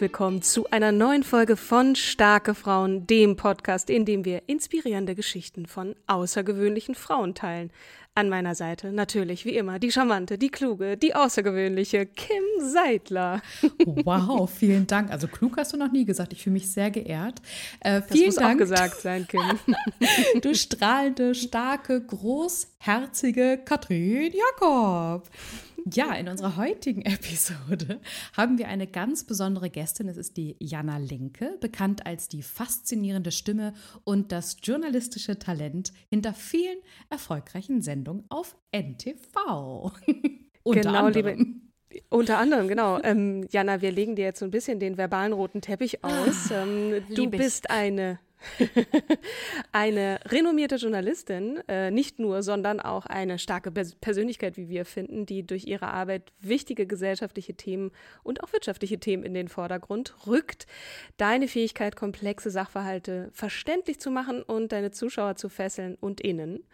Willkommen 0.00 0.40
zu 0.40 0.66
einer 0.70 0.92
neuen 0.92 1.22
Folge 1.22 1.56
von 1.56 1.94
Starke 1.94 2.54
Frauen, 2.54 3.06
dem 3.06 3.36
Podcast, 3.36 3.90
in 3.90 4.06
dem 4.06 4.24
wir 4.24 4.42
inspirierende 4.46 5.14
Geschichten 5.14 5.66
von 5.66 5.94
außergewöhnlichen 6.06 6.94
Frauen 6.94 7.34
teilen. 7.34 7.70
An 8.14 8.28
meiner 8.28 8.54
Seite 8.54 8.92
natürlich 8.92 9.44
wie 9.44 9.56
immer 9.56 9.78
die 9.78 9.92
charmante, 9.92 10.38
die 10.38 10.48
kluge, 10.48 10.96
die 10.96 11.14
außergewöhnliche 11.14 12.06
Kim 12.06 12.42
Seidler. 12.60 13.42
Wow, 13.84 14.50
vielen 14.50 14.86
Dank. 14.86 15.10
Also 15.10 15.28
klug 15.28 15.56
hast 15.58 15.74
du 15.74 15.76
noch 15.76 15.92
nie 15.92 16.04
gesagt. 16.04 16.32
Ich 16.32 16.42
fühle 16.42 16.54
mich 16.54 16.70
sehr 16.72 16.90
geehrt. 16.90 17.40
Äh, 17.80 18.02
vielen 18.02 18.26
das 18.26 18.26
muss 18.26 18.34
Dank. 18.36 18.54
auch 18.54 18.58
gesagt 18.58 19.00
sein, 19.00 19.28
Kim. 19.28 19.58
du 20.40 20.54
strahlende, 20.54 21.34
starke, 21.34 22.00
großherzige 22.00 23.60
Katrin 23.64 24.32
Jakob. 24.32 25.28
Ja, 25.92 26.14
in 26.14 26.28
unserer 26.28 26.56
heutigen 26.56 27.02
Episode 27.04 28.00
haben 28.36 28.58
wir 28.58 28.68
eine 28.68 28.86
ganz 28.86 29.24
besondere 29.24 29.70
Gästin. 29.70 30.08
Es 30.08 30.16
ist 30.16 30.36
die 30.36 30.56
Jana 30.58 30.98
Linke, 30.98 31.56
bekannt 31.60 32.06
als 32.06 32.28
die 32.28 32.42
faszinierende 32.42 33.32
Stimme 33.32 33.74
und 34.04 34.32
das 34.32 34.56
journalistische 34.62 35.38
Talent 35.38 35.92
hinter 36.08 36.34
vielen 36.34 36.78
erfolgreichen 37.08 37.82
Sendungen 37.82 38.24
auf 38.28 38.56
NTV. 38.72 39.92
Unter 40.62 40.80
genau, 40.82 41.06
anderem. 41.06 41.38
liebe. 41.38 42.00
Unter 42.08 42.38
anderem, 42.38 42.68
genau. 42.68 42.98
Ähm, 43.04 43.46
Jana, 43.50 43.80
wir 43.80 43.90
legen 43.90 44.14
dir 44.14 44.24
jetzt 44.24 44.40
so 44.40 44.44
ein 44.44 44.50
bisschen 44.50 44.78
den 44.78 44.96
verbalen 44.96 45.32
roten 45.32 45.60
Teppich 45.60 46.04
aus. 46.04 46.50
Ah, 46.52 46.62
ähm, 46.62 47.02
du 47.14 47.28
bist 47.28 47.70
eine 47.70 48.18
eine 49.72 50.20
renommierte 50.26 50.76
Journalistin, 50.76 51.60
äh, 51.68 51.90
nicht 51.90 52.18
nur, 52.18 52.42
sondern 52.42 52.80
auch 52.80 53.06
eine 53.06 53.38
starke 53.38 53.70
Persönlichkeit, 53.70 54.56
wie 54.56 54.68
wir 54.68 54.84
finden, 54.84 55.26
die 55.26 55.46
durch 55.46 55.66
ihre 55.66 55.88
Arbeit 55.88 56.32
wichtige 56.40 56.86
gesellschaftliche 56.86 57.54
Themen 57.54 57.90
und 58.22 58.42
auch 58.42 58.52
wirtschaftliche 58.52 58.98
Themen 58.98 59.22
in 59.22 59.34
den 59.34 59.48
Vordergrund 59.48 60.14
rückt. 60.26 60.66
Deine 61.16 61.48
Fähigkeit, 61.48 61.96
komplexe 61.96 62.50
Sachverhalte 62.50 63.30
verständlich 63.32 64.00
zu 64.00 64.10
machen 64.10 64.42
und 64.42 64.72
deine 64.72 64.90
Zuschauer 64.90 65.36
zu 65.36 65.48
fesseln 65.48 65.96
und 66.00 66.20
innen 66.20 66.64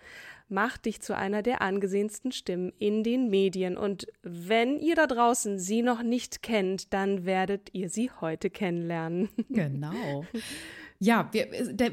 macht 0.48 0.84
dich 0.84 1.00
zu 1.00 1.16
einer 1.16 1.43
der 1.43 1.60
angesehensten 1.60 2.33
Stimmen 2.33 2.72
in 2.78 3.03
den 3.03 3.28
Medien. 3.28 3.77
Und 3.77 4.06
wenn 4.22 4.78
ihr 4.78 4.94
da 4.94 5.06
draußen 5.06 5.59
sie 5.59 5.83
noch 5.83 6.03
nicht 6.03 6.43
kennt, 6.43 6.93
dann 6.93 7.25
werdet 7.25 7.71
ihr 7.72 7.88
sie 7.88 8.10
heute 8.21 8.50
kennenlernen. 8.50 9.28
Genau. 9.50 10.25
Ja, 10.99 11.29
wir, 11.33 11.47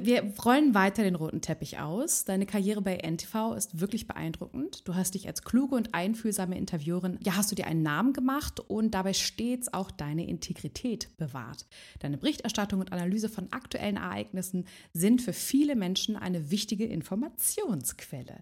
wir 0.05 0.33
rollen 0.45 0.73
weiter 0.73 1.03
den 1.03 1.15
roten 1.15 1.41
Teppich 1.41 1.79
aus. 1.79 2.23
Deine 2.23 2.45
Karriere 2.45 2.81
bei 2.81 2.95
NTV 2.95 3.53
ist 3.53 3.81
wirklich 3.81 4.07
beeindruckend. 4.07 4.87
Du 4.87 4.95
hast 4.95 5.15
dich 5.15 5.27
als 5.27 5.43
kluge 5.43 5.75
und 5.75 5.93
einfühlsame 5.93 6.57
Interviewerin, 6.57 7.19
ja, 7.23 7.35
hast 7.35 7.51
du 7.51 7.55
dir 7.55 7.67
einen 7.67 7.83
Namen 7.83 8.13
gemacht 8.13 8.61
und 8.61 8.91
dabei 8.91 9.13
stets 9.13 9.73
auch 9.73 9.91
deine 9.91 10.25
Integrität 10.27 11.09
bewahrt. 11.17 11.65
Deine 11.99 12.17
Berichterstattung 12.17 12.79
und 12.79 12.93
Analyse 12.93 13.27
von 13.27 13.51
aktuellen 13.51 13.97
Ereignissen 13.97 14.65
sind 14.93 15.21
für 15.21 15.33
viele 15.33 15.75
Menschen 15.75 16.15
eine 16.15 16.49
wichtige 16.49 16.85
Informationsquelle. 16.85 18.37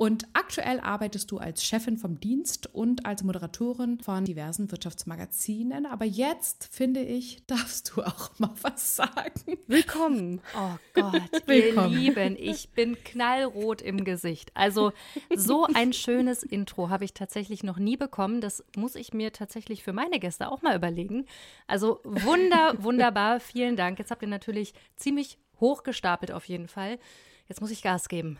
Und 0.00 0.28
aktuell 0.32 0.78
arbeitest 0.78 1.32
du 1.32 1.38
als 1.38 1.64
Chefin 1.64 1.96
vom 1.96 2.20
Dienst 2.20 2.72
und 2.72 3.04
als 3.04 3.24
Moderatorin 3.24 3.98
von 3.98 4.24
diversen 4.24 4.70
Wirtschaftsmagazinen. 4.70 5.86
Aber 5.86 6.04
jetzt, 6.04 6.68
finde 6.70 7.00
ich, 7.00 7.44
darfst 7.48 7.90
du 7.96 8.02
auch 8.02 8.30
mal 8.38 8.54
was 8.62 8.94
sagen. 8.94 9.58
Willkommen. 9.66 10.40
Oh 10.56 10.76
Gott, 10.94 11.20
Willkommen. 11.46 11.92
ihr 11.94 11.98
Lieben, 11.98 12.36
ich 12.38 12.68
bin 12.70 12.96
knallrot 13.02 13.82
im 13.82 14.04
Gesicht. 14.04 14.52
Also 14.54 14.92
so 15.34 15.66
ein 15.74 15.92
schönes 15.92 16.44
Intro 16.44 16.90
habe 16.90 17.04
ich 17.04 17.12
tatsächlich 17.12 17.64
noch 17.64 17.78
nie 17.78 17.96
bekommen. 17.96 18.40
Das 18.40 18.64
muss 18.76 18.94
ich 18.94 19.12
mir 19.12 19.32
tatsächlich 19.32 19.82
für 19.82 19.92
meine 19.92 20.20
Gäste 20.20 20.52
auch 20.52 20.62
mal 20.62 20.76
überlegen. 20.76 21.26
Also 21.66 21.98
wunder, 22.04 22.74
wunderbar. 22.78 23.40
Vielen 23.40 23.74
Dank. 23.74 23.98
Jetzt 23.98 24.12
habt 24.12 24.22
ihr 24.22 24.28
natürlich 24.28 24.74
ziemlich 24.94 25.38
hochgestapelt 25.58 26.30
auf 26.30 26.44
jeden 26.44 26.68
Fall. 26.68 27.00
Jetzt 27.48 27.60
muss 27.60 27.72
ich 27.72 27.82
Gas 27.82 28.08
geben. 28.08 28.38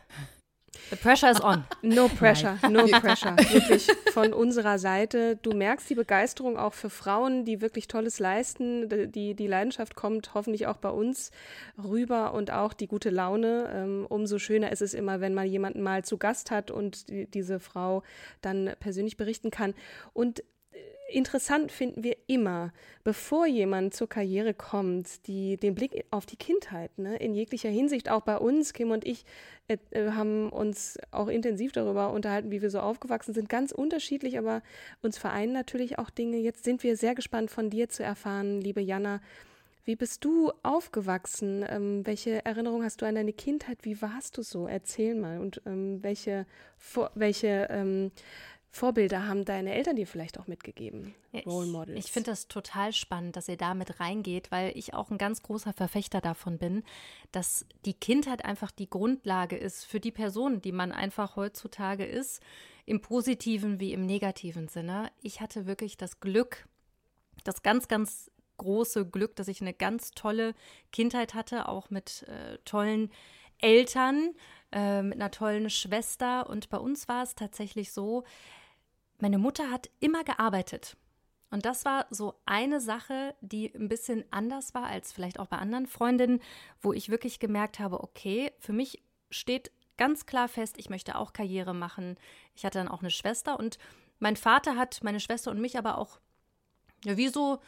The 0.90 0.96
pressure 0.96 1.30
is 1.30 1.40
on. 1.40 1.64
No 1.82 2.08
pressure, 2.08 2.58
no 2.68 2.86
pressure. 2.86 3.36
Wirklich 3.52 3.86
von 4.12 4.32
unserer 4.32 4.78
Seite. 4.78 5.36
Du 5.36 5.52
merkst 5.52 5.88
die 5.88 5.94
Begeisterung 5.94 6.56
auch 6.56 6.74
für 6.74 6.90
Frauen, 6.90 7.44
die 7.44 7.60
wirklich 7.60 7.88
Tolles 7.88 8.18
leisten. 8.18 8.88
Die, 9.12 9.34
die 9.34 9.46
Leidenschaft 9.46 9.94
kommt 9.94 10.34
hoffentlich 10.34 10.66
auch 10.66 10.76
bei 10.76 10.90
uns 10.90 11.30
rüber 11.82 12.34
und 12.34 12.50
auch 12.50 12.72
die 12.72 12.86
gute 12.86 13.10
Laune. 13.10 13.70
Ähm, 13.72 14.06
umso 14.08 14.38
schöner 14.38 14.72
ist 14.72 14.82
es 14.82 14.94
immer, 14.94 15.20
wenn 15.20 15.34
man 15.34 15.46
jemanden 15.46 15.82
mal 15.82 16.04
zu 16.04 16.18
Gast 16.18 16.50
hat 16.50 16.70
und 16.70 17.08
die, 17.08 17.26
diese 17.26 17.60
Frau 17.60 18.02
dann 18.40 18.74
persönlich 18.80 19.16
berichten 19.16 19.50
kann. 19.50 19.74
Und 20.12 20.42
interessant 21.08 21.72
finden 21.72 22.04
wir 22.04 22.16
immer, 22.26 22.72
bevor 23.04 23.46
jemand 23.46 23.94
zur 23.94 24.08
Karriere 24.08 24.54
kommt, 24.54 25.26
die, 25.26 25.56
den 25.56 25.74
Blick 25.74 26.04
auf 26.10 26.26
die 26.26 26.36
Kindheit, 26.36 26.96
ne, 26.98 27.16
in 27.16 27.34
jeglicher 27.34 27.70
Hinsicht, 27.70 28.10
auch 28.10 28.22
bei 28.22 28.36
uns, 28.36 28.72
Kim 28.72 28.90
und 28.90 29.06
ich, 29.06 29.24
äh, 29.68 29.78
äh, 29.90 30.10
haben 30.12 30.50
uns 30.50 30.98
auch 31.10 31.28
intensiv 31.28 31.72
darüber 31.72 32.12
unterhalten, 32.12 32.50
wie 32.50 32.62
wir 32.62 32.70
so 32.70 32.80
aufgewachsen 32.80 33.34
sind, 33.34 33.48
ganz 33.48 33.72
unterschiedlich, 33.72 34.38
aber 34.38 34.62
uns 35.02 35.18
vereinen 35.18 35.52
natürlich 35.52 35.98
auch 35.98 36.10
Dinge. 36.10 36.38
Jetzt 36.38 36.64
sind 36.64 36.82
wir 36.82 36.96
sehr 36.96 37.14
gespannt 37.14 37.50
von 37.50 37.70
dir 37.70 37.88
zu 37.88 38.02
erfahren, 38.02 38.60
liebe 38.60 38.80
Jana. 38.80 39.20
Wie 39.88 39.96
bist 39.96 40.22
du 40.22 40.52
aufgewachsen? 40.62 41.64
Ähm, 41.66 42.04
welche 42.04 42.44
Erinnerung 42.44 42.84
hast 42.84 43.00
du 43.00 43.06
an 43.06 43.14
deine 43.14 43.32
Kindheit? 43.32 43.78
Wie 43.82 44.02
warst 44.02 44.36
du 44.36 44.42
so? 44.42 44.66
Erzähl 44.66 45.14
mal. 45.14 45.38
Und 45.40 45.62
ähm, 45.64 46.02
welche, 46.02 46.44
welche 47.14 47.68
ähm, 47.70 48.10
Vorbilder 48.78 49.26
haben 49.26 49.44
deine 49.44 49.74
Eltern 49.74 49.96
dir 49.96 50.06
vielleicht 50.06 50.38
auch 50.38 50.46
mitgegeben? 50.46 51.14
Role 51.44 51.66
Models. 51.66 51.98
Ich, 51.98 52.06
ich 52.06 52.12
finde 52.12 52.30
das 52.30 52.46
total 52.46 52.92
spannend, 52.92 53.36
dass 53.36 53.48
ihr 53.48 53.56
da 53.56 53.74
mit 53.74 53.98
reingeht, 53.98 54.50
weil 54.50 54.76
ich 54.76 54.94
auch 54.94 55.10
ein 55.10 55.18
ganz 55.18 55.42
großer 55.42 55.72
Verfechter 55.72 56.20
davon 56.20 56.58
bin, 56.58 56.84
dass 57.32 57.66
die 57.84 57.94
Kindheit 57.94 58.44
einfach 58.44 58.70
die 58.70 58.88
Grundlage 58.88 59.56
ist 59.56 59.84
für 59.84 59.98
die 59.98 60.12
Person, 60.12 60.62
die 60.62 60.72
man 60.72 60.92
einfach 60.92 61.34
heutzutage 61.34 62.06
ist, 62.06 62.40
im 62.86 63.00
positiven 63.00 63.80
wie 63.80 63.92
im 63.92 64.06
negativen 64.06 64.68
Sinne. 64.68 65.10
Ich 65.20 65.40
hatte 65.40 65.66
wirklich 65.66 65.96
das 65.96 66.20
Glück, 66.20 66.68
das 67.44 67.62
ganz, 67.62 67.88
ganz 67.88 68.30
große 68.58 69.06
Glück, 69.06 69.34
dass 69.36 69.48
ich 69.48 69.60
eine 69.60 69.74
ganz 69.74 70.12
tolle 70.12 70.54
Kindheit 70.92 71.34
hatte, 71.34 71.68
auch 71.68 71.90
mit 71.90 72.24
äh, 72.28 72.58
tollen 72.64 73.10
Eltern, 73.58 74.34
äh, 74.72 75.02
mit 75.02 75.14
einer 75.14 75.30
tollen 75.30 75.68
Schwester. 75.68 76.48
Und 76.48 76.68
bei 76.68 76.78
uns 76.78 77.08
war 77.08 77.22
es 77.22 77.34
tatsächlich 77.34 77.92
so, 77.92 78.24
meine 79.18 79.38
Mutter 79.38 79.70
hat 79.70 79.90
immer 80.00 80.24
gearbeitet. 80.24 80.96
Und 81.50 81.64
das 81.64 81.84
war 81.84 82.06
so 82.10 82.34
eine 82.44 82.80
Sache, 82.80 83.34
die 83.40 83.74
ein 83.74 83.88
bisschen 83.88 84.24
anders 84.30 84.74
war 84.74 84.84
als 84.84 85.12
vielleicht 85.12 85.40
auch 85.40 85.46
bei 85.46 85.56
anderen 85.56 85.86
Freundinnen, 85.86 86.40
wo 86.80 86.92
ich 86.92 87.08
wirklich 87.08 87.38
gemerkt 87.40 87.78
habe, 87.78 88.02
okay, 88.02 88.52
für 88.58 88.72
mich 88.72 89.02
steht 89.30 89.70
ganz 89.96 90.26
klar 90.26 90.48
fest, 90.48 90.76
ich 90.78 90.90
möchte 90.90 91.16
auch 91.16 91.32
Karriere 91.32 91.74
machen. 91.74 92.16
Ich 92.54 92.64
hatte 92.64 92.78
dann 92.78 92.88
auch 92.88 93.00
eine 93.00 93.10
Schwester 93.10 93.58
und 93.58 93.78
mein 94.18 94.36
Vater 94.36 94.76
hat 94.76 95.02
meine 95.02 95.20
Schwester 95.20 95.50
und 95.50 95.60
mich 95.60 95.78
aber 95.78 95.98
auch, 95.98 96.20
ja, 97.04 97.16
wie 97.16 97.28
so 97.28 97.60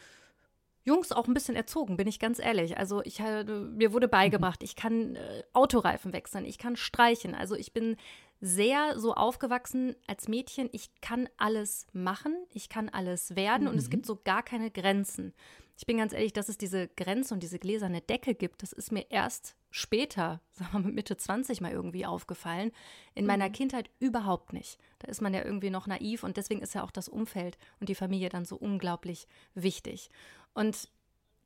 Jungs 0.83 1.11
auch 1.11 1.27
ein 1.27 1.33
bisschen 1.33 1.55
erzogen, 1.55 1.97
bin 1.97 2.07
ich 2.07 2.19
ganz 2.19 2.39
ehrlich. 2.39 2.77
Also 2.77 3.01
ich 3.03 3.19
mir 3.19 3.93
wurde 3.93 4.07
beigebracht, 4.07 4.63
ich 4.63 4.75
kann 4.75 5.15
äh, 5.15 5.43
Autoreifen 5.53 6.13
wechseln, 6.13 6.45
ich 6.45 6.57
kann 6.57 6.75
streichen. 6.75 7.35
Also 7.35 7.55
ich 7.55 7.73
bin 7.73 7.97
sehr 8.41 8.99
so 8.99 9.13
aufgewachsen 9.13 9.95
als 10.07 10.27
Mädchen, 10.27 10.69
ich 10.71 10.89
kann 11.01 11.29
alles 11.37 11.85
machen, 11.93 12.35
ich 12.51 12.69
kann 12.69 12.89
alles 12.89 13.35
werden 13.35 13.63
mhm. 13.63 13.69
und 13.69 13.77
es 13.77 13.91
gibt 13.91 14.05
so 14.05 14.19
gar 14.23 14.41
keine 14.41 14.71
Grenzen. 14.71 15.33
Ich 15.77 15.85
bin 15.87 15.97
ganz 15.97 16.13
ehrlich, 16.13 16.33
dass 16.33 16.49
es 16.49 16.57
diese 16.57 16.87
Grenze 16.89 17.33
und 17.33 17.41
diese 17.41 17.57
gläserne 17.57 18.01
Decke 18.01 18.35
gibt, 18.35 18.61
das 18.61 18.71
ist 18.71 18.91
mir 18.91 19.09
erst 19.09 19.55
später, 19.71 20.41
sagen 20.51 20.73
wir 20.73 20.79
mal 20.79 20.91
Mitte 20.91 21.17
20 21.17 21.61
mal 21.61 21.71
irgendwie 21.71 22.05
aufgefallen. 22.05 22.71
In 23.15 23.23
mhm. 23.23 23.27
meiner 23.27 23.49
Kindheit 23.49 23.89
überhaupt 23.99 24.53
nicht. 24.53 24.77
Da 24.99 25.07
ist 25.07 25.21
man 25.21 25.33
ja 25.33 25.43
irgendwie 25.43 25.69
noch 25.69 25.87
naiv 25.87 26.23
und 26.23 26.37
deswegen 26.37 26.61
ist 26.61 26.75
ja 26.75 26.83
auch 26.83 26.91
das 26.91 27.09
Umfeld 27.09 27.57
und 27.79 27.89
die 27.89 27.95
Familie 27.95 28.29
dann 28.29 28.45
so 28.45 28.57
unglaublich 28.57 29.27
wichtig. 29.55 30.09
Und 30.53 30.89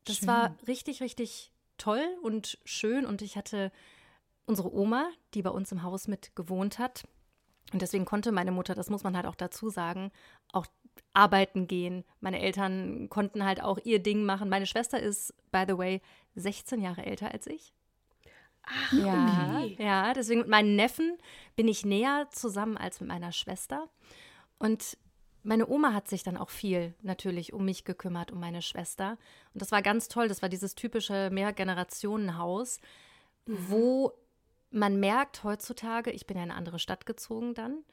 das 0.05 0.17
schön. 0.17 0.27
war 0.27 0.55
richtig, 0.67 1.01
richtig 1.01 1.51
toll 1.77 2.05
und 2.21 2.57
schön 2.63 3.05
und 3.05 3.21
ich 3.21 3.35
hatte 3.37 3.71
unsere 4.45 4.73
Oma, 4.73 5.09
die 5.33 5.41
bei 5.41 5.49
uns 5.49 5.71
im 5.71 5.83
Haus 5.83 6.07
mit 6.07 6.35
gewohnt 6.35 6.79
hat. 6.79 7.03
Und 7.73 7.81
deswegen 7.81 8.05
konnte 8.05 8.31
meine 8.31 8.51
Mutter, 8.51 8.75
das 8.75 8.89
muss 8.89 9.03
man 9.03 9.15
halt 9.15 9.25
auch 9.25 9.35
dazu 9.35 9.69
sagen, 9.69 10.11
auch 10.51 10.67
arbeiten 11.13 11.67
gehen. 11.67 12.03
Meine 12.19 12.39
Eltern 12.39 13.09
konnten 13.09 13.43
halt 13.43 13.61
auch 13.61 13.79
ihr 13.83 13.99
Ding 13.99 14.23
machen. 14.23 14.49
Meine 14.49 14.67
Schwester 14.67 14.99
ist, 14.99 15.33
by 15.51 15.63
the 15.67 15.77
way, 15.77 16.01
16 16.35 16.81
Jahre 16.81 17.05
älter 17.05 17.31
als 17.31 17.47
ich. 17.47 17.73
Ach, 18.63 18.93
ja, 18.93 19.61
okay. 19.63 19.77
ja, 19.79 20.13
deswegen 20.13 20.41
mit 20.41 20.49
meinen 20.49 20.75
Neffen 20.75 21.17
bin 21.55 21.67
ich 21.67 21.85
näher 21.85 22.27
zusammen 22.31 22.77
als 22.77 22.99
mit 22.99 23.09
meiner 23.09 23.31
Schwester. 23.31 23.89
Und 24.57 24.97
meine 25.45 25.67
Oma 25.67 25.93
hat 25.93 26.07
sich 26.07 26.23
dann 26.23 26.37
auch 26.37 26.49
viel 26.49 26.93
natürlich 27.01 27.53
um 27.53 27.65
mich 27.65 27.85
gekümmert, 27.85 28.31
um 28.31 28.39
meine 28.39 28.61
Schwester. 28.61 29.17
Und 29.53 29.61
das 29.61 29.71
war 29.71 29.81
ganz 29.81 30.07
toll. 30.07 30.27
Das 30.27 30.41
war 30.41 30.49
dieses 30.49 30.75
typische 30.75 31.29
Mehrgenerationenhaus, 31.31 32.79
mhm. 33.45 33.57
wo 33.69 34.13
man 34.71 34.99
merkt 34.99 35.43
heutzutage, 35.43 36.11
ich 36.11 36.25
bin 36.25 36.37
ja 36.37 36.43
in 36.43 36.51
eine 36.51 36.57
andere 36.57 36.79
Stadt 36.79 37.05
gezogen 37.05 37.53
dann. 37.53 37.83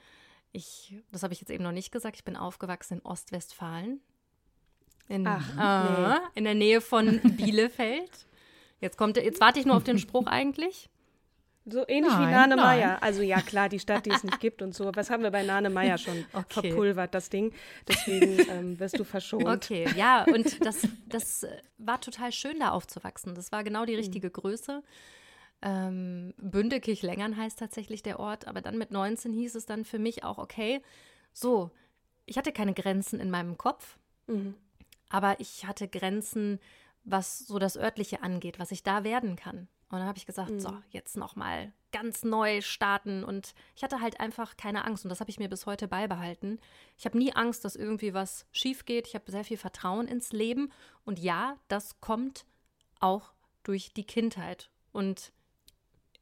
Ich, 0.50 0.96
das 1.12 1.22
habe 1.22 1.32
ich 1.32 1.40
jetzt 1.40 1.50
eben 1.50 1.62
noch 1.62 1.72
nicht 1.72 1.93
gesagt, 1.93 2.16
ich 2.16 2.25
bin 2.25 2.37
aufgewachsen 2.37 2.99
in 2.99 3.04
Ostwestfalen. 3.04 4.00
In, 5.08 5.26
Ach, 5.26 5.48
äh, 5.58 6.10
nee. 6.10 6.19
in 6.34 6.44
der 6.44 6.55
Nähe 6.55 6.81
von 6.81 7.20
Bielefeld. 7.37 8.26
Jetzt 8.81 8.96
kommt, 8.96 9.16
jetzt 9.16 9.40
warte 9.40 9.60
ich 9.60 9.66
nur 9.66 9.76
auf 9.76 9.84
den 9.84 9.98
Spruch 9.98 10.26
eigentlich. 10.26 10.90
So 11.64 11.86
ähnlich 11.86 12.12
nein, 12.12 12.28
wie 12.28 12.32
Nane 12.32 12.56
Meyer. 12.56 13.02
Also 13.02 13.22
ja, 13.22 13.40
klar, 13.40 13.68
die 13.68 13.78
Stadt, 13.78 14.06
die 14.06 14.10
es 14.10 14.24
nicht 14.24 14.40
gibt 14.40 14.62
und 14.62 14.74
so. 14.74 14.90
Was 14.94 15.10
haben 15.10 15.22
wir 15.22 15.30
bei 15.30 15.44
Nane 15.44 15.70
Meyer 15.70 15.96
schon 15.96 16.24
okay. 16.32 16.68
verpulvert, 16.68 17.14
das 17.14 17.30
Ding. 17.30 17.52
Deswegen 17.86 18.50
ähm, 18.50 18.80
wirst 18.80 18.98
du 18.98 19.04
verschont. 19.04 19.46
Okay, 19.46 19.88
ja, 19.96 20.24
und 20.24 20.64
das, 20.64 20.88
das 21.06 21.46
war 21.78 22.00
total 22.00 22.32
schön, 22.32 22.58
da 22.58 22.70
aufzuwachsen. 22.70 23.34
Das 23.34 23.52
war 23.52 23.62
genau 23.62 23.84
die 23.84 23.94
richtige 23.94 24.28
mhm. 24.28 24.32
Größe. 24.32 24.82
Ähm, 25.62 26.34
Bündekirch-Längern 26.38 27.36
heißt 27.36 27.60
tatsächlich 27.60 28.02
der 28.02 28.18
Ort, 28.18 28.48
aber 28.48 28.60
dann 28.60 28.76
mit 28.76 28.90
19 28.90 29.32
hieß 29.32 29.54
es 29.54 29.64
dann 29.64 29.84
für 29.84 30.00
mich 30.00 30.24
auch, 30.24 30.38
okay, 30.38 30.82
so, 31.32 31.70
ich 32.26 32.36
hatte 32.36 32.50
keine 32.52 32.74
Grenzen 32.74 33.20
in 33.20 33.30
meinem 33.30 33.56
Kopf, 33.56 33.98
mhm. 34.26 34.56
aber 35.08 35.38
ich 35.38 35.64
hatte 35.64 35.86
Grenzen, 35.86 36.58
was 37.04 37.38
so 37.38 37.60
das 37.60 37.76
Örtliche 37.76 38.24
angeht, 38.24 38.58
was 38.58 38.72
ich 38.72 38.82
da 38.82 39.04
werden 39.04 39.36
kann. 39.36 39.68
Und 39.92 40.00
dann 40.00 40.08
habe 40.08 40.18
ich 40.18 40.26
gesagt, 40.26 40.50
mhm. 40.50 40.60
so, 40.60 40.76
jetzt 40.90 41.16
nochmal 41.16 41.72
ganz 41.92 42.24
neu 42.24 42.60
starten. 42.62 43.22
Und 43.22 43.54
ich 43.76 43.84
hatte 43.84 44.00
halt 44.00 44.18
einfach 44.18 44.56
keine 44.56 44.84
Angst. 44.84 45.04
Und 45.04 45.10
das 45.10 45.20
habe 45.20 45.30
ich 45.30 45.38
mir 45.38 45.48
bis 45.48 45.66
heute 45.66 45.86
beibehalten. 45.86 46.58
Ich 46.98 47.04
habe 47.04 47.18
nie 47.18 47.32
Angst, 47.32 47.64
dass 47.64 47.76
irgendwie 47.76 48.14
was 48.14 48.46
schief 48.50 48.84
geht. 48.84 49.06
Ich 49.06 49.14
habe 49.14 49.30
sehr 49.30 49.44
viel 49.44 49.58
Vertrauen 49.58 50.08
ins 50.08 50.32
Leben. 50.32 50.72
Und 51.04 51.20
ja, 51.20 51.56
das 51.68 52.00
kommt 52.00 52.46
auch 52.98 53.32
durch 53.62 53.92
die 53.92 54.04
Kindheit. 54.04 54.70
Und 54.90 55.32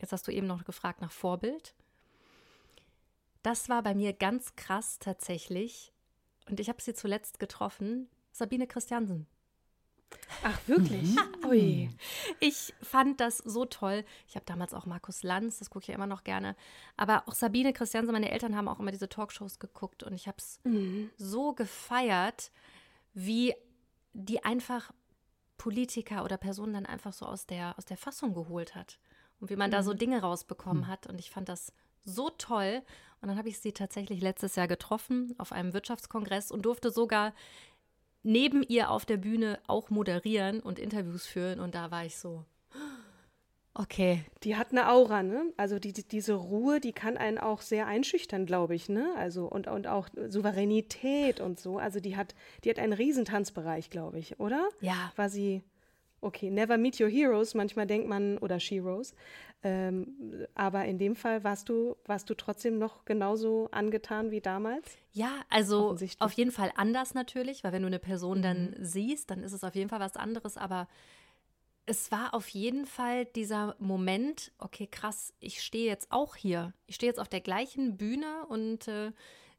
Jetzt 0.01 0.13
hast 0.13 0.27
du 0.27 0.33
eben 0.33 0.47
noch 0.47 0.65
gefragt 0.65 1.01
nach 1.01 1.13
Vorbild. 1.13 1.75
Das 3.43 3.69
war 3.69 3.83
bei 3.83 3.95
mir 3.95 4.13
ganz 4.13 4.57
krass 4.57 4.99
tatsächlich. 4.99 5.93
Und 6.49 6.59
ich 6.59 6.69
habe 6.69 6.83
sie 6.83 6.95
zuletzt 6.95 7.39
getroffen, 7.39 8.09
Sabine 8.33 8.67
Christiansen. 8.67 9.27
Ach, 10.43 10.59
wirklich? 10.67 11.15
Mhm. 11.15 11.47
Ui. 11.47 11.91
Ich 12.39 12.75
fand 12.83 13.21
das 13.21 13.39
so 13.39 13.65
toll. 13.65 14.05
Ich 14.27 14.37
habe 14.37 14.47
damals 14.47 14.75
auch 14.75 14.87
Markus 14.87 15.23
Lanz, 15.23 15.59
das 15.59 15.71
gucke 15.71 15.85
ich 15.85 15.89
ja 15.89 15.95
immer 15.95 16.07
noch 16.07 16.25
gerne. 16.25 16.57
Aber 16.97 17.25
auch 17.27 17.35
Sabine 17.35 17.73
Christiansen, 17.73 18.13
meine 18.13 18.31
Eltern 18.31 18.57
haben 18.57 18.69
auch 18.69 18.81
immer 18.81 18.93
diese 18.93 19.09
Talkshows 19.09 19.59
geguckt 19.59 20.03
und 20.03 20.15
ich 20.15 20.27
habe 20.27 20.39
es 20.39 20.61
mhm. 20.65 21.11
so 21.17 21.53
gefeiert, 21.53 22.51
wie 23.13 23.55
die 24.13 24.43
einfach 24.45 24.93
Politiker 25.59 26.25
oder 26.25 26.39
Personen 26.39 26.73
dann 26.73 26.87
einfach 26.87 27.13
so 27.13 27.27
aus 27.27 27.47
der, 27.47 27.77
aus 27.77 27.85
der 27.85 27.97
Fassung 27.97 28.33
geholt 28.35 28.75
hat 28.75 28.99
und 29.41 29.51
wie 29.51 29.57
man 29.57 29.71
mhm. 29.71 29.73
da 29.73 29.83
so 29.83 29.93
mhm. 29.93 29.99
Dinge 29.99 30.21
rausbekommen 30.21 30.85
mhm. 30.85 30.89
hat. 30.89 31.07
Und 31.07 31.19
ich 31.19 31.31
fand 31.31 31.49
das 31.49 31.73
so 32.05 32.31
toll. 32.31 32.83
Und 33.21 33.29
dann 33.29 33.37
habe 33.37 33.51
ich 33.51 33.59
sie 33.59 33.73
tatsächlich 33.73 34.23
letztes 34.23 34.57
Jahr 34.57 34.69
getroffen 34.69 35.35
auf 35.37 35.53
einem 35.53 35.75
Wirtschaftskongress 35.75 36.51
und 36.51 36.63
durfte 36.63 36.91
sogar 36.91 37.35
neben 38.23 38.63
ihr 38.63 38.91
auf 38.91 39.05
der 39.05 39.17
Bühne 39.17 39.59
auch 39.67 39.91
moderieren 39.91 40.61
und 40.61 40.79
Interviews 40.79 41.27
führen. 41.27 41.61
Und 41.61 41.75
da 41.75 41.91
war 41.91 42.05
ich 42.05 42.17
so, 42.19 42.45
okay. 43.75 44.25
Die 44.43 44.57
hat 44.57 44.73
eine 44.73 44.91
Aura, 44.91 45.23
ne? 45.23 45.53
Also 45.57 45.79
die, 45.79 45.93
die, 45.93 46.07
diese 46.07 46.35
Ruhe, 46.35 46.81
die 46.81 46.93
kann 46.93 47.17
einen 47.17 47.39
auch 47.39 47.61
sehr 47.61 47.87
einschüchtern, 47.87 48.47
glaube 48.47 48.75
ich, 48.75 48.89
ne? 48.89 49.15
Also 49.17 49.47
und, 49.47 49.67
und 49.67 49.87
auch 49.87 50.09
Souveränität 50.29 51.41
und 51.41 51.59
so. 51.59 51.79
Also 51.79 52.01
die 52.01 52.17
hat, 52.17 52.35
die 52.65 52.71
hat 52.71 52.79
einen 52.79 52.93
Riesentanzbereich, 52.93 53.91
glaube 53.91 54.19
ich, 54.19 54.39
oder? 54.39 54.69
Ja. 54.81 55.13
War 55.17 55.29
sie 55.29 55.63
okay, 56.21 56.51
never 56.51 56.77
meet 56.77 57.01
your 57.01 57.09
heroes, 57.09 57.55
manchmal 57.55 57.87
denkt 57.87 58.09
man, 58.09 58.39
oder 58.39 58.61
sheroes. 58.61 59.15
Ähm, 59.63 60.47
aber 60.55 60.85
in 60.87 60.99
dem 60.99 61.17
Fall 61.17 61.45
warst 61.45 61.69
du, 61.69 61.97
warst 62.07 62.31
du 62.31 62.35
trotzdem 62.35 62.79
noch 62.79 63.05
genauso 63.05 63.69
angetan 63.73 64.31
wie 64.31 64.41
damals? 64.41 64.97
Ja, 65.13 65.43
also 65.51 65.97
auf 66.19 66.33
jeden 66.33 66.51
Fall 66.51 66.73
anders 66.77 67.15
natürlich, 67.15 67.63
weil 67.63 67.73
wenn 67.73 67.83
du 67.83 67.89
eine 67.89 67.99
Person 67.99 68.43
dann 68.43 68.71
mhm. 68.71 68.85
siehst, 68.85 69.31
dann 69.31 69.43
ist 69.43 69.53
es 69.53 69.65
auf 69.65 69.75
jeden 69.75 69.91
Fall 69.91 70.01
was 70.01 70.17
anderes, 70.17 70.57
aber 70.57 70.89
es 71.87 72.13
war 72.13 72.35
auf 72.35 72.49
jeden 72.49 72.87
Fall 72.87 73.25
dieser 73.25 73.75
Moment, 73.79 74.53
okay, 74.59 74.87
krass, 74.87 75.35
ich 75.41 75.61
stehe 75.61 75.87
jetzt 75.87 76.13
auch 76.13 76.37
hier. 76.37 76.73
Ich 76.87 76.95
stehe 76.95 77.11
jetzt 77.11 77.19
auf 77.19 77.29
der 77.29 77.41
gleichen 77.41 77.97
Bühne 77.97 78.47
und 78.49 78.87
äh, 78.87 79.13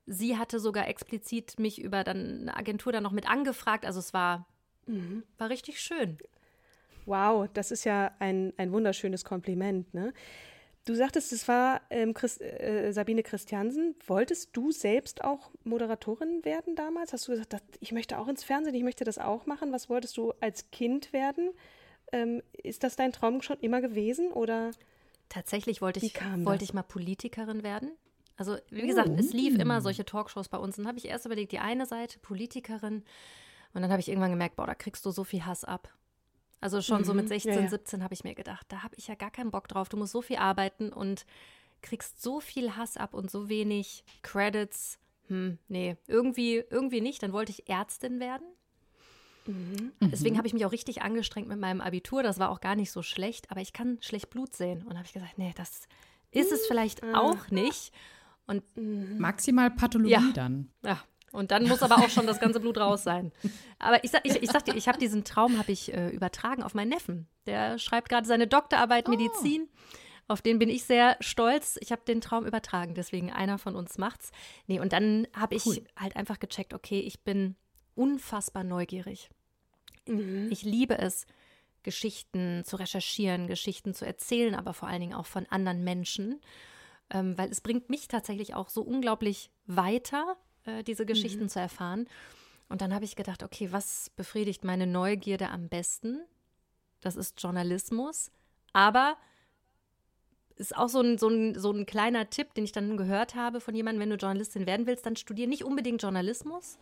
sie 0.05 0.37
hatte 0.37 0.59
sogar 0.59 0.87
explizit 0.87 1.59
mich 1.59 1.81
über 1.81 2.03
dann 2.03 2.41
eine 2.41 2.55
Agentur 2.55 2.91
dann 2.93 3.03
noch 3.03 3.11
mit 3.11 3.29
angefragt. 3.29 3.85
Also 3.85 3.99
es 3.99 4.13
war, 4.13 4.47
mhm. 4.87 5.23
war 5.37 5.49
richtig 5.49 5.81
schön. 5.81 6.17
Wow, 7.05 7.47
das 7.53 7.71
ist 7.71 7.83
ja 7.83 8.11
ein, 8.19 8.53
ein 8.57 8.71
wunderschönes 8.71 9.25
Kompliment. 9.25 9.93
Ne? 9.93 10.13
Du 10.85 10.95
sagtest, 10.95 11.31
es 11.31 11.47
war 11.47 11.81
ähm, 11.89 12.13
Christ, 12.13 12.41
äh, 12.41 12.91
Sabine 12.91 13.21
Christiansen. 13.21 13.95
Wolltest 14.07 14.49
du 14.53 14.71
selbst 14.71 15.23
auch 15.23 15.51
Moderatorin 15.63 16.43
werden 16.43 16.75
damals? 16.75 17.13
Hast 17.13 17.27
du 17.27 17.33
gesagt, 17.33 17.53
das, 17.53 17.61
ich 17.79 17.91
möchte 17.91 18.17
auch 18.17 18.27
ins 18.27 18.43
Fernsehen, 18.43 18.73
ich 18.73 18.83
möchte 18.83 19.03
das 19.03 19.19
auch 19.19 19.45
machen? 19.45 19.71
Was 19.71 19.89
wolltest 19.89 20.17
du 20.17 20.33
als 20.39 20.71
Kind 20.71 21.13
werden? 21.13 21.51
Ähm, 22.11 22.41
ist 22.51 22.83
das 22.83 22.95
dein 22.95 23.11
Traum 23.11 23.41
schon 23.41 23.59
immer 23.59 23.79
gewesen 23.79 24.31
oder? 24.31 24.71
Tatsächlich 25.29 25.81
wollte 25.81 26.03
ich, 26.03 26.13
wollte 26.37 26.63
ich 26.63 26.73
mal 26.73 26.81
Politikerin 26.81 27.63
werden. 27.63 27.91
Also, 28.37 28.57
wie 28.71 28.87
gesagt, 28.87 29.09
oh. 29.11 29.17
es 29.19 29.33
lief 29.33 29.59
immer 29.59 29.81
solche 29.81 30.03
Talkshows 30.03 30.49
bei 30.49 30.57
uns. 30.57 30.77
Und 30.77 30.83
dann 30.83 30.89
habe 30.89 30.97
ich 30.97 31.07
erst 31.07 31.27
überlegt, 31.27 31.51
die 31.51 31.59
eine 31.59 31.85
Seite, 31.85 32.17
Politikerin. 32.19 33.03
Und 33.73 33.81
dann 33.81 33.91
habe 33.91 33.99
ich 33.99 34.09
irgendwann 34.09 34.31
gemerkt, 34.31 34.55
boah, 34.55 34.65
da 34.65 34.73
kriegst 34.73 35.05
du 35.05 35.11
so 35.11 35.23
viel 35.23 35.45
Hass 35.45 35.63
ab. 35.63 35.93
Also 36.61 36.81
schon 36.81 36.99
mhm. 36.99 37.05
so 37.05 37.13
mit 37.15 37.27
16, 37.27 37.53
ja, 37.53 37.59
ja. 37.61 37.69
17 37.69 38.03
habe 38.03 38.13
ich 38.13 38.23
mir 38.23 38.35
gedacht, 38.35 38.67
da 38.69 38.83
habe 38.83 38.95
ich 38.95 39.07
ja 39.07 39.15
gar 39.15 39.31
keinen 39.31 39.49
Bock 39.49 39.67
drauf. 39.67 39.89
Du 39.89 39.97
musst 39.97 40.13
so 40.13 40.21
viel 40.21 40.37
arbeiten 40.37 40.93
und 40.93 41.25
kriegst 41.81 42.21
so 42.21 42.39
viel 42.39 42.77
Hass 42.77 42.97
ab 42.97 43.15
und 43.15 43.31
so 43.31 43.49
wenig 43.49 44.03
Credits. 44.21 44.99
Hm, 45.27 45.57
nee, 45.67 45.97
irgendwie, 46.07 46.63
irgendwie 46.69 47.01
nicht. 47.01 47.23
Dann 47.23 47.33
wollte 47.33 47.51
ich 47.51 47.67
Ärztin 47.67 48.19
werden. 48.19 48.45
Mhm. 49.47 49.91
Deswegen 50.01 50.35
mhm. 50.35 50.37
habe 50.37 50.47
ich 50.47 50.53
mich 50.53 50.65
auch 50.65 50.71
richtig 50.71 51.01
angestrengt 51.01 51.47
mit 51.47 51.59
meinem 51.59 51.81
Abitur. 51.81 52.21
Das 52.21 52.37
war 52.37 52.49
auch 52.49 52.61
gar 52.61 52.75
nicht 52.75 52.91
so 52.91 53.01
schlecht, 53.01 53.49
aber 53.49 53.61
ich 53.61 53.73
kann 53.73 53.97
schlecht 54.01 54.29
Blut 54.29 54.53
sehen. 54.53 54.83
Und 54.83 54.97
habe 54.97 55.05
ich 55.05 55.13
gesagt, 55.13 55.39
nee, 55.39 55.53
das 55.57 55.87
ist 56.29 56.51
es 56.51 56.67
vielleicht 56.67 57.03
ah. 57.03 57.19
auch 57.19 57.49
nicht. 57.49 57.91
Und 58.45 58.63
mhm. 58.77 59.17
maximal 59.17 59.71
Pathologie 59.71 60.13
ja. 60.13 60.31
dann. 60.33 60.69
Ja, 60.83 61.01
und 61.31 61.51
dann 61.51 61.67
muss 61.67 61.81
aber 61.81 61.97
auch 61.97 62.09
schon 62.09 62.27
das 62.27 62.39
ganze 62.39 62.59
Blut 62.59 62.77
raus 62.77 63.03
sein. 63.03 63.31
Aber 63.79 64.03
ich 64.03 64.11
sag, 64.11 64.25
ich, 64.25 64.35
ich 64.41 64.51
sag 64.51 64.65
dir, 64.65 64.75
ich 64.75 64.87
habe 64.87 64.97
diesen 64.99 65.23
Traum 65.23 65.57
habe 65.57 65.71
ich 65.71 65.93
äh, 65.93 66.09
übertragen 66.09 66.63
auf 66.63 66.73
meinen 66.73 66.89
Neffen. 66.89 67.27
Der 67.45 67.79
schreibt 67.79 68.09
gerade 68.09 68.27
seine 68.27 68.47
Doktorarbeit 68.47 69.07
oh. 69.07 69.11
Medizin. 69.11 69.69
Auf 70.27 70.41
den 70.41 70.59
bin 70.59 70.69
ich 70.69 70.83
sehr 70.83 71.17
stolz. 71.19 71.77
Ich 71.81 71.91
habe 71.91 72.03
den 72.07 72.21
Traum 72.21 72.45
übertragen, 72.45 72.93
deswegen 72.95 73.31
einer 73.31 73.57
von 73.57 73.75
uns 73.75 73.97
macht's. 73.97 74.31
Nee, 74.67 74.79
und 74.79 74.93
dann 74.93 75.27
habe 75.33 75.55
ich 75.55 75.65
cool. 75.65 75.83
halt 75.95 76.15
einfach 76.15 76.39
gecheckt, 76.39 76.73
okay, 76.73 76.99
ich 76.99 77.21
bin 77.21 77.55
unfassbar 77.95 78.63
neugierig. 78.63 79.29
Mhm. 80.07 80.49
Ich 80.51 80.63
liebe 80.63 80.97
es, 80.97 81.25
Geschichten 81.83 82.63
zu 82.63 82.75
recherchieren, 82.75 83.47
Geschichten 83.47 83.93
zu 83.93 84.05
erzählen, 84.05 84.55
aber 84.55 84.73
vor 84.73 84.87
allen 84.87 85.01
Dingen 85.01 85.15
auch 85.15 85.25
von 85.25 85.45
anderen 85.49 85.83
Menschen, 85.83 86.39
ähm, 87.09 87.37
weil 87.37 87.49
es 87.49 87.61
bringt 87.61 87.89
mich 87.89 88.07
tatsächlich 88.07 88.53
auch 88.53 88.69
so 88.69 88.81
unglaublich 88.81 89.49
weiter, 89.65 90.37
äh, 90.65 90.83
diese 90.83 91.05
Geschichten 91.05 91.43
mhm. 91.43 91.49
zu 91.49 91.59
erfahren. 91.59 92.07
Und 92.69 92.81
dann 92.81 92.93
habe 92.93 93.05
ich 93.05 93.15
gedacht, 93.15 93.43
okay, 93.43 93.71
was 93.71 94.11
befriedigt 94.15 94.63
meine 94.63 94.87
Neugierde 94.87 95.49
am 95.49 95.67
besten? 95.67 96.21
Das 97.01 97.15
ist 97.15 97.41
Journalismus. 97.41 98.31
Aber 98.73 99.17
ist 100.55 100.77
auch 100.77 100.87
so 100.87 101.01
ein, 101.01 101.17
so, 101.17 101.27
ein, 101.27 101.59
so 101.59 101.71
ein 101.71 101.85
kleiner 101.85 102.29
Tipp, 102.29 102.53
den 102.53 102.63
ich 102.63 102.71
dann 102.71 102.95
gehört 102.95 103.35
habe 103.35 103.59
von 103.59 103.75
jemandem, 103.75 104.01
wenn 104.01 104.09
du 104.09 104.15
Journalistin 104.15 104.65
werden 104.67 104.87
willst, 104.87 105.05
dann 105.05 105.15
studier 105.15 105.47
nicht 105.47 105.63
unbedingt 105.63 106.01
Journalismus, 106.01 106.77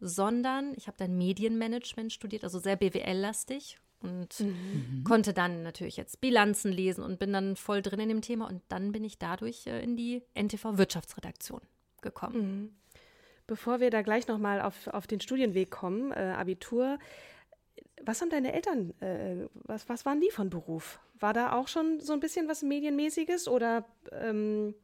sondern 0.00 0.74
ich 0.76 0.88
habe 0.88 0.96
dann 0.98 1.16
Medienmanagement 1.16 2.12
studiert, 2.12 2.44
also 2.44 2.58
sehr 2.58 2.76
BWL-lastig 2.76 3.78
und 4.00 4.40
mhm. 4.40 5.04
konnte 5.04 5.32
dann 5.32 5.62
natürlich 5.62 5.96
jetzt 5.96 6.20
Bilanzen 6.20 6.72
lesen 6.72 7.02
und 7.02 7.18
bin 7.18 7.32
dann 7.32 7.56
voll 7.56 7.80
drin 7.82 8.00
in 8.00 8.08
dem 8.08 8.20
Thema 8.20 8.48
und 8.48 8.62
dann 8.68 8.92
bin 8.92 9.04
ich 9.04 9.18
dadurch 9.18 9.66
äh, 9.66 9.82
in 9.82 9.96
die 9.96 10.22
NTV 10.34 10.76
Wirtschaftsredaktion 10.76 11.60
gekommen. 12.02 12.36
Mhm. 12.36 12.70
Bevor 13.46 13.80
wir 13.80 13.90
da 13.90 14.02
gleich 14.02 14.26
nochmal 14.26 14.60
auf, 14.60 14.86
auf 14.88 15.06
den 15.06 15.20
Studienweg 15.20 15.70
kommen, 15.70 16.12
äh, 16.12 16.34
Abitur, 16.36 16.98
was 18.02 18.20
haben 18.20 18.30
deine 18.30 18.52
Eltern, 18.52 18.90
äh, 19.00 19.48
was, 19.54 19.88
was 19.88 20.06
waren 20.06 20.20
die 20.20 20.30
von 20.30 20.50
Beruf? 20.50 20.98
War 21.18 21.32
da 21.32 21.52
auch 21.52 21.68
schon 21.68 22.00
so 22.00 22.12
ein 22.12 22.20
bisschen 22.20 22.48
was 22.48 22.62
Medienmäßiges 22.62 23.48
oder 23.48 23.84
ähm, 24.12 24.74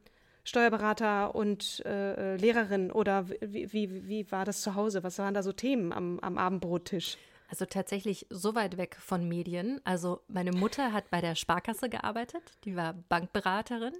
Steuerberater 0.43 1.35
und 1.35 1.83
äh, 1.85 2.35
Lehrerin 2.37 2.91
oder 2.91 3.29
wie, 3.29 3.71
wie, 3.73 4.07
wie 4.07 4.31
war 4.31 4.45
das 4.45 4.61
zu 4.61 4.75
Hause? 4.75 5.03
Was 5.03 5.19
waren 5.19 5.33
da 5.33 5.43
so 5.43 5.51
Themen 5.51 5.93
am, 5.93 6.19
am 6.19 6.37
Abendbrottisch? 6.37 7.17
Also 7.49 7.65
tatsächlich 7.65 8.27
so 8.29 8.55
weit 8.55 8.77
weg 8.77 8.95
von 8.99 9.27
Medien. 9.27 9.81
Also 9.83 10.21
meine 10.27 10.51
Mutter 10.51 10.93
hat 10.93 11.09
bei 11.09 11.19
der 11.19 11.35
Sparkasse 11.35 11.89
gearbeitet, 11.89 12.43
die 12.63 12.75
war 12.75 12.93
Bankberaterin 12.93 13.93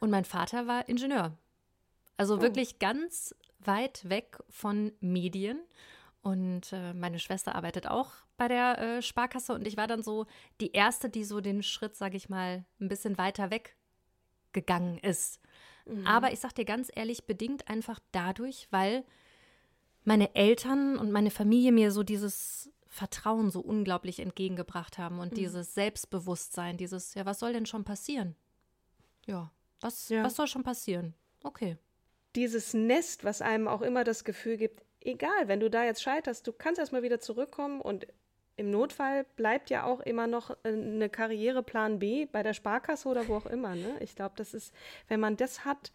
und 0.00 0.10
mein 0.10 0.24
Vater 0.24 0.66
war 0.66 0.88
Ingenieur. 0.88 1.32
Also 2.18 2.36
oh. 2.36 2.42
wirklich 2.42 2.78
ganz 2.78 3.34
weit 3.68 4.08
weg 4.08 4.38
von 4.48 4.90
Medien. 4.98 5.60
Und 6.22 6.72
äh, 6.72 6.92
meine 6.94 7.20
Schwester 7.20 7.54
arbeitet 7.54 7.86
auch 7.86 8.10
bei 8.36 8.48
der 8.48 8.78
äh, 8.78 9.02
Sparkasse 9.02 9.54
und 9.54 9.66
ich 9.66 9.76
war 9.76 9.86
dann 9.86 10.02
so 10.02 10.26
die 10.60 10.72
erste, 10.72 11.08
die 11.08 11.24
so 11.24 11.40
den 11.40 11.62
Schritt, 11.62 11.96
sage 11.96 12.16
ich 12.16 12.28
mal, 12.28 12.64
ein 12.80 12.88
bisschen 12.88 13.18
weiter 13.18 13.50
weg 13.50 13.76
gegangen 14.52 14.98
ist. 14.98 15.40
Mhm. 15.86 16.06
Aber 16.06 16.32
ich 16.32 16.40
sag 16.40 16.54
dir 16.54 16.64
ganz 16.64 16.90
ehrlich, 16.94 17.24
bedingt 17.26 17.68
einfach 17.68 18.00
dadurch, 18.12 18.66
weil 18.70 19.04
meine 20.04 20.34
Eltern 20.34 20.98
und 20.98 21.12
meine 21.12 21.30
Familie 21.30 21.72
mir 21.72 21.92
so 21.92 22.02
dieses 22.02 22.70
Vertrauen 22.88 23.50
so 23.50 23.60
unglaublich 23.60 24.20
entgegengebracht 24.20 24.98
haben 24.98 25.18
und 25.18 25.32
mhm. 25.32 25.36
dieses 25.36 25.74
Selbstbewusstsein, 25.74 26.76
dieses, 26.76 27.14
ja, 27.14 27.26
was 27.26 27.38
soll 27.38 27.52
denn 27.52 27.66
schon 27.66 27.84
passieren? 27.84 28.34
Ja, 29.26 29.52
was, 29.80 30.08
ja. 30.08 30.24
was 30.24 30.36
soll 30.36 30.46
schon 30.46 30.62
passieren? 30.62 31.14
Okay. 31.42 31.76
Dieses 32.38 32.72
Nest, 32.72 33.24
was 33.24 33.42
einem 33.42 33.66
auch 33.66 33.82
immer 33.82 34.04
das 34.04 34.22
Gefühl 34.22 34.56
gibt, 34.56 34.82
egal, 35.00 35.46
wenn 35.48 35.58
du 35.58 35.68
da 35.68 35.84
jetzt 35.84 36.02
scheiterst, 36.02 36.46
du 36.46 36.52
kannst 36.52 36.78
erstmal 36.78 37.02
wieder 37.02 37.18
zurückkommen 37.18 37.80
und 37.80 38.06
im 38.56 38.70
Notfall 38.70 39.24
bleibt 39.36 39.70
ja 39.70 39.84
auch 39.84 40.00
immer 40.00 40.26
noch 40.26 40.50
äh, 40.50 40.68
eine 40.68 41.08
Karriereplan 41.08 41.98
B 41.98 42.26
bei 42.26 42.42
der 42.42 42.54
Sparkasse 42.54 43.08
oder 43.08 43.28
wo 43.28 43.36
auch 43.36 43.46
immer. 43.46 43.74
Ne? 43.74 43.96
Ich 44.00 44.14
glaube, 44.16 44.34
das 44.36 44.54
ist, 44.54 44.72
wenn 45.08 45.20
man 45.20 45.36
das 45.36 45.64
hat, 45.64 45.92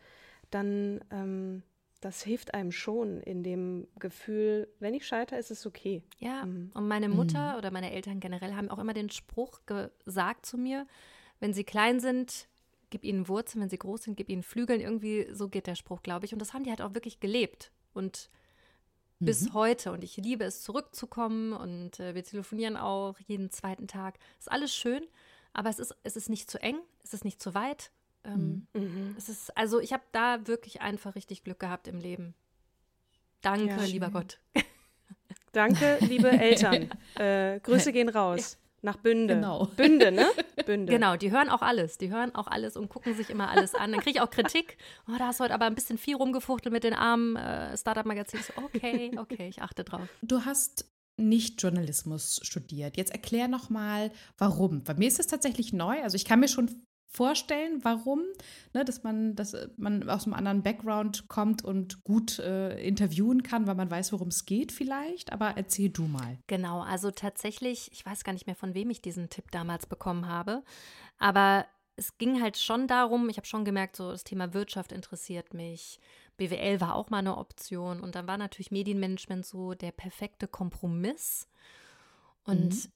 dann 0.49 1.01
ähm, 1.11 1.63
das 2.03 2.21
hilft 2.21 2.53
einem 2.53 2.71
schon 2.71 3.21
in 3.21 3.43
dem 3.43 3.87
Gefühl, 3.97 4.67
wenn 4.79 4.93
ich 4.93 5.07
scheitere, 5.07 5.39
ist 5.39 5.51
es 5.51 5.65
okay. 5.65 6.03
Ja, 6.19 6.45
mhm. 6.45 6.71
und 6.73 6.87
meine 6.87 7.07
Mutter 7.07 7.53
mhm. 7.53 7.57
oder 7.57 7.71
meine 7.71 7.93
Eltern 7.93 8.19
generell 8.19 8.55
haben 8.55 8.69
auch 8.69 8.79
immer 8.79 8.93
den 8.93 9.09
Spruch 9.09 9.61
gesagt 10.05 10.45
zu 10.45 10.57
mir, 10.57 10.85
wenn 11.39 11.53
sie 11.53 11.63
klein 11.63 11.99
sind, 12.01 12.47
gib 12.93 13.03
ihnen 13.03 13.27
Wurzeln, 13.27 13.63
wenn 13.63 13.71
sie 13.71 13.79
groß 13.79 14.03
sind, 14.03 14.15
gib 14.15 14.29
ihnen 14.29 14.43
Flügeln. 14.43 14.79
Irgendwie 14.79 15.27
so 15.33 15.49
geht 15.49 15.65
der 15.65 15.73
Spruch, 15.73 16.03
glaube 16.03 16.27
ich. 16.27 16.33
Und 16.33 16.39
das 16.39 16.53
haben 16.53 16.63
die 16.63 16.69
halt 16.69 16.81
auch 16.81 16.93
wirklich 16.93 17.19
gelebt. 17.19 17.71
Und 17.91 18.29
mhm. 19.17 19.25
bis 19.25 19.51
heute. 19.51 19.91
Und 19.91 20.03
ich 20.03 20.15
liebe 20.17 20.43
es, 20.43 20.61
zurückzukommen. 20.61 21.53
Und 21.53 21.99
äh, 21.99 22.13
wir 22.13 22.23
telefonieren 22.23 22.77
auch 22.77 23.17
jeden 23.25 23.49
zweiten 23.49 23.87
Tag. 23.87 24.19
Ist 24.37 24.51
alles 24.51 24.75
schön, 24.75 25.03
aber 25.53 25.71
es 25.71 25.79
ist, 25.79 25.95
es 26.03 26.15
ist 26.15 26.29
nicht 26.29 26.51
zu 26.51 26.61
eng, 26.61 26.77
es 27.03 27.15
ist 27.15 27.25
nicht 27.25 27.41
zu 27.41 27.55
weit. 27.55 27.89
Ähm, 28.23 28.67
mhm. 28.73 28.81
mhm. 28.81 29.15
Es 29.17 29.27
ist, 29.27 29.57
also 29.57 29.79
ich 29.79 29.91
habe 29.91 30.03
da 30.11 30.45
wirklich 30.45 30.81
einfach 30.81 31.15
richtig 31.15 31.43
Glück 31.43 31.59
gehabt 31.59 31.87
im 31.87 31.99
Leben. 31.99 32.35
Danke, 33.41 33.65
ja, 33.69 33.83
lieber 33.85 34.11
Gott. 34.11 34.39
Danke, 35.51 35.97
liebe 36.01 36.29
Eltern. 36.31 36.91
Äh, 37.15 37.59
Grüße 37.59 37.91
gehen 37.91 38.09
raus. 38.09 38.59
Nach 38.83 38.97
Bünde. 38.97 39.35
Genau. 39.35 39.65
Bünde, 39.77 40.11
ne? 40.11 40.27
Bünde. 40.65 40.91
Genau, 40.91 41.15
die 41.15 41.31
hören 41.31 41.49
auch 41.49 41.61
alles. 41.61 41.97
Die 41.97 42.11
hören 42.11 42.35
auch 42.35 42.47
alles 42.47 42.75
und 42.75 42.89
gucken 42.89 43.15
sich 43.15 43.29
immer 43.29 43.49
alles 43.49 43.73
an. 43.75 43.93
Dann 43.93 44.01
kriege 44.01 44.17
ich 44.17 44.21
auch 44.21 44.29
Kritik. 44.29 44.77
Oh, 45.07 45.13
da 45.17 45.27
hast 45.27 45.39
du 45.39 45.45
heute 45.45 45.53
aber 45.53 45.65
ein 45.65 45.73
bisschen 45.73 45.97
viel 45.97 46.17
rumgefuchtelt 46.17 46.73
mit 46.73 46.83
den 46.83 46.93
armen 46.93 47.37
äh, 47.37 47.77
Startup-Magazinen. 47.77 48.43
So, 48.43 48.61
okay, 48.61 49.11
okay, 49.17 49.47
ich 49.47 49.61
achte 49.61 49.85
drauf. 49.85 50.09
Du 50.21 50.43
hast 50.43 50.91
nicht 51.15 51.61
Journalismus 51.61 52.41
studiert. 52.43 52.97
Jetzt 52.97 53.13
erklär 53.13 53.47
noch 53.47 53.69
mal, 53.69 54.11
warum. 54.37 54.83
Bei 54.83 54.95
mir 54.95 55.07
ist 55.07 55.19
es 55.19 55.27
tatsächlich 55.27 55.71
neu. 55.71 56.01
Also 56.03 56.15
ich 56.15 56.25
kann 56.25 56.41
mir 56.41 56.49
schon 56.49 56.83
vorstellen, 57.13 57.83
warum, 57.83 58.21
ne, 58.73 58.83
dass 58.83 59.03
man, 59.03 59.35
dass 59.35 59.55
man 59.77 60.09
aus 60.09 60.25
einem 60.25 60.33
anderen 60.33 60.63
Background 60.63 61.27
kommt 61.27 61.63
und 61.63 62.03
gut 62.03 62.39
äh, 62.39 62.79
interviewen 62.83 63.43
kann, 63.43 63.67
weil 63.67 63.75
man 63.75 63.91
weiß, 63.91 64.11
worum 64.13 64.29
es 64.29 64.45
geht 64.45 64.71
vielleicht. 64.71 65.31
Aber 65.31 65.53
erzähl 65.55 65.89
du 65.89 66.03
mal. 66.03 66.39
Genau, 66.47 66.81
also 66.81 67.11
tatsächlich, 67.11 67.91
ich 67.91 68.05
weiß 68.05 68.23
gar 68.23 68.33
nicht 68.33 68.47
mehr, 68.47 68.55
von 68.55 68.73
wem 68.73 68.89
ich 68.89 69.01
diesen 69.01 69.29
Tipp 69.29 69.51
damals 69.51 69.85
bekommen 69.85 70.27
habe, 70.27 70.63
aber 71.19 71.65
es 71.95 72.17
ging 72.17 72.41
halt 72.41 72.57
schon 72.57 72.87
darum, 72.87 73.29
ich 73.29 73.37
habe 73.37 73.45
schon 73.45 73.65
gemerkt, 73.65 73.95
so 73.95 74.09
das 74.11 74.23
Thema 74.23 74.55
Wirtschaft 74.55 74.91
interessiert 74.91 75.53
mich. 75.53 75.99
BWL 76.37 76.81
war 76.81 76.95
auch 76.95 77.11
mal 77.11 77.19
eine 77.19 77.37
Option 77.37 77.99
und 77.99 78.15
dann 78.15 78.25
war 78.25 78.39
natürlich 78.39 78.71
Medienmanagement 78.71 79.45
so 79.45 79.75
der 79.75 79.91
perfekte 79.91 80.47
Kompromiss. 80.47 81.47
Und 82.45 82.73
mhm 82.73 82.91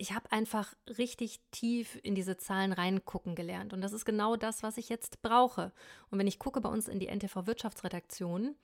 ich 0.00 0.14
habe 0.14 0.32
einfach 0.32 0.72
richtig 0.96 1.40
tief 1.50 1.98
in 2.02 2.14
diese 2.14 2.38
Zahlen 2.38 2.72
reingucken 2.72 3.34
gelernt. 3.34 3.74
Und 3.74 3.82
das 3.82 3.92
ist 3.92 4.06
genau 4.06 4.34
das, 4.34 4.62
was 4.62 4.78
ich 4.78 4.88
jetzt 4.88 5.20
brauche. 5.20 5.72
Und 6.10 6.18
wenn 6.18 6.26
ich 6.26 6.38
gucke 6.38 6.62
bei 6.62 6.70
uns 6.70 6.88
in 6.88 6.98
die 6.98 7.08
NTV 7.08 7.46
Wirtschaftsredaktion, 7.46 8.54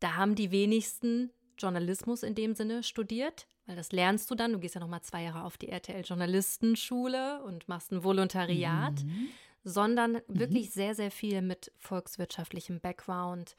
da 0.00 0.16
haben 0.16 0.34
die 0.34 0.50
wenigsten 0.50 1.30
Journalismus 1.58 2.22
in 2.22 2.34
dem 2.34 2.54
Sinne 2.54 2.82
studiert, 2.82 3.46
weil 3.66 3.76
das 3.76 3.92
lernst 3.92 4.30
du 4.30 4.34
dann. 4.34 4.54
Du 4.54 4.58
gehst 4.60 4.74
ja 4.74 4.80
noch 4.80 4.88
mal 4.88 5.02
zwei 5.02 5.24
Jahre 5.24 5.44
auf 5.44 5.58
die 5.58 5.68
RTL 5.68 6.04
Journalistenschule 6.06 7.42
und 7.44 7.68
machst 7.68 7.92
ein 7.92 8.02
Volontariat, 8.02 9.04
mhm. 9.04 9.28
sondern 9.64 10.12
mhm. 10.12 10.22
wirklich 10.26 10.70
sehr, 10.70 10.94
sehr 10.94 11.10
viel 11.10 11.42
mit 11.42 11.70
volkswirtschaftlichem 11.80 12.80
Background, 12.80 13.56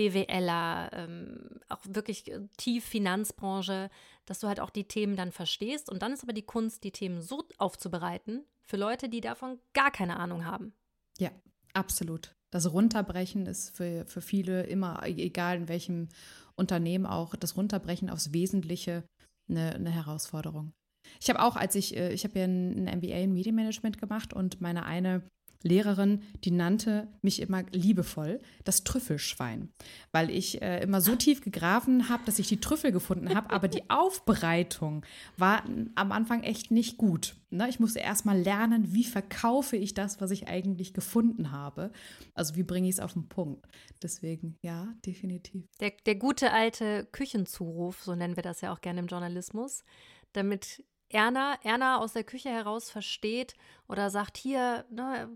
BWLer, 0.00 0.90
ähm, 0.94 1.60
auch 1.68 1.80
wirklich 1.86 2.30
äh, 2.30 2.40
tief 2.56 2.84
Finanzbranche, 2.86 3.90
dass 4.24 4.40
du 4.40 4.48
halt 4.48 4.60
auch 4.60 4.70
die 4.70 4.84
Themen 4.84 5.14
dann 5.16 5.30
verstehst. 5.30 5.90
Und 5.90 6.00
dann 6.00 6.12
ist 6.12 6.22
aber 6.22 6.32
die 6.32 6.42
Kunst, 6.42 6.84
die 6.84 6.90
Themen 6.90 7.20
so 7.20 7.44
aufzubereiten 7.58 8.44
für 8.62 8.78
Leute, 8.78 9.10
die 9.10 9.20
davon 9.20 9.58
gar 9.74 9.90
keine 9.90 10.18
Ahnung 10.18 10.46
haben. 10.46 10.72
Ja, 11.18 11.30
absolut. 11.74 12.34
Das 12.50 12.72
Runterbrechen 12.72 13.46
ist 13.46 13.76
für, 13.76 14.06
für 14.06 14.22
viele 14.22 14.62
immer, 14.62 15.06
e-, 15.06 15.22
egal 15.22 15.58
in 15.58 15.68
welchem 15.68 16.08
Unternehmen 16.56 17.04
auch, 17.04 17.36
das 17.36 17.56
Runterbrechen 17.56 18.08
aufs 18.08 18.32
Wesentliche 18.32 19.04
eine, 19.48 19.74
eine 19.74 19.90
Herausforderung. 19.90 20.72
Ich 21.20 21.28
habe 21.28 21.42
auch, 21.42 21.56
als 21.56 21.74
ich, 21.74 21.96
äh, 21.96 22.12
ich 22.12 22.24
habe 22.24 22.38
ja 22.38 22.46
ein, 22.46 22.88
ein 22.88 22.98
MBA 22.98 23.16
in 23.16 23.34
Medienmanagement 23.34 23.98
gemacht 23.98 24.32
und 24.32 24.60
meine 24.60 24.84
eine 24.86 25.22
Lehrerin, 25.62 26.22
die 26.44 26.50
nannte 26.50 27.08
mich 27.22 27.40
immer 27.40 27.62
liebevoll 27.70 28.40
das 28.64 28.84
Trüffelschwein, 28.84 29.68
weil 30.10 30.30
ich 30.30 30.62
äh, 30.62 30.82
immer 30.82 31.00
so 31.00 31.16
tief 31.16 31.42
gegraben 31.42 32.08
habe, 32.08 32.22
dass 32.24 32.38
ich 32.38 32.48
die 32.48 32.60
Trüffel 32.60 32.92
gefunden 32.92 33.34
habe, 33.34 33.50
aber 33.50 33.68
die 33.68 33.88
Aufbereitung 33.90 35.04
war 35.36 35.64
am 35.94 36.12
Anfang 36.12 36.42
echt 36.42 36.70
nicht 36.70 36.96
gut. 36.96 37.36
Ne? 37.50 37.68
Ich 37.68 37.78
musste 37.78 37.98
erst 37.98 38.24
mal 38.24 38.38
lernen, 38.38 38.94
wie 38.94 39.04
verkaufe 39.04 39.76
ich 39.76 39.92
das, 39.92 40.20
was 40.20 40.30
ich 40.30 40.48
eigentlich 40.48 40.94
gefunden 40.94 41.50
habe. 41.50 41.90
Also 42.34 42.56
wie 42.56 42.62
bringe 42.62 42.88
ich 42.88 42.94
es 42.94 43.00
auf 43.00 43.12
den 43.12 43.28
Punkt. 43.28 43.66
Deswegen, 44.02 44.56
ja, 44.62 44.88
definitiv. 45.04 45.64
Der, 45.80 45.92
der 46.06 46.14
gute 46.14 46.52
alte 46.52 47.06
Küchenzuruf, 47.12 48.02
so 48.02 48.14
nennen 48.14 48.36
wir 48.36 48.42
das 48.42 48.62
ja 48.62 48.72
auch 48.72 48.80
gerne 48.80 49.00
im 49.00 49.08
Journalismus, 49.08 49.84
damit 50.32 50.84
Erna, 51.10 51.58
Erna 51.64 51.98
aus 51.98 52.12
der 52.12 52.24
Küche 52.24 52.50
heraus 52.50 52.88
versteht 52.88 53.54
oder 53.88 54.10
sagt, 54.10 54.38
hier, 54.38 54.84
ne, 54.90 55.28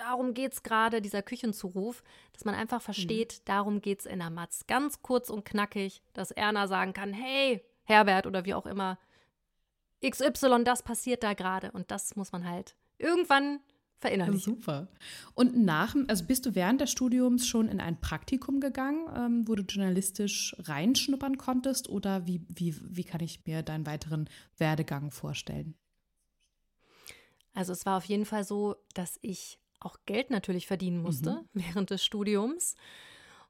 darum 0.00 0.34
geht 0.34 0.52
es 0.52 0.62
gerade, 0.62 1.00
dieser 1.00 1.22
Küchenzuruf, 1.22 2.02
dass 2.32 2.44
man 2.44 2.54
einfach 2.54 2.82
versteht, 2.82 3.40
mhm. 3.40 3.44
darum 3.44 3.80
geht 3.80 4.00
es 4.00 4.06
in 4.06 4.18
der 4.18 4.30
Matz. 4.30 4.64
Ganz 4.66 5.02
kurz 5.02 5.30
und 5.30 5.44
knackig, 5.44 6.02
dass 6.12 6.30
Erna 6.30 6.66
sagen 6.66 6.92
kann, 6.92 7.12
hey, 7.12 7.62
Herbert 7.84 8.26
oder 8.26 8.44
wie 8.44 8.54
auch 8.54 8.66
immer, 8.66 8.98
XY, 10.04 10.64
das 10.64 10.82
passiert 10.82 11.22
da 11.22 11.34
gerade. 11.34 11.70
Und 11.72 11.90
das 11.90 12.16
muss 12.16 12.32
man 12.32 12.48
halt 12.48 12.74
irgendwann 12.98 13.60
verinnerlichen. 13.98 14.54
Super. 14.54 14.88
Und 15.34 15.56
nach, 15.56 15.94
also 16.08 16.24
bist 16.24 16.46
du 16.46 16.54
während 16.54 16.80
des 16.80 16.90
Studiums 16.90 17.46
schon 17.46 17.68
in 17.68 17.80
ein 17.80 18.00
Praktikum 18.00 18.60
gegangen, 18.60 19.06
ähm, 19.14 19.48
wo 19.48 19.54
du 19.54 19.62
journalistisch 19.62 20.56
reinschnuppern 20.58 21.36
konntest? 21.36 21.88
Oder 21.88 22.26
wie, 22.26 22.40
wie, 22.48 22.74
wie 22.82 23.04
kann 23.04 23.20
ich 23.20 23.44
mir 23.44 23.62
deinen 23.62 23.86
weiteren 23.86 24.30
Werdegang 24.56 25.10
vorstellen? 25.10 25.74
Also 27.52 27.72
es 27.72 27.84
war 27.84 27.98
auf 27.98 28.04
jeden 28.04 28.24
Fall 28.24 28.44
so, 28.44 28.76
dass 28.94 29.18
ich 29.22 29.58
auch 29.80 29.96
Geld 30.06 30.30
natürlich 30.30 30.66
verdienen 30.66 31.02
musste 31.02 31.32
mhm. 31.32 31.48
während 31.52 31.90
des 31.90 32.04
Studiums. 32.04 32.74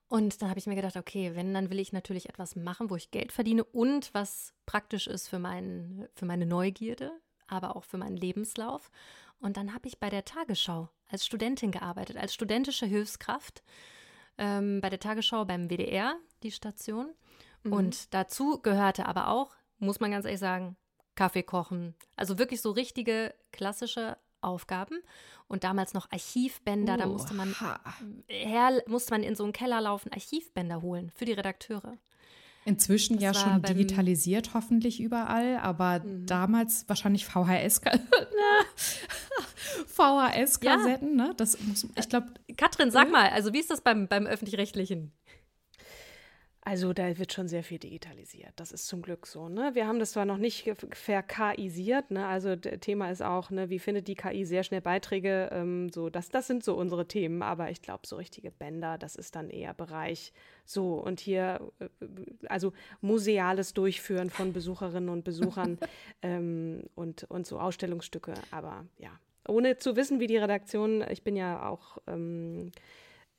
Und 0.09 0.43
dann 0.43 0.49
habe 0.49 0.59
ich 0.59 0.67
mir 0.67 0.75
gedacht, 0.75 0.97
okay, 0.97 1.37
wenn, 1.37 1.55
dann 1.55 1.71
will 1.71 1.79
ich 1.79 1.93
natürlich 1.93 2.29
etwas 2.29 2.57
machen, 2.57 2.91
wo 2.91 2.97
ich 2.97 3.13
Geld 3.13 3.31
verdiene 3.31 3.63
und 3.63 4.13
was 4.13 4.55
praktisch 4.67 5.07
ist 5.07 5.29
für, 5.29 5.39
mein, 5.39 6.09
für 6.15 6.27
meine 6.27 6.47
Neugierde. 6.47 7.13
aber 7.47 7.77
auch 7.77 7.85
für 7.85 7.99
meinen 7.99 8.17
Lebenslauf. 8.17 8.91
Und 9.41 9.57
dann 9.57 9.75
habe 9.75 9.89
ich 9.89 9.99
bei 9.99 10.11
der 10.11 10.25
Tagesschau 10.25 10.89
als 11.09 11.27
Studentin 11.27 11.71
gearbeitet, 11.71 12.17
als 12.17 12.35
studentische 12.35 12.87
Hilfskraft 12.87 13.63
ähm, 14.39 14.81
bei 14.81 14.91
der 14.91 15.01
Tagesschau 15.01 15.45
beim 15.45 15.69
WDR, 15.69 16.17
die 16.43 16.53
Station. 16.53 17.15
Mhm. 17.63 17.73
Und 17.73 18.15
dazu 18.15 18.61
gehörte 18.61 19.07
aber 19.07 19.29
auch, 19.29 19.55
muss 19.79 20.01
man 20.01 20.11
ganz 20.11 20.25
ehrlich 20.25 20.41
sagen, 20.41 20.77
Kaffee 21.15 21.43
kochen. 21.43 21.95
Also 22.17 22.39
wirklich 22.39 22.61
so 22.61 22.71
richtige 22.71 23.35
klassische 23.53 24.17
Aufgaben. 24.43 25.01
Und 25.49 25.65
damals 25.65 25.95
noch 25.95 26.11
Archivbänder, 26.13 26.95
oh, 26.95 26.99
da 26.99 27.07
musste 27.07 27.35
man, 27.35 27.55
her, 28.29 28.83
musste 28.87 29.13
man 29.13 29.23
in 29.23 29.35
so 29.35 29.45
einen 29.45 29.53
Keller 29.53 29.81
laufen, 29.81 30.13
Archivbänder 30.13 30.83
holen 30.83 31.11
für 31.15 31.25
die 31.25 31.33
Redakteure. 31.33 31.97
Inzwischen 32.67 33.17
das 33.17 33.23
ja 33.23 33.35
schon 33.35 33.63
digitalisiert, 33.63 34.53
hoffentlich 34.53 35.01
überall, 35.01 35.57
aber 35.57 36.01
mhm. 36.01 36.27
damals 36.27 36.87
wahrscheinlich 36.89 37.25
VHS. 37.25 37.81
VHS-Kassetten, 39.87 41.19
ja. 41.19 41.29
ne? 41.29 41.35
Das 41.37 41.61
muss, 41.63 41.87
ich 41.97 42.09
glaube. 42.09 42.29
Katrin, 42.57 42.91
sag 42.91 43.11
mal, 43.11 43.31
also 43.31 43.53
wie 43.53 43.61
ist 43.61 43.71
das 43.71 43.81
beim, 43.81 44.09
beim 44.09 44.27
Öffentlich-Rechtlichen? 44.27 45.13
Also 46.71 46.93
da 46.93 47.19
wird 47.19 47.33
schon 47.33 47.49
sehr 47.49 47.65
viel 47.65 47.81
digitalisiert. 47.81 48.53
Das 48.55 48.71
ist 48.71 48.87
zum 48.87 49.03
Glück 49.03 49.27
so. 49.27 49.49
Ne? 49.49 49.75
Wir 49.75 49.89
haben 49.89 49.99
das 49.99 50.13
zwar 50.13 50.25
noch 50.25 50.37
nicht 50.37 50.73
verKIsiert, 50.93 52.13
ne? 52.13 52.29
also 52.29 52.55
Thema 52.55 53.11
ist 53.11 53.23
auch, 53.23 53.51
ne, 53.51 53.71
wie 53.71 53.81
findet 53.81 54.07
die 54.07 54.15
KI 54.15 54.45
sehr 54.45 54.63
schnell 54.63 54.81
Beiträge, 54.81 55.51
ähm, 55.51 55.89
so, 55.89 56.11
das, 56.11 56.29
das 56.29 56.47
sind 56.47 56.63
so 56.63 56.77
unsere 56.77 57.09
Themen, 57.09 57.43
aber 57.43 57.73
ich 57.73 57.83
glaube, 57.83 58.07
so 58.07 58.15
richtige 58.15 58.53
Bänder, 58.53 58.99
das 58.99 59.17
ist 59.17 59.35
dann 59.35 59.51
eher 59.51 59.75
Bereich 59.75 60.33
so 60.65 60.95
und 60.95 61.19
hier, 61.19 61.73
äh, 61.81 61.89
also 62.47 62.73
museales 63.01 63.75
Durchführen 63.75 64.31
von 64.31 64.53
Besucherinnen 64.53 65.09
und 65.09 65.25
Besuchern 65.25 65.77
ähm, 66.23 66.85
und, 66.95 67.25
und 67.25 67.49
so 67.49 67.59
Ausstellungsstücke, 67.59 68.35
aber 68.53 68.87
ja, 68.97 69.11
ohne 69.49 69.79
zu 69.79 69.97
wissen, 69.97 70.21
wie 70.21 70.29
die 70.29 70.37
Redaktion, 70.37 71.05
ich 71.11 71.25
bin 71.25 71.35
ja 71.35 71.69
auch 71.69 71.99
ähm, 72.07 72.71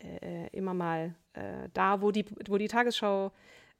äh, 0.04 0.48
immer 0.52 0.74
mal 0.74 1.16
äh, 1.34 1.70
da, 1.74 2.02
wo 2.02 2.12
die, 2.12 2.26
wo 2.48 2.58
die 2.58 2.68
Tagesschau 2.68 3.32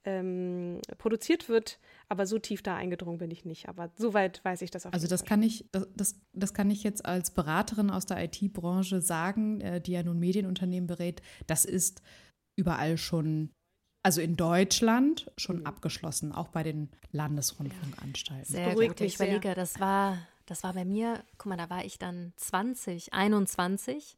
ähm, 0.04 0.80
produziert 0.98 1.48
wird, 1.48 1.80
aber 2.10 2.26
so 2.26 2.40
tief 2.40 2.64
da 2.64 2.76
eingedrungen 2.76 3.20
bin 3.20 3.32
ich 3.32 3.46
nicht. 3.46 3.70
Aber 3.70 3.92
soweit 3.98 4.44
weiß 4.44 4.62
ich 4.64 4.72
das 4.72 4.86
auch. 4.86 4.94
Also 4.94 5.08
das 5.08 5.22
Fall. 5.22 5.30
kann 5.30 5.44
ich, 5.44 5.66
das, 5.96 6.16
das, 6.34 6.54
kann 6.54 6.72
ich 6.72 6.84
jetzt 6.84 7.06
als 7.06 7.32
Beraterin 7.32 7.90
aus 7.90 8.06
der 8.06 8.24
IT-Branche 8.24 9.02
sagen, 9.02 9.62
äh, 9.62 9.82
die 9.82 9.92
ja 9.92 10.04
nun 10.04 10.20
Medienunternehmen 10.20 10.88
berät. 10.88 11.22
Das 11.48 11.66
ist 11.66 12.02
überall 12.56 12.98
schon, 12.98 13.52
also 14.04 14.22
in 14.22 14.36
Deutschland 14.36 15.32
schon 15.38 15.60
mhm. 15.60 15.66
abgeschlossen, 15.68 16.32
auch 16.32 16.48
bei 16.48 16.64
den 16.64 16.90
Landesrundfunkanstalten. 17.12 18.46
Sehr 18.46 18.74
gut. 18.74 19.00
Ich 19.02 19.16
überlege, 19.16 19.54
das 19.54 19.80
war, 19.80 20.18
das 20.48 20.64
war 20.64 20.74
bei 20.74 20.86
mir, 20.86 21.24
guck 21.38 21.48
mal, 21.48 21.58
da 21.58 21.70
war 21.70 21.86
ich 21.86 22.00
dann 22.00 22.34
20, 22.38 23.14
21 23.14 24.18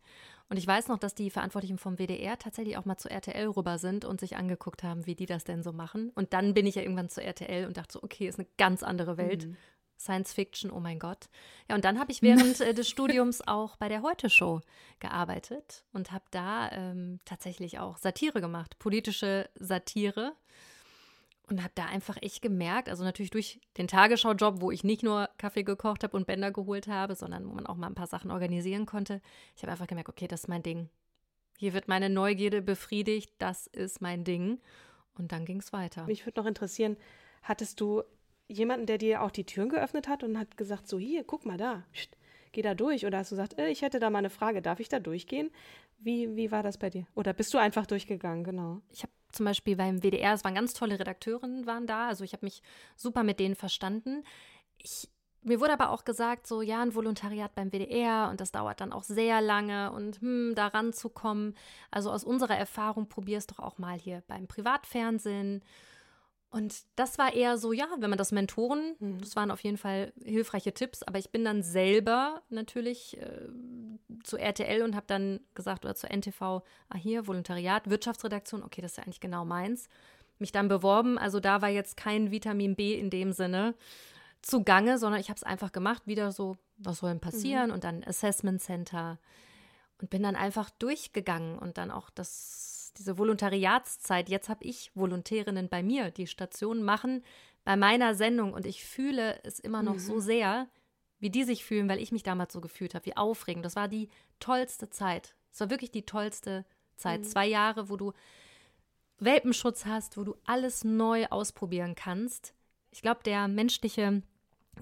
und 0.50 0.58
ich 0.58 0.68
weiß 0.68 0.88
noch, 0.88 1.00
dass 1.00 1.16
die 1.16 1.30
Verantwortlichen 1.30 1.78
vom 1.78 1.98
WDR 1.98 2.38
tatsächlich 2.38 2.78
auch 2.78 2.86
mal 2.86 2.98
zu 2.98 3.10
RTL 3.10 3.48
rüber 3.48 3.78
sind 3.78 4.06
und 4.06 4.20
sich 4.20 4.36
angeguckt 4.36 4.84
haben, 4.84 5.06
wie 5.06 5.16
die 5.16 5.26
das 5.26 5.44
denn 5.44 5.64
so 5.64 5.74
machen. 5.74 6.12
Und 6.16 6.34
dann 6.34 6.54
bin 6.54 6.66
ich 6.66 6.76
ja 6.76 6.82
irgendwann 6.82 7.10
zu 7.10 7.24
RTL 7.24 7.66
und 7.66 7.78
dachte 7.78 7.94
so, 7.94 8.04
okay, 8.04 8.28
ist 8.28 8.40
eine 8.40 8.48
ganz 8.58 8.84
andere 8.84 9.18
Welt. 9.18 9.48
Mhm. 9.48 9.58
Science 9.98 10.34
Fiction, 10.34 10.70
oh 10.70 10.80
mein 10.80 11.00
Gott. 11.00 11.30
Ja, 11.70 11.76
und 11.76 11.86
dann 11.86 11.98
habe 11.98 12.12
ich 12.12 12.22
während 12.22 12.60
äh, 12.60 12.74
des 12.74 12.90
Studiums 12.90 13.42
auch 13.48 13.78
bei 13.78 13.88
der 13.88 14.02
Heute-Show 14.02 14.62
gearbeitet 15.00 15.86
und 15.94 16.12
habe 16.12 16.26
da 16.32 16.72
ähm, 16.72 17.20
tatsächlich 17.26 17.80
auch 17.80 17.98
Satire 17.98 18.42
gemacht, 18.42 18.78
politische 18.80 19.50
Satire 19.56 20.36
und 21.48 21.62
habe 21.62 21.74
da 21.76 21.86
einfach 21.86 22.18
echt 22.22 22.42
gemerkt, 22.42 22.90
also 22.90 23.04
natürlich 23.04 23.32
durch 23.32 23.60
den 23.78 23.88
Tagesschau-Job, 23.88 24.62
wo 24.62 24.72
ich 24.72 24.84
nicht 24.84 25.04
nur 25.04 25.30
Kaffee 25.38 25.64
gekocht 25.64 26.04
habe 26.04 26.16
und 26.16 26.26
Bänder 26.26 26.52
geholt 26.52 26.88
habe, 26.88 27.16
sondern 27.16 27.48
wo 27.48 27.54
man 27.54 27.66
auch 27.66 27.76
mal 27.76 27.88
ein 27.88 27.96
paar 27.96 28.08
Sachen 28.08 28.32
organisieren 28.32 28.86
konnte. 28.86 29.22
Ich 29.56 29.64
habe 29.64 29.72
einfach 29.72 29.88
gemerkt, 29.88 30.10
okay, 30.10 30.28
das 30.28 30.42
ist 30.42 30.48
mein 30.48 30.64
Ding. 30.64 30.90
Hier 31.58 31.74
wird 31.74 31.88
meine 31.88 32.10
Neugierde 32.10 32.62
befriedigt, 32.62 33.32
das 33.38 33.68
ist 33.68 34.02
mein 34.02 34.24
Ding. 34.24 34.60
Und 35.16 35.32
dann 35.32 35.46
ging 35.46 35.60
es 35.60 35.74
weiter. 35.74 36.06
Mich 36.06 36.26
würde 36.26 36.40
noch 36.40 36.48
interessieren, 36.48 36.98
hattest 37.44 37.80
du 37.80 38.04
jemanden, 38.48 38.86
der 38.86 38.98
dir 38.98 39.22
auch 39.22 39.32
die 39.32 39.46
Türen 39.46 39.70
geöffnet 39.70 40.08
hat 40.08 40.24
und 40.24 40.38
hat 40.38 40.58
gesagt, 40.58 40.88
so 40.88 40.98
hier, 40.98 41.24
guck 41.24 41.46
mal 41.46 41.58
da, 41.58 41.84
geh 42.52 42.62
da 42.62 42.74
durch? 42.74 43.06
Oder 43.06 43.20
hast 43.20 43.32
du 43.32 43.36
gesagt, 43.36 43.60
äh, 43.60 43.70
ich 43.70 43.82
hätte 43.82 44.00
da 44.00 44.10
mal 44.10 44.20
eine 44.20 44.30
Frage, 44.30 44.62
darf 44.62 44.80
ich 44.80 44.90
da 44.90 45.00
durchgehen? 45.00 45.52
Wie, 46.00 46.36
wie 46.36 46.52
war 46.52 46.64
das 46.64 46.78
bei 46.78 46.90
dir? 46.90 47.06
Oder 47.16 47.34
bist 47.34 47.54
du 47.54 47.58
einfach 47.58 47.86
durchgegangen, 47.86 48.44
genau? 48.44 48.82
Ich 48.90 49.04
habe 49.04 49.14
zum 49.34 49.46
Beispiel 49.46 49.76
beim 49.76 50.02
WDR, 50.02 50.34
es 50.34 50.44
waren 50.44 50.56
ganz 50.56 50.74
tolle 50.74 51.00
Redakteurinnen 51.00 51.66
waren 51.66 51.88
da, 51.88 52.08
also 52.08 52.24
ich 52.24 52.34
habe 52.34 52.46
mich 52.46 52.62
super 52.96 53.24
mit 53.24 53.40
denen 53.40 53.56
verstanden. 53.56 54.24
Ich, 54.78 55.10
mir 55.42 55.60
wurde 55.60 55.74
aber 55.74 55.90
auch 55.90 56.06
gesagt, 56.06 56.48
so 56.48 56.62
ja, 56.62 56.82
ein 56.82 56.96
Volontariat 56.96 57.54
beim 57.56 57.72
WDR 57.72 58.30
und 58.30 58.40
das 58.40 58.52
dauert 58.52 58.80
dann 58.80 58.94
auch 58.94 59.04
sehr 59.04 59.42
lange 59.42 59.92
und 59.92 60.22
hm, 60.22 60.54
da 60.56 60.68
ranzukommen. 60.68 61.56
Also 61.92 62.12
aus 62.12 62.24
unserer 62.24 62.58
Erfahrung 62.58 63.10
probier 63.10 63.38
es 63.38 63.48
doch 63.48 63.60
auch 63.60 63.78
mal 63.78 63.98
hier 63.98 64.24
beim 64.28 64.48
Privatfernsehen 64.48 65.64
und 66.54 66.84
das 66.96 67.18
war 67.18 67.34
eher 67.34 67.58
so, 67.58 67.74
ja, 67.74 67.88
wenn 67.98 68.12
man 68.12 68.20
das 68.20 68.32
Mentoren, 68.32 68.96
mhm. 69.00 69.20
das 69.20 69.36
waren 69.36 69.50
auf 69.50 69.62
jeden 69.62 69.78
Fall 69.78 70.14
hilfreiche 70.24 70.72
Tipps, 70.72 71.02
aber 71.02 71.18
ich 71.18 71.32
bin 71.32 71.44
dann 71.44 71.64
selber 71.64 72.44
natürlich 72.50 73.18
äh, 73.20 73.48
zu 74.24 74.38
RTL 74.38 74.84
und 74.84 74.96
habe 74.96 75.08
dann 75.08 75.40
gesagt, 75.56 75.84
oder 75.84 75.96
zu 75.96 76.06
NTV, 76.08 76.42
ah 76.42 76.62
hier, 76.96 77.26
Volontariat, 77.26 77.90
Wirtschaftsredaktion, 77.90 78.62
okay, 78.62 78.82
das 78.82 78.92
ist 78.92 78.98
ja 78.98 79.04
eigentlich 79.04 79.20
genau 79.20 79.46
meins. 79.46 79.90
Mich 80.38 80.52
dann 80.52 80.68
beworben, 80.68 81.18
also 81.18 81.40
da 81.40 81.64
war 81.64 81.70
jetzt 81.70 81.98
kein 81.98 82.30
Vitamin 82.30 82.76
B 82.76 82.94
in 82.94 83.10
dem 83.10 83.34
Sinne 83.34 83.74
zugange, 84.44 85.00
sondern 85.00 85.20
ich 85.20 85.30
habe 85.30 85.38
es 85.38 85.44
einfach 85.44 85.72
gemacht, 85.72 86.04
wieder 86.06 86.32
so, 86.32 86.58
was 86.78 87.00
soll 87.00 87.10
denn 87.10 87.20
passieren? 87.20 87.70
Mhm. 87.70 87.74
Und 87.74 87.84
dann 87.84 88.04
Assessment 88.04 88.62
Center 88.62 89.18
und 90.00 90.12
bin 90.12 90.22
dann 90.22 90.36
einfach 90.36 90.70
durchgegangen 90.70 91.58
und 91.58 91.80
dann 91.80 91.90
auch 91.90 92.12
das 92.12 92.83
diese 92.98 93.18
Volontariatszeit. 93.18 94.30
Jetzt 94.30 94.50
habe 94.50 94.64
ich 94.64 94.92
Volontärinnen 94.96 95.70
bei 95.70 95.84
mir, 95.84 96.12
die 96.12 96.28
Stationen 96.28 96.84
machen 96.84 97.24
bei 97.64 97.76
meiner 97.76 98.16
Sendung 98.16 98.54
und 98.54 98.66
ich 98.66 98.84
fühle 98.84 99.40
es 99.44 99.60
immer 99.60 99.84
noch 99.84 99.96
mhm. 99.96 100.00
so 100.00 100.20
sehr, 100.20 100.68
wie 101.20 101.30
die 101.30 101.44
sich 101.44 101.64
fühlen, 101.64 101.88
weil 101.88 102.02
ich 102.02 102.12
mich 102.12 102.24
damals 102.24 102.54
so 102.54 102.62
gefühlt 102.62 102.96
habe, 102.96 103.06
wie 103.06 103.16
aufregend. 103.16 103.66
Das 103.66 103.76
war 103.76 103.88
die 103.88 104.10
tollste 104.40 104.90
Zeit. 104.90 105.36
Es 105.52 105.60
war 105.60 105.70
wirklich 105.70 105.92
die 105.92 106.06
tollste 106.06 106.66
Zeit. 106.98 107.22
Mhm. 107.22 107.26
Zwei 107.26 107.48
Jahre, 107.48 107.90
wo 107.90 107.96
du 107.96 108.12
Welpenschutz 109.20 109.86
hast, 109.86 110.18
wo 110.18 110.24
du 110.24 110.36
alles 110.46 110.84
neu 110.84 111.28
ausprobieren 111.28 111.96
kannst. 111.96 112.54
Ich 112.92 113.02
glaube, 113.02 113.22
der 113.24 113.48
menschliche 113.48 114.22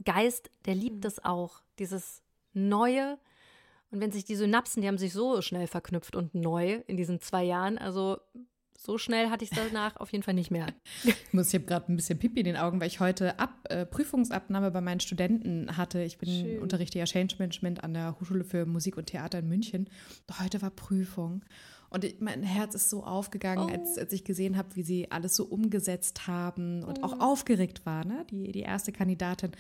Geist, 0.03 0.49
der 0.65 0.75
liebt 0.75 1.03
mhm. 1.03 1.07
es 1.07 1.23
auch, 1.23 1.61
dieses 1.77 2.23
Neue, 2.53 3.19
und 3.91 3.99
wenn 3.99 4.11
sich 4.11 4.25
die 4.25 4.35
Synapsen, 4.35 4.81
die 4.81 4.87
haben 4.87 4.97
sich 4.97 5.13
so 5.13 5.41
schnell 5.41 5.67
verknüpft 5.67 6.15
und 6.15 6.33
neu 6.33 6.81
in 6.87 6.97
diesen 6.97 7.19
zwei 7.19 7.43
Jahren, 7.43 7.77
also 7.77 8.17
so 8.83 8.97
schnell 8.97 9.29
hatte 9.29 9.43
ich 9.43 9.51
es 9.51 9.57
danach 9.57 9.97
auf 9.97 10.11
jeden 10.11 10.23
Fall 10.23 10.33
nicht 10.33 10.49
mehr. 10.49 10.67
Ich 11.03 11.33
muss, 11.33 11.47
ich 11.49 11.53
habe 11.53 11.65
gerade 11.65 11.91
ein 11.91 11.95
bisschen 11.95 12.19
Pipi 12.19 12.41
in 12.41 12.45
den 12.45 12.57
Augen, 12.57 12.81
weil 12.81 12.87
ich 12.87 12.99
heute 12.99 13.39
Ab, 13.39 13.65
äh, 13.69 13.85
Prüfungsabnahme 13.85 14.71
bei 14.71 14.81
meinen 14.81 14.99
Studenten 14.99 15.77
hatte. 15.77 16.03
Ich 16.03 16.17
bin 16.17 16.29
Schön. 16.29 16.59
unterrichte 16.59 16.99
ja 16.99 17.05
Change 17.05 17.35
Management 17.39 17.83
an 17.85 17.93
der 17.93 18.19
Hochschule 18.19 18.43
für 18.43 18.65
Musik 18.65 18.97
und 18.97 19.05
Theater 19.05 19.39
in 19.39 19.47
München. 19.47 19.89
Heute 20.39 20.61
war 20.61 20.71
Prüfung. 20.71 21.45
Und 21.89 22.03
ich, 22.03 22.19
mein 22.19 22.43
Herz 22.43 22.75
ist 22.75 22.89
so 22.89 23.03
aufgegangen, 23.03 23.69
oh. 23.69 23.71
als, 23.71 23.97
als 23.97 24.11
ich 24.13 24.23
gesehen 24.25 24.57
habe, 24.57 24.75
wie 24.75 24.83
sie 24.83 25.11
alles 25.11 25.35
so 25.35 25.45
umgesetzt 25.45 26.27
haben 26.27 26.83
und 26.83 26.99
oh. 26.99 27.03
auch 27.03 27.19
aufgeregt 27.19 27.85
war. 27.85 28.05
Ne? 28.05 28.25
Die, 28.29 28.51
die 28.51 28.61
erste 28.61 28.91
Kandidatin 28.91 29.51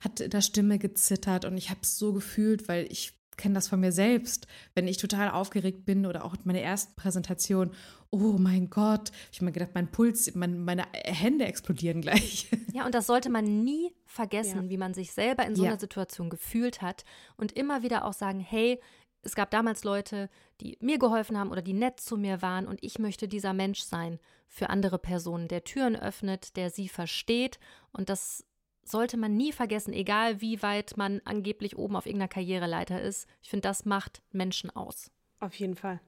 hat 0.00 0.20
in 0.20 0.30
der 0.30 0.42
Stimme 0.42 0.78
gezittert 0.78 1.44
und 1.44 1.58
ich 1.58 1.68
habe 1.68 1.80
es 1.82 1.98
so 1.98 2.12
gefühlt, 2.12 2.68
weil 2.68 2.86
ich 2.90 3.17
kenne 3.38 3.54
das 3.54 3.68
von 3.68 3.80
mir 3.80 3.92
selbst, 3.92 4.46
wenn 4.74 4.86
ich 4.86 4.98
total 4.98 5.30
aufgeregt 5.30 5.86
bin 5.86 6.04
oder 6.04 6.24
auch 6.24 6.36
meine 6.44 6.60
ersten 6.60 6.94
Präsentation. 6.96 7.70
Oh 8.10 8.36
mein 8.38 8.68
Gott, 8.68 9.10
ich 9.32 9.38
habe 9.38 9.46
mir 9.46 9.52
gedacht, 9.52 9.70
mein 9.74 9.90
Puls, 9.90 10.34
mein, 10.34 10.64
meine 10.64 10.84
Hände 10.92 11.46
explodieren 11.46 12.02
gleich. 12.02 12.50
Ja, 12.74 12.84
und 12.84 12.94
das 12.94 13.06
sollte 13.06 13.30
man 13.30 13.64
nie 13.64 13.92
vergessen, 14.04 14.64
ja. 14.64 14.70
wie 14.70 14.76
man 14.76 14.94
sich 14.94 15.12
selber 15.12 15.44
in 15.46 15.56
so 15.56 15.64
ja. 15.64 15.70
einer 15.70 15.80
Situation 15.80 16.28
gefühlt 16.30 16.80
hat 16.82 17.04
und 17.36 17.52
immer 17.52 17.82
wieder 17.82 18.04
auch 18.04 18.12
sagen, 18.12 18.40
hey, 18.40 18.78
es 19.22 19.34
gab 19.34 19.50
damals 19.50 19.84
Leute, 19.84 20.28
die 20.60 20.76
mir 20.80 20.98
geholfen 20.98 21.36
haben 21.38 21.50
oder 21.50 21.62
die 21.62 21.72
nett 21.72 21.98
zu 21.98 22.16
mir 22.16 22.40
waren 22.40 22.68
und 22.68 22.78
ich 22.82 22.98
möchte 22.98 23.26
dieser 23.26 23.52
Mensch 23.52 23.80
sein 23.80 24.20
für 24.46 24.70
andere 24.70 24.98
Personen, 24.98 25.48
der 25.48 25.64
Türen 25.64 25.96
öffnet, 25.96 26.56
der 26.56 26.70
sie 26.70 26.88
versteht 26.88 27.58
und 27.92 28.08
das 28.08 28.44
sollte 28.90 29.16
man 29.16 29.36
nie 29.36 29.52
vergessen, 29.52 29.92
egal 29.92 30.40
wie 30.40 30.62
weit 30.62 30.96
man 30.96 31.20
angeblich 31.24 31.76
oben 31.78 31.96
auf 31.96 32.06
irgendeiner 32.06 32.28
Karriereleiter 32.28 33.00
ist. 33.00 33.26
Ich 33.42 33.50
finde, 33.50 33.68
das 33.68 33.84
macht 33.84 34.22
Menschen 34.32 34.70
aus. 34.70 35.10
Auf 35.40 35.54
jeden 35.54 35.76
Fall. 35.76 36.00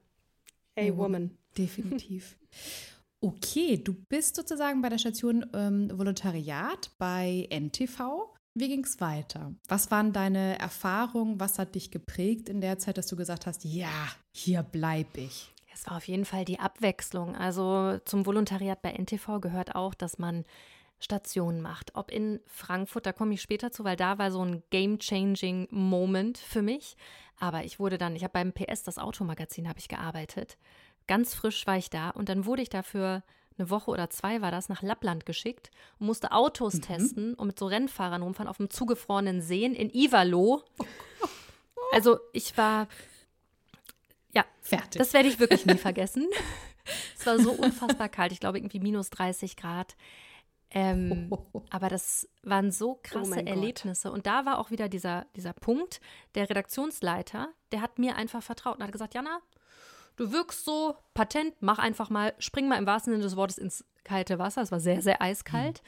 A 0.77 0.83
oh, 0.83 0.97
woman. 0.97 1.31
Definitiv. 1.57 2.37
Okay, 3.23 3.77
du 3.77 3.93
bist 3.93 4.35
sozusagen 4.35 4.81
bei 4.81 4.89
der 4.89 4.97
Station 4.97 5.45
ähm, 5.53 5.91
Volontariat 5.93 6.89
bei 6.97 7.47
NTV. 7.51 8.33
Wie 8.55 8.67
ging 8.67 8.83
es 8.83 8.99
weiter? 8.99 9.53
Was 9.67 9.91
waren 9.91 10.11
deine 10.11 10.57
Erfahrungen? 10.57 11.39
Was 11.39 11.59
hat 11.59 11.75
dich 11.75 11.91
geprägt 11.91 12.49
in 12.49 12.61
der 12.61 12.79
Zeit, 12.79 12.97
dass 12.97 13.05
du 13.05 13.15
gesagt 13.15 13.45
hast, 13.45 13.63
ja, 13.63 14.07
hier 14.31 14.63
bleibe 14.63 15.21
ich? 15.21 15.53
Es 15.71 15.85
war 15.85 15.97
auf 15.97 16.07
jeden 16.07 16.25
Fall 16.25 16.45
die 16.45 16.59
Abwechslung. 16.59 17.35
Also 17.35 17.99
zum 18.05 18.25
Volontariat 18.25 18.81
bei 18.81 18.91
NTV 18.91 19.39
gehört 19.39 19.75
auch, 19.75 19.93
dass 19.93 20.17
man 20.17 20.43
Stationen 21.03 21.61
macht. 21.61 21.95
Ob 21.95 22.11
in 22.11 22.39
Frankfurt, 22.45 23.05
da 23.05 23.13
komme 23.13 23.33
ich 23.33 23.41
später 23.41 23.71
zu, 23.71 23.83
weil 23.83 23.95
da 23.95 24.17
war 24.17 24.31
so 24.31 24.43
ein 24.43 24.63
game-changing 24.69 25.67
Moment 25.71 26.37
für 26.37 26.61
mich. 26.61 26.95
Aber 27.39 27.63
ich 27.63 27.79
wurde 27.79 27.97
dann, 27.97 28.15
ich 28.15 28.23
habe 28.23 28.33
beim 28.33 28.53
PS, 28.53 28.83
das 28.83 28.97
Automagazin, 28.97 29.67
habe 29.67 29.79
ich 29.79 29.87
gearbeitet. 29.87 30.57
Ganz 31.07 31.33
frisch 31.33 31.65
war 31.65 31.77
ich 31.77 31.89
da 31.89 32.11
und 32.11 32.29
dann 32.29 32.45
wurde 32.45 32.61
ich 32.61 32.69
dafür 32.69 33.23
eine 33.57 33.69
Woche 33.69 33.91
oder 33.91 34.09
zwei 34.09 34.41
war 34.41 34.51
das, 34.51 34.69
nach 34.69 34.81
Lappland 34.81 35.25
geschickt 35.25 35.71
und 35.99 36.07
musste 36.07 36.31
Autos 36.31 36.75
mhm. 36.75 36.81
testen 36.81 37.33
und 37.33 37.47
mit 37.47 37.59
so 37.59 37.65
Rennfahrern 37.65 38.21
rumfahren 38.21 38.47
auf 38.47 38.57
dem 38.57 38.69
zugefrorenen 38.69 39.41
Seen 39.41 39.73
in 39.73 39.89
Ivalo. 39.89 40.63
Also 41.91 42.19
ich 42.31 42.57
war, 42.57 42.87
ja, 44.33 44.45
fertig. 44.61 44.99
Das 44.99 45.13
werde 45.13 45.27
ich 45.27 45.39
wirklich 45.39 45.65
nie 45.65 45.77
vergessen. 45.77 46.27
es 47.17 47.25
war 47.25 47.39
so 47.39 47.51
unfassbar 47.51 48.09
kalt, 48.09 48.31
ich 48.31 48.39
glaube 48.39 48.57
irgendwie 48.59 48.79
minus 48.79 49.09
30 49.09 49.57
Grad. 49.57 49.95
Ähm, 50.73 51.31
aber 51.69 51.89
das 51.89 52.27
waren 52.43 52.71
so 52.71 52.99
krasse 53.03 53.41
oh 53.43 53.47
Erlebnisse. 53.47 54.07
Gott. 54.07 54.17
Und 54.17 54.25
da 54.25 54.45
war 54.45 54.57
auch 54.59 54.71
wieder 54.71 54.89
dieser, 54.89 55.25
dieser 55.35 55.53
Punkt, 55.53 56.01
der 56.35 56.49
Redaktionsleiter, 56.49 57.49
der 57.71 57.81
hat 57.81 57.99
mir 57.99 58.15
einfach 58.15 58.41
vertraut 58.41 58.77
und 58.77 58.83
hat 58.83 58.91
gesagt, 58.91 59.13
Jana, 59.13 59.39
du 60.15 60.31
wirkst 60.31 60.65
so 60.65 60.95
patent, 61.13 61.55
mach 61.59 61.79
einfach 61.79 62.09
mal, 62.09 62.33
spring 62.39 62.67
mal 62.67 62.77
im 62.77 62.85
wahrsten 62.85 63.13
Sinne 63.13 63.23
des 63.23 63.35
Wortes 63.35 63.57
ins 63.57 63.85
kalte 64.03 64.39
Wasser. 64.39 64.61
Es 64.61 64.71
war 64.71 64.79
sehr, 64.79 65.01
sehr 65.01 65.21
eiskalt. 65.21 65.81
Mhm. 65.83 65.87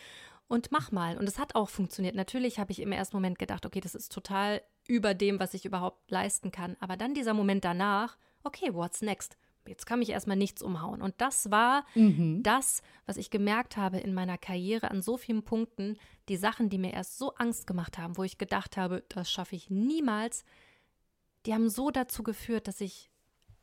Und 0.50 0.72
mach 0.72 0.92
mal. 0.92 1.18
Und 1.18 1.28
es 1.28 1.40
hat 1.40 1.56
auch 1.56 1.70
funktioniert. 1.70 2.16
Natürlich 2.16 2.60
habe 2.60 2.72
ich 2.72 2.82
im 2.82 2.92
ersten 2.92 3.16
Moment 3.16 3.40
gedacht, 3.40 3.66
okay, 3.66 3.80
das 3.80 3.96
ist 3.96 4.12
total 4.12 4.62
über 4.88 5.14
dem, 5.14 5.40
was 5.40 5.54
ich 5.54 5.66
überhaupt 5.66 6.12
leisten 6.12 6.52
kann. 6.52 6.76
Aber 6.80 6.98
dann 6.98 7.14
dieser 7.14 7.34
Moment 7.34 7.64
danach, 7.64 8.18
okay, 8.44 8.74
what's 8.74 9.02
next? 9.02 9.38
Jetzt 9.68 9.86
kann 9.86 10.00
mich 10.00 10.10
erstmal 10.10 10.38
nichts 10.38 10.62
umhauen. 10.62 11.02
Und 11.02 11.16
das 11.20 11.52
war 11.52 11.86
mhm. 11.96 12.44
das, 12.44 12.82
was 13.06 13.18
ich 13.18 13.30
gemerkt 13.30 13.78
habe 13.78 13.98
in 13.98 14.14
meiner 14.14 14.38
Karriere 14.38 14.92
an 14.92 15.02
so 15.02 15.18
vielen 15.18 15.44
Punkten, 15.44 15.98
die 16.30 16.38
Sachen, 16.38 16.70
die 16.70 16.78
mir 16.78 16.94
erst 16.94 17.18
so 17.18 17.34
Angst 17.36 17.68
gemacht 17.68 17.98
haben, 17.98 18.18
wo 18.18 18.24
ich 18.24 18.38
gedacht 18.38 18.78
habe, 18.78 19.04
das 19.10 19.32
schaffe 19.32 19.56
ich 19.56 19.70
niemals, 19.70 20.46
die 21.46 21.54
haben 21.54 21.70
so 21.70 21.92
dazu 21.92 22.24
geführt, 22.24 22.68
dass 22.68 22.82
ich 22.82 23.10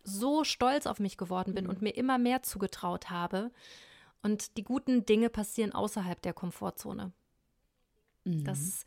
so 0.02 0.44
stolz 0.44 0.86
auf 0.86 1.00
mich 1.00 1.16
geworden 1.16 1.54
bin 1.54 1.64
mhm. 1.64 1.70
und 1.70 1.82
mir 1.82 1.94
immer 1.94 2.18
mehr 2.18 2.42
zugetraut 2.42 3.10
habe. 3.10 3.50
Und 4.22 4.56
die 4.56 4.64
guten 4.64 5.06
Dinge 5.06 5.30
passieren 5.30 5.72
außerhalb 5.72 6.20
der 6.20 6.34
Komfortzone. 6.34 7.12
Mhm. 8.24 8.44
Das 8.44 8.84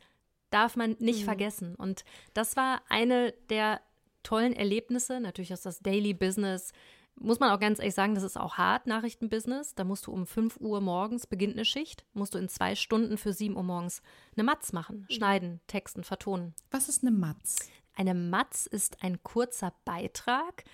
darf 0.50 0.76
man 0.76 0.96
nicht 1.00 1.20
mhm. 1.20 1.24
vergessen. 1.24 1.74
Und 1.74 2.04
das 2.34 2.56
war 2.56 2.82
eine 2.88 3.32
der 3.50 3.80
tollen 4.22 4.52
Erlebnisse, 4.52 5.20
natürlich 5.20 5.52
aus 5.52 5.62
das 5.62 5.80
Daily 5.80 6.14
Business. 6.14 6.72
Muss 7.16 7.40
man 7.40 7.50
auch 7.50 7.60
ganz 7.60 7.78
ehrlich 7.78 7.94
sagen, 7.94 8.14
das 8.14 8.24
ist 8.24 8.36
auch 8.36 8.54
hart, 8.54 8.86
Nachrichtenbusiness. 8.86 9.74
Da 9.74 9.84
musst 9.84 10.06
du 10.06 10.12
um 10.12 10.26
5 10.26 10.58
Uhr 10.60 10.80
morgens 10.80 11.26
beginnt 11.26 11.54
eine 11.54 11.64
Schicht, 11.64 12.04
musst 12.12 12.34
du 12.34 12.38
in 12.38 12.48
zwei 12.48 12.74
Stunden 12.74 13.16
für 13.16 13.32
7 13.32 13.56
Uhr 13.56 13.62
morgens 13.62 14.02
eine 14.36 14.44
Matz 14.44 14.72
machen, 14.72 15.06
schneiden, 15.08 15.60
texten, 15.66 16.04
vertonen. 16.04 16.54
Was 16.70 16.88
ist 16.88 17.02
eine 17.02 17.12
Matz? 17.12 17.68
Eine 17.94 18.14
Matz 18.14 18.66
ist 18.66 19.02
ein 19.02 19.22
kurzer 19.22 19.72
Beitrag, 19.84 20.64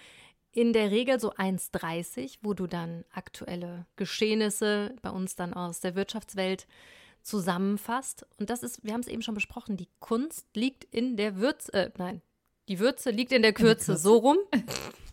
in 0.53 0.72
der 0.72 0.90
Regel 0.90 1.20
so 1.20 1.33
1,30, 1.33 2.38
wo 2.42 2.55
du 2.55 2.66
dann 2.66 3.05
aktuelle 3.12 3.87
Geschehnisse 3.96 4.96
bei 5.03 5.11
uns 5.11 5.37
dann 5.37 5.55
aus 5.55 5.81
der 5.81 5.94
Wirtschaftswelt 5.94 6.66
zusammenfasst. 7.22 8.26
Und 8.38 8.50
das 8.50 8.62
ist, 8.62 8.83
wir 8.83 8.92
haben 8.92 9.00
es 9.00 9.07
eben 9.07 9.22
schon 9.22 9.35
besprochen, 9.35 9.76
die 9.76 9.88
Kunst 10.00 10.46
liegt 10.57 10.85
in 10.85 11.16
der 11.16 11.37
Würze, 11.37 11.72
äh, 11.72 11.90
nein, 11.98 12.22
die 12.68 12.79
Würze 12.79 13.11
liegt 13.11 13.33
in 13.33 13.42
der 13.42 13.53
Kürze, 13.53 13.96
so 13.96 14.16
rum. 14.16 14.38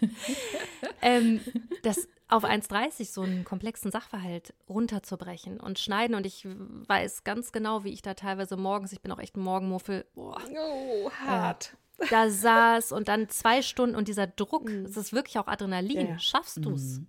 ähm, 1.02 1.40
das 1.82 2.08
auf 2.28 2.44
1,30 2.44 3.10
so 3.10 3.22
einen 3.22 3.44
komplexen 3.44 3.90
Sachverhalt 3.90 4.54
runterzubrechen 4.68 5.58
und 5.60 5.78
schneiden. 5.78 6.14
Und 6.14 6.26
ich 6.26 6.46
weiß 6.46 7.24
ganz 7.24 7.52
genau, 7.52 7.84
wie 7.84 7.92
ich 7.92 8.02
da 8.02 8.14
teilweise 8.14 8.56
morgens, 8.56 8.92
ich 8.92 9.00
bin 9.00 9.10
auch 9.12 9.18
echt 9.18 9.36
ein 9.36 9.42
Morgenmuffel, 9.42 10.06
boah, 10.14 10.40
oh, 10.56 11.10
hart. 11.10 11.74
Äh, 11.98 12.06
da 12.10 12.30
saß 12.30 12.92
und 12.92 13.08
dann 13.08 13.28
zwei 13.28 13.62
Stunden 13.62 13.96
und 13.96 14.08
dieser 14.08 14.26
Druck, 14.26 14.68
mhm. 14.68 14.84
es 14.84 14.96
ist 14.96 15.12
wirklich 15.12 15.38
auch 15.38 15.48
Adrenalin. 15.48 16.08
Ja. 16.08 16.18
Schaffst 16.18 16.58
du 16.64 16.72
es? 16.72 16.98
Mhm. 16.98 17.06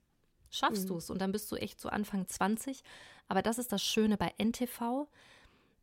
Schaffst 0.50 0.90
du 0.90 0.98
es? 0.98 1.10
Und 1.10 1.20
dann 1.22 1.32
bist 1.32 1.52
du 1.52 1.58
echt 1.58 1.80
so 1.80 1.90
Anfang 1.90 2.28
20. 2.28 2.82
Aber 3.28 3.42
das 3.42 3.60
ist 3.60 3.72
das 3.72 3.84
Schöne 3.84 4.18
bei 4.18 4.34
NTV. 4.38 5.08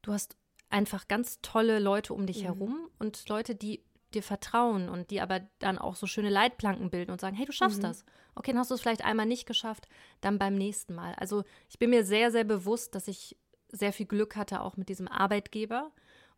Du 0.03 0.13
hast 0.13 0.37
einfach 0.71 1.07
ganz 1.09 1.41
tolle 1.43 1.79
Leute 1.79 2.15
um 2.15 2.27
dich 2.27 2.41
mhm. 2.41 2.47
herum 2.47 2.91
und 2.99 3.29
Leute, 3.29 3.55
die 3.55 3.83
dir 4.17 4.23
vertrauen 4.23 4.89
und 4.89 5.11
die 5.11 5.21
aber 5.21 5.41
dann 5.61 5.79
auch 5.79 5.95
so 5.95 6.07
schöne 6.07 6.31
Leitplanken 6.31 6.91
bilden 6.91 7.13
und 7.13 7.21
sagen, 7.21 7.37
hey, 7.37 7.47
du 7.47 7.53
schaffst 7.53 7.79
mhm. 7.79 7.83
das. 7.83 8.05
Okay, 8.35 8.51
dann 8.51 8.59
hast 8.59 8.71
du 8.71 8.75
es 8.75 8.81
vielleicht 8.81 9.05
einmal 9.05 9.27
nicht 9.27 9.47
geschafft, 9.47 9.89
dann 10.21 10.39
beim 10.39 10.55
nächsten 10.55 10.95
Mal. 10.95 11.15
Also 11.15 11.45
ich 11.69 11.79
bin 11.79 11.91
mir 11.91 12.05
sehr, 12.05 12.31
sehr 12.31 12.45
bewusst, 12.45 12.95
dass 12.95 13.09
ich 13.09 13.37
sehr 13.71 13.93
viel 13.93 14.07
Glück 14.07 14.37
hatte, 14.37 14.61
auch 14.61 14.77
mit 14.77 14.89
diesem 14.89 15.09
Arbeitgeber 15.09 15.93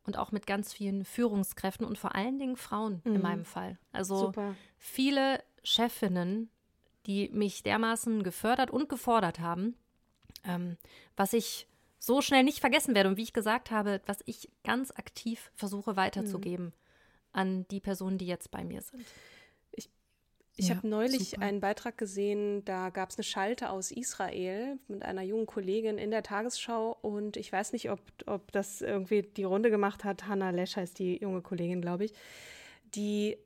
und 0.04 0.16
auch 0.16 0.32
mit 0.32 0.46
ganz 0.46 0.72
vielen 0.72 1.04
Führungskräften 1.04 1.86
und 1.86 1.98
vor 1.98 2.14
allen 2.14 2.38
Dingen 2.38 2.56
Frauen 2.56 3.00
mhm. 3.04 3.14
in 3.16 3.22
meinem 3.22 3.44
Fall. 3.44 3.78
Also 3.92 4.26
Super. 4.26 4.54
viele 4.76 5.42
Chefinnen, 5.62 6.50
die 7.06 7.28
mich 7.30 7.62
dermaßen 7.62 8.22
gefördert 8.22 8.70
und 8.70 8.88
gefordert 8.88 9.40
haben, 9.40 9.76
ähm, 10.44 10.76
was 11.16 11.32
ich 11.32 11.68
so 11.98 12.20
schnell 12.22 12.44
nicht 12.44 12.60
vergessen 12.60 12.94
werde 12.94 13.08
und 13.08 13.16
wie 13.16 13.22
ich 13.22 13.32
gesagt 13.32 13.70
habe, 13.70 14.00
was 14.06 14.18
ich 14.24 14.50
ganz 14.64 14.92
aktiv 14.92 15.50
versuche 15.54 15.96
weiterzugeben 15.96 16.66
mhm. 16.66 16.72
An 17.38 17.66
die 17.68 17.80
Personen, 17.80 18.18
die 18.18 18.26
jetzt 18.26 18.50
bei 18.50 18.64
mir 18.64 18.82
sind. 18.82 19.06
Ich 20.60 20.70
ja, 20.70 20.74
habe 20.74 20.88
neulich 20.88 21.30
super. 21.30 21.42
einen 21.42 21.60
Beitrag 21.60 21.96
gesehen, 21.96 22.64
da 22.64 22.90
gab 22.90 23.10
es 23.10 23.16
eine 23.16 23.22
Schalte 23.22 23.70
aus 23.70 23.92
Israel 23.92 24.76
mit 24.88 25.04
einer 25.04 25.22
jungen 25.22 25.46
Kollegin 25.46 25.98
in 25.98 26.10
der 26.10 26.24
Tagesschau 26.24 26.98
und 27.00 27.36
ich 27.36 27.52
weiß 27.52 27.72
nicht, 27.72 27.92
ob, 27.92 28.00
ob 28.26 28.50
das 28.50 28.82
irgendwie 28.82 29.22
die 29.22 29.44
Runde 29.44 29.70
gemacht 29.70 30.02
hat. 30.02 30.26
Hannah 30.26 30.50
Lesch 30.50 30.74
heißt 30.74 30.98
die 30.98 31.18
junge 31.18 31.42
Kollegin, 31.42 31.80
glaube 31.80 32.06
ich, 32.06 32.12
die 32.96 33.38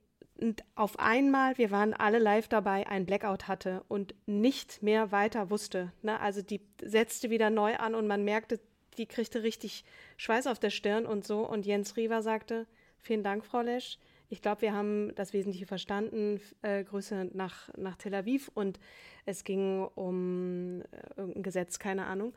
auf 0.74 0.98
einmal, 0.98 1.58
wir 1.58 1.70
waren 1.70 1.92
alle 1.92 2.18
live 2.18 2.48
dabei, 2.48 2.86
ein 2.86 3.04
Blackout 3.04 3.46
hatte 3.46 3.84
und 3.88 4.14
nicht 4.24 4.82
mehr 4.82 5.12
weiter 5.12 5.50
wusste. 5.50 5.92
Ne? 6.00 6.18
Also 6.18 6.40
die 6.40 6.62
setzte 6.82 7.28
wieder 7.28 7.50
neu 7.50 7.76
an 7.76 7.94
und 7.94 8.06
man 8.06 8.24
merkte, 8.24 8.58
die 8.96 9.06
kriegte 9.06 9.42
richtig 9.42 9.84
Schweiß 10.16 10.46
auf 10.46 10.58
der 10.58 10.70
Stirn 10.70 11.04
und 11.04 11.26
so. 11.26 11.46
Und 11.46 11.66
Jens 11.66 11.96
Riewer 11.98 12.22
sagte, 12.22 12.66
vielen 13.02 13.22
Dank, 13.22 13.44
Frau 13.44 13.60
Lesch 13.60 13.98
ich 14.32 14.40
glaube, 14.40 14.62
wir 14.62 14.72
haben 14.72 15.14
das 15.14 15.34
Wesentliche 15.34 15.66
verstanden. 15.66 16.40
Äh, 16.62 16.84
Grüße 16.84 17.28
nach, 17.34 17.68
nach 17.76 17.96
Tel 17.96 18.14
Aviv 18.14 18.50
und 18.54 18.80
es 19.26 19.44
ging 19.44 19.84
um 19.94 20.80
äh, 20.80 20.84
irgendein 21.18 21.42
Gesetz, 21.42 21.78
keine 21.78 22.06
Ahnung. 22.06 22.32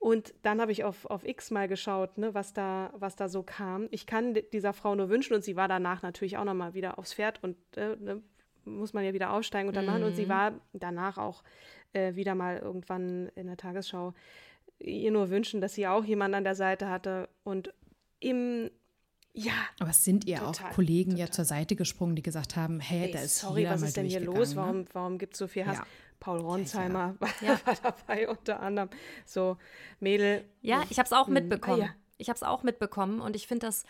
Und 0.00 0.34
dann 0.42 0.60
habe 0.60 0.72
ich 0.72 0.82
auf, 0.82 1.06
auf 1.06 1.24
X 1.24 1.52
mal 1.52 1.68
geschaut, 1.68 2.18
ne, 2.18 2.34
was, 2.34 2.52
da, 2.52 2.92
was 2.96 3.14
da 3.14 3.28
so 3.28 3.44
kam. 3.44 3.86
Ich 3.92 4.06
kann 4.06 4.36
dieser 4.52 4.72
Frau 4.72 4.96
nur 4.96 5.08
wünschen 5.08 5.34
und 5.34 5.44
sie 5.44 5.54
war 5.54 5.68
danach 5.68 6.02
natürlich 6.02 6.36
auch 6.36 6.44
nochmal 6.44 6.74
wieder 6.74 6.98
aufs 6.98 7.14
Pferd 7.14 7.40
und 7.44 7.56
äh, 7.76 7.94
ne, 7.94 8.22
muss 8.64 8.92
man 8.92 9.04
ja 9.04 9.14
wieder 9.14 9.32
aufsteigen 9.32 9.68
und 9.68 9.76
dann 9.76 9.86
machen. 9.86 10.02
Und 10.02 10.16
sie 10.16 10.24
mhm. 10.24 10.30
war 10.30 10.52
danach 10.72 11.16
auch 11.16 11.44
äh, 11.92 12.16
wieder 12.16 12.34
mal 12.34 12.58
irgendwann 12.58 13.30
in 13.36 13.46
der 13.46 13.56
Tagesschau 13.56 14.14
ihr 14.80 15.12
nur 15.12 15.30
wünschen, 15.30 15.60
dass 15.60 15.74
sie 15.74 15.86
auch 15.86 16.04
jemanden 16.04 16.34
an 16.34 16.44
der 16.44 16.56
Seite 16.56 16.90
hatte 16.90 17.28
und 17.44 17.72
im 18.18 18.68
ja. 19.36 19.52
Aber 19.78 19.90
es 19.90 20.02
sind 20.02 20.26
ihr 20.26 20.38
total, 20.38 20.70
auch 20.70 20.74
Kollegen 20.74 21.12
total. 21.12 21.26
ja 21.26 21.30
zur 21.30 21.44
Seite 21.44 21.76
gesprungen, 21.76 22.16
die 22.16 22.22
gesagt 22.22 22.56
haben, 22.56 22.80
hey, 22.80 23.00
hey 23.00 23.10
da 23.12 23.20
ist 23.20 23.38
sorry, 23.38 23.66
was 23.68 23.82
ist 23.82 23.96
denn 23.96 24.06
hier 24.06 24.20
los? 24.20 24.50
Ne? 24.50 24.56
Warum, 24.56 24.84
warum 24.92 25.18
gibt 25.18 25.34
es 25.34 25.38
so 25.38 25.46
viel 25.46 25.66
Hass? 25.66 25.78
Ja. 25.78 25.86
Paul 26.18 26.40
Ronsheimer 26.40 27.14
ja, 27.42 27.48
ja. 27.48 27.60
war, 27.66 27.74
dabei 27.82 28.28
unter 28.28 28.60
anderem. 28.60 28.88
So, 29.26 29.58
Mädel. 30.00 30.44
Ja, 30.62 30.82
ich 30.88 30.98
habe 30.98 31.06
es 31.06 31.12
auch 31.12 31.26
hm. 31.26 31.34
mitbekommen. 31.34 31.82
Ah, 31.82 31.94
ich 32.16 32.30
habe 32.30 32.36
es 32.36 32.42
auch 32.42 32.62
mitbekommen 32.62 33.20
und 33.20 33.36
ich 33.36 33.46
finde 33.46 33.66
das 33.66 33.84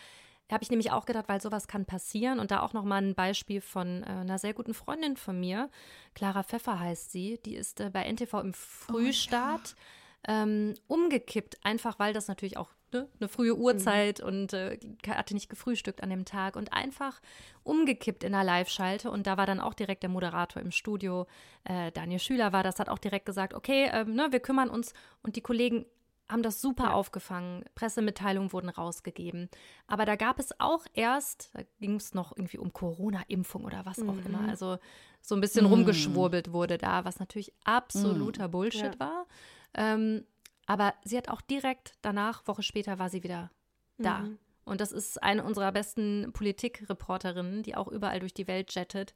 habe 0.52 0.62
ich 0.62 0.70
nämlich 0.70 0.92
auch 0.92 1.06
gedacht, 1.06 1.28
weil 1.28 1.40
sowas 1.40 1.66
kann 1.66 1.86
passieren. 1.86 2.38
Und 2.38 2.50
da 2.50 2.60
auch 2.60 2.72
nochmal 2.72 3.02
ein 3.02 3.14
Beispiel 3.14 3.60
von 3.60 4.04
äh, 4.04 4.06
einer 4.06 4.38
sehr 4.38 4.54
guten 4.54 4.74
Freundin 4.74 5.16
von 5.16 5.40
mir. 5.40 5.70
Clara 6.14 6.44
Pfeffer 6.44 6.78
heißt 6.78 7.10
sie. 7.10 7.40
Die 7.44 7.56
ist 7.56 7.80
äh, 7.80 7.90
bei 7.90 8.04
NTV 8.04 8.34
im 8.40 8.52
Frühstart 8.54 9.74
oh, 9.74 10.30
ja. 10.30 10.42
ähm, 10.44 10.74
umgekippt, 10.86 11.64
einfach 11.64 11.98
weil 11.98 12.12
das 12.12 12.28
natürlich 12.28 12.56
auch 12.56 12.70
ne, 13.02 13.08
eine 13.20 13.28
frühe 13.28 13.56
Uhrzeit 13.56 14.20
mhm. 14.20 14.26
und 14.26 14.52
äh, 14.52 14.78
hatte 15.08 15.34
nicht 15.34 15.48
gefrühstückt 15.48 16.02
an 16.02 16.10
dem 16.10 16.24
Tag 16.24 16.56
und 16.56 16.72
einfach 16.72 17.20
umgekippt 17.62 18.24
in 18.24 18.32
der 18.32 18.44
Live-Schalte. 18.44 19.10
Und 19.10 19.26
da 19.26 19.36
war 19.36 19.46
dann 19.46 19.60
auch 19.60 19.74
direkt 19.74 20.02
der 20.02 20.10
Moderator 20.10 20.62
im 20.62 20.70
Studio, 20.70 21.26
äh, 21.64 21.92
Daniel 21.92 22.20
Schüler 22.20 22.52
war 22.52 22.62
das, 22.62 22.78
hat 22.78 22.88
auch 22.88 22.98
direkt 22.98 23.26
gesagt, 23.26 23.54
okay, 23.54 23.90
ähm, 23.92 24.14
ne, 24.14 24.28
wir 24.30 24.40
kümmern 24.40 24.70
uns 24.70 24.92
und 25.22 25.36
die 25.36 25.40
Kollegen 25.40 25.86
haben 26.28 26.42
das 26.42 26.60
super 26.60 26.84
ja. 26.84 26.92
aufgefangen. 26.92 27.64
Pressemitteilungen 27.74 28.52
wurden 28.52 28.68
rausgegeben. 28.68 29.48
Aber 29.86 30.04
da 30.04 30.16
gab 30.16 30.38
es 30.40 30.58
auch 30.58 30.84
erst, 30.92 31.50
da 31.54 31.62
ging 31.78 31.94
es 31.96 32.14
noch 32.14 32.36
irgendwie 32.36 32.58
um 32.58 32.72
Corona-Impfung 32.72 33.64
oder 33.64 33.86
was 33.86 34.00
auch 34.00 34.14
mhm. 34.14 34.26
immer. 34.26 34.48
Also 34.48 34.78
so 35.20 35.34
ein 35.34 35.40
bisschen 35.40 35.66
mhm. 35.66 35.72
rumgeschwurbelt 35.72 36.52
wurde 36.52 36.78
da, 36.78 37.04
was 37.04 37.20
natürlich 37.20 37.52
absoluter 37.64 38.48
mhm. 38.48 38.52
Bullshit 38.52 38.94
ja. 38.94 39.00
war. 39.00 39.26
Ähm, 39.74 40.24
aber 40.66 40.94
sie 41.04 41.16
hat 41.16 41.28
auch 41.28 41.40
direkt 41.40 41.94
danach, 42.02 42.46
Woche 42.46 42.62
später, 42.62 42.98
war 42.98 43.08
sie 43.08 43.22
wieder 43.22 43.50
da. 43.98 44.18
Mhm. 44.18 44.38
Und 44.64 44.80
das 44.80 44.92
ist 44.92 45.22
eine 45.22 45.44
unserer 45.44 45.70
besten 45.72 46.32
Politikreporterinnen, 46.32 47.62
die 47.62 47.76
auch 47.76 47.88
überall 47.88 48.18
durch 48.18 48.34
die 48.34 48.48
Welt 48.48 48.74
jettet. 48.74 49.14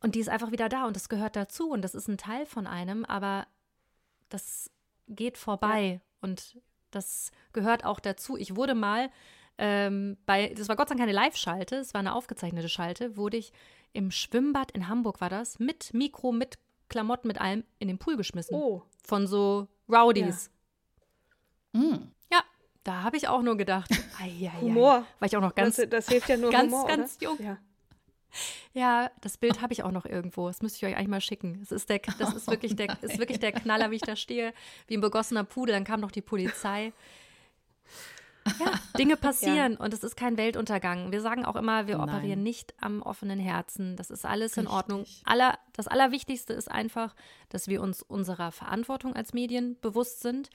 Und 0.00 0.14
die 0.14 0.20
ist 0.20 0.28
einfach 0.28 0.52
wieder 0.52 0.68
da 0.68 0.86
und 0.86 0.94
das 0.94 1.08
gehört 1.08 1.36
dazu 1.36 1.70
und 1.70 1.82
das 1.82 1.94
ist 1.94 2.08
ein 2.08 2.18
Teil 2.18 2.44
von 2.44 2.66
einem, 2.66 3.04
aber 3.04 3.46
das 4.28 4.70
geht 5.08 5.38
vorbei. 5.38 6.00
Ja. 6.00 6.00
Und 6.20 6.58
das 6.90 7.30
gehört 7.52 7.84
auch 7.84 8.00
dazu. 8.00 8.36
Ich 8.36 8.56
wurde 8.56 8.74
mal 8.74 9.10
ähm, 9.58 10.18
bei, 10.26 10.52
das 10.56 10.68
war 10.68 10.76
Gott 10.76 10.88
sei 10.88 10.94
Dank 10.94 11.00
keine 11.00 11.12
Live-Schalte, 11.12 11.76
es 11.76 11.94
war 11.94 12.00
eine 12.00 12.14
aufgezeichnete 12.14 12.68
Schalte, 12.68 13.16
wurde 13.16 13.36
ich 13.36 13.52
im 13.92 14.10
Schwimmbad 14.10 14.70
in 14.72 14.88
Hamburg 14.88 15.20
war 15.20 15.30
das, 15.30 15.58
mit 15.58 15.94
Mikro, 15.94 16.32
mit 16.32 16.58
Klamotten, 16.88 17.28
mit 17.28 17.40
allem 17.40 17.64
in 17.78 17.88
den 17.88 17.98
Pool 17.98 18.16
geschmissen. 18.16 18.54
Oh. 18.54 18.82
Von 19.02 19.26
so 19.26 19.68
Rowdies. 19.88 20.50
Ja, 21.72 21.80
mm. 21.80 22.12
ja 22.30 22.42
da 22.84 23.02
habe 23.02 23.16
ich 23.16 23.28
auch 23.28 23.42
nur 23.42 23.56
gedacht, 23.56 23.90
ai, 24.20 24.50
ai, 24.52 24.60
Humor. 24.60 25.06
Weil 25.18 25.28
ich 25.28 25.36
auch 25.36 25.40
noch 25.40 25.54
ganz, 25.54 25.76
das, 25.76 25.88
das 25.88 26.08
hilft 26.08 26.28
ja 26.28 26.36
nur 26.36 26.50
ganz, 26.50 26.72
Humor, 26.72 26.86
ganz 26.86 27.16
oder? 27.16 27.24
jung. 27.24 27.38
Ja. 27.42 27.58
Ja, 28.72 29.10
das 29.20 29.36
Bild 29.36 29.60
habe 29.60 29.74
ich 29.74 29.82
auch 29.82 29.90
noch 29.90 30.06
irgendwo. 30.06 30.48
Das 30.48 30.62
müsste 30.62 30.78
ich 30.78 30.90
euch 30.90 30.96
eigentlich 30.96 31.08
mal 31.08 31.20
schicken. 31.20 31.58
Das 31.60 31.70
ist, 31.70 31.90
der, 31.90 32.00
das 32.18 32.34
ist, 32.34 32.48
wirklich, 32.48 32.74
der, 32.76 32.96
ist 33.02 33.18
wirklich 33.18 33.38
der 33.38 33.52
Knaller, 33.52 33.90
wie 33.90 33.96
ich 33.96 34.02
da 34.02 34.16
stehe, 34.16 34.54
wie 34.86 34.96
ein 34.96 35.02
begossener 35.02 35.44
Pudel. 35.44 35.74
Dann 35.74 35.84
kam 35.84 36.00
noch 36.00 36.10
die 36.10 36.22
Polizei. 36.22 36.92
Ja, 38.58 38.72
Dinge 38.98 39.16
passieren 39.18 39.72
ja. 39.72 39.78
und 39.78 39.94
es 39.94 40.02
ist 40.02 40.16
kein 40.16 40.36
Weltuntergang. 40.36 41.12
Wir 41.12 41.20
sagen 41.20 41.44
auch 41.44 41.56
immer, 41.56 41.86
wir 41.86 41.98
Nein. 41.98 42.08
operieren 42.08 42.42
nicht 42.42 42.74
am 42.80 43.02
offenen 43.02 43.38
Herzen. 43.38 43.96
Das 43.96 44.10
ist 44.10 44.24
alles 44.24 44.52
Richtig. 44.52 44.64
in 44.64 44.68
Ordnung. 44.68 45.04
Aller, 45.24 45.58
das 45.72 45.88
Allerwichtigste 45.88 46.52
ist 46.52 46.70
einfach, 46.70 47.14
dass 47.48 47.68
wir 47.68 47.82
uns 47.82 48.02
unserer 48.02 48.52
Verantwortung 48.52 49.14
als 49.14 49.32
Medien 49.32 49.76
bewusst 49.80 50.20
sind, 50.20 50.50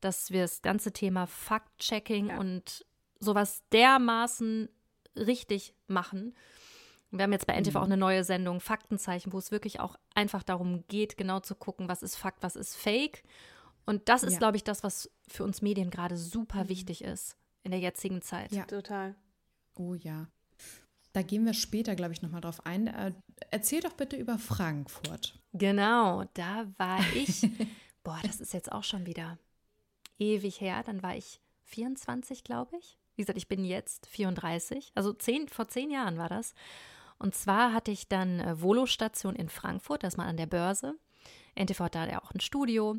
dass 0.00 0.30
wir 0.30 0.42
das 0.42 0.62
ganze 0.62 0.92
Thema 0.92 1.26
Fact-Checking 1.26 2.30
ja. 2.30 2.38
und 2.38 2.84
sowas 3.20 3.62
dermaßen 3.72 4.68
richtig 5.16 5.74
machen. 5.86 6.34
Wir 7.10 7.22
haben 7.22 7.32
jetzt 7.32 7.46
bei 7.46 7.58
NTV 7.58 7.74
mhm. 7.74 7.80
auch 7.80 7.86
eine 7.86 7.96
neue 7.96 8.24
Sendung, 8.24 8.60
Faktenzeichen, 8.60 9.32
wo 9.32 9.38
es 9.38 9.50
wirklich 9.50 9.80
auch 9.80 9.96
einfach 10.14 10.42
darum 10.42 10.84
geht, 10.88 11.16
genau 11.16 11.40
zu 11.40 11.54
gucken, 11.54 11.88
was 11.88 12.02
ist 12.02 12.16
Fakt, 12.16 12.42
was 12.42 12.54
ist 12.54 12.76
Fake. 12.76 13.22
Und 13.88 14.10
das 14.10 14.22
ist, 14.22 14.34
ja. 14.34 14.38
glaube 14.38 14.58
ich, 14.58 14.64
das, 14.64 14.82
was 14.82 15.10
für 15.28 15.44
uns 15.44 15.62
Medien 15.62 15.88
gerade 15.88 16.18
super 16.18 16.64
mhm. 16.64 16.68
wichtig 16.68 17.02
ist 17.02 17.38
in 17.62 17.70
der 17.70 17.80
jetzigen 17.80 18.20
Zeit. 18.20 18.52
Ja, 18.52 18.64
total. 18.64 19.14
Oh 19.76 19.94
ja. 19.94 20.26
Da 21.14 21.22
gehen 21.22 21.46
wir 21.46 21.54
später, 21.54 21.94
glaube 21.96 22.12
ich, 22.12 22.20
nochmal 22.20 22.42
drauf 22.42 22.66
ein. 22.66 22.88
Äh, 22.88 23.12
erzähl 23.50 23.80
doch 23.80 23.94
bitte 23.94 24.16
über 24.16 24.38
Frankfurt. 24.38 25.40
Genau, 25.54 26.24
da 26.34 26.66
war 26.76 27.00
ich. 27.14 27.48
boah, 28.04 28.18
das 28.24 28.42
ist 28.42 28.52
jetzt 28.52 28.70
auch 28.70 28.84
schon 28.84 29.06
wieder 29.06 29.38
ewig 30.18 30.60
her. 30.60 30.82
Dann 30.84 31.02
war 31.02 31.16
ich 31.16 31.40
24, 31.62 32.44
glaube 32.44 32.76
ich. 32.76 32.98
Wie 33.16 33.22
gesagt, 33.22 33.38
ich 33.38 33.48
bin 33.48 33.64
jetzt 33.64 34.06
34. 34.08 34.92
Also 34.96 35.14
zehn, 35.14 35.48
vor 35.48 35.68
zehn 35.68 35.90
Jahren 35.90 36.18
war 36.18 36.28
das. 36.28 36.52
Und 37.18 37.34
zwar 37.34 37.72
hatte 37.72 37.90
ich 37.90 38.06
dann 38.06 38.38
äh, 38.38 38.60
Volo-Station 38.60 39.34
in 39.34 39.48
Frankfurt, 39.48 40.02
das 40.02 40.18
mal 40.18 40.26
an 40.26 40.36
der 40.36 40.44
Börse. 40.44 40.94
NTV 41.54 41.80
hat 41.80 41.94
da 41.94 42.06
ja 42.06 42.22
auch 42.22 42.32
ein 42.32 42.40
Studio. 42.40 42.98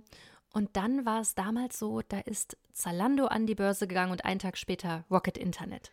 Und 0.54 0.76
dann 0.76 1.06
war 1.06 1.22
es 1.22 1.36
damals 1.36 1.78
so, 1.78 2.02
da 2.02 2.20
ist 2.20 2.58
Zalando 2.74 3.28
an 3.28 3.46
die 3.46 3.56
Börse 3.56 3.88
gegangen 3.88 4.12
und 4.12 4.26
einen 4.26 4.40
Tag 4.40 4.58
später 4.58 5.06
Rocket 5.12 5.38
Internet. 5.38 5.92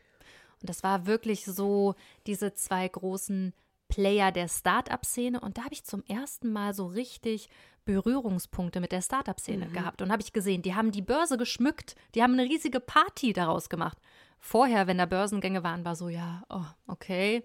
Und 0.61 0.71
das 0.71 0.83
war 0.83 1.07
wirklich 1.07 1.45
so 1.45 1.95
diese 2.27 2.55
zwei 2.55 2.88
großen 2.88 3.53
Player 3.88 4.33
der 4.33 4.49
Start-up-Szene. 4.49 5.40
Und 5.40 5.59
da 5.59 5.64
habe 5.64 5.75
ich 5.75 5.85
zum 5.85 6.03
ersten 6.05 6.53
Mal 6.53 6.75
so 6.75 6.87
richtig 6.87 7.49
Berührungspunkte 7.85 8.81
mit 8.81 8.92
der 8.92 9.03
Start-up-Szene 9.03 9.66
mhm. 9.66 9.73
gehabt. 9.73 10.03
Und 10.03 10.11
habe 10.11 10.23
ich 10.23 10.33
gesehen, 10.33 10.62
die 10.62 10.75
haben 10.75 10.90
die 10.90 11.03
Börse 11.03 11.37
geschmückt, 11.37 11.95
die 12.14 12.23
haben 12.23 12.33
eine 12.33 12.45
riesige 12.45 12.81
Party 12.81 13.33
daraus 13.33 13.69
gemacht. 13.69 13.99
Vorher, 14.38 14.87
wenn 14.87 14.99
da 14.99 15.07
Börsengänge 15.07 15.62
waren, 15.62 15.85
war 15.85 15.97
so, 15.97 16.09
ja, 16.09 16.42
oh, 16.49 16.64
okay. 16.87 17.45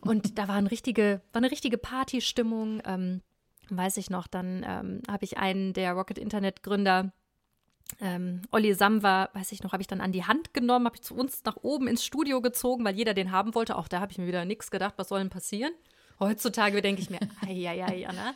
Und 0.00 0.38
da 0.38 0.48
war 0.48 0.56
eine 0.56 0.70
richtige, 0.70 1.22
war 1.32 1.40
eine 1.40 1.50
richtige 1.50 1.78
Partystimmung. 1.78 2.82
Ähm, 2.84 3.22
weiß 3.70 3.96
ich 3.96 4.10
noch, 4.10 4.26
dann 4.26 4.64
ähm, 4.66 5.00
habe 5.08 5.24
ich 5.24 5.38
einen 5.38 5.72
der 5.72 5.92
Rocket 5.92 6.18
Internet 6.18 6.62
Gründer, 6.62 7.12
ähm, 8.00 8.42
Olli 8.50 8.74
Samwa, 8.74 9.28
weiß 9.34 9.52
ich 9.52 9.62
noch, 9.62 9.72
habe 9.72 9.82
ich 9.82 9.86
dann 9.86 10.00
an 10.00 10.12
die 10.12 10.24
Hand 10.24 10.54
genommen, 10.54 10.86
habe 10.86 10.96
ich 10.96 11.02
zu 11.02 11.14
uns 11.14 11.44
nach 11.44 11.56
oben 11.62 11.86
ins 11.86 12.04
Studio 12.04 12.40
gezogen, 12.40 12.84
weil 12.84 12.96
jeder 12.96 13.14
den 13.14 13.30
haben 13.30 13.54
wollte. 13.54 13.76
Auch 13.76 13.88
da 13.88 14.00
habe 14.00 14.12
ich 14.12 14.18
mir 14.18 14.26
wieder 14.26 14.44
nichts 14.44 14.70
gedacht, 14.70 14.94
was 14.96 15.08
soll 15.08 15.20
denn 15.20 15.30
passieren? 15.30 15.72
Heutzutage 16.20 16.80
denke 16.80 17.02
ich 17.02 17.10
mir, 17.10 17.20
ei, 17.46 17.68
ei, 17.68 17.84
ei, 17.84 18.08
Anna. 18.08 18.34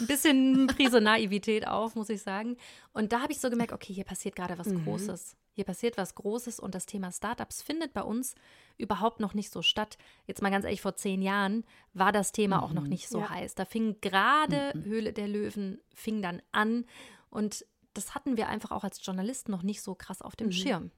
Ein 0.00 0.06
bisschen 0.06 0.66
Prise 0.68 1.00
Naivität 1.00 1.66
auch, 1.66 1.94
muss 1.94 2.08
ich 2.08 2.22
sagen. 2.22 2.56
Und 2.92 3.12
da 3.12 3.20
habe 3.20 3.32
ich 3.32 3.40
so 3.40 3.50
gemerkt, 3.50 3.72
okay, 3.72 3.92
hier 3.92 4.04
passiert 4.04 4.36
gerade 4.36 4.58
was 4.58 4.68
mhm. 4.68 4.84
Großes. 4.84 5.36
Hier 5.54 5.64
passiert 5.64 5.98
was 5.98 6.14
Großes 6.14 6.58
und 6.60 6.74
das 6.74 6.86
Thema 6.86 7.12
Startups 7.12 7.62
findet 7.62 7.92
bei 7.92 8.02
uns 8.02 8.34
überhaupt 8.78 9.20
noch 9.20 9.34
nicht 9.34 9.52
so 9.52 9.60
statt. 9.60 9.98
Jetzt 10.26 10.40
mal 10.40 10.50
ganz 10.50 10.64
ehrlich, 10.64 10.80
vor 10.80 10.96
zehn 10.96 11.20
Jahren 11.20 11.64
war 11.92 12.10
das 12.10 12.32
Thema 12.32 12.58
mhm. 12.58 12.62
auch 12.62 12.72
noch 12.72 12.84
mhm. 12.84 12.88
nicht 12.88 13.08
so 13.08 13.20
ja. 13.20 13.28
heiß. 13.28 13.54
Da 13.54 13.66
fing 13.66 14.00
gerade 14.00 14.72
mhm. 14.74 14.84
Höhle 14.84 15.12
der 15.12 15.28
Löwen, 15.28 15.80
fing 15.94 16.22
dann 16.22 16.40
an 16.52 16.86
und 17.28 17.66
das 17.92 18.14
hatten 18.14 18.38
wir 18.38 18.48
einfach 18.48 18.70
auch 18.70 18.84
als 18.84 19.04
Journalisten 19.04 19.50
noch 19.50 19.62
nicht 19.62 19.82
so 19.82 19.94
krass 19.94 20.22
auf 20.22 20.36
dem 20.36 20.46
mhm. 20.46 20.52
Schirm. 20.52 20.90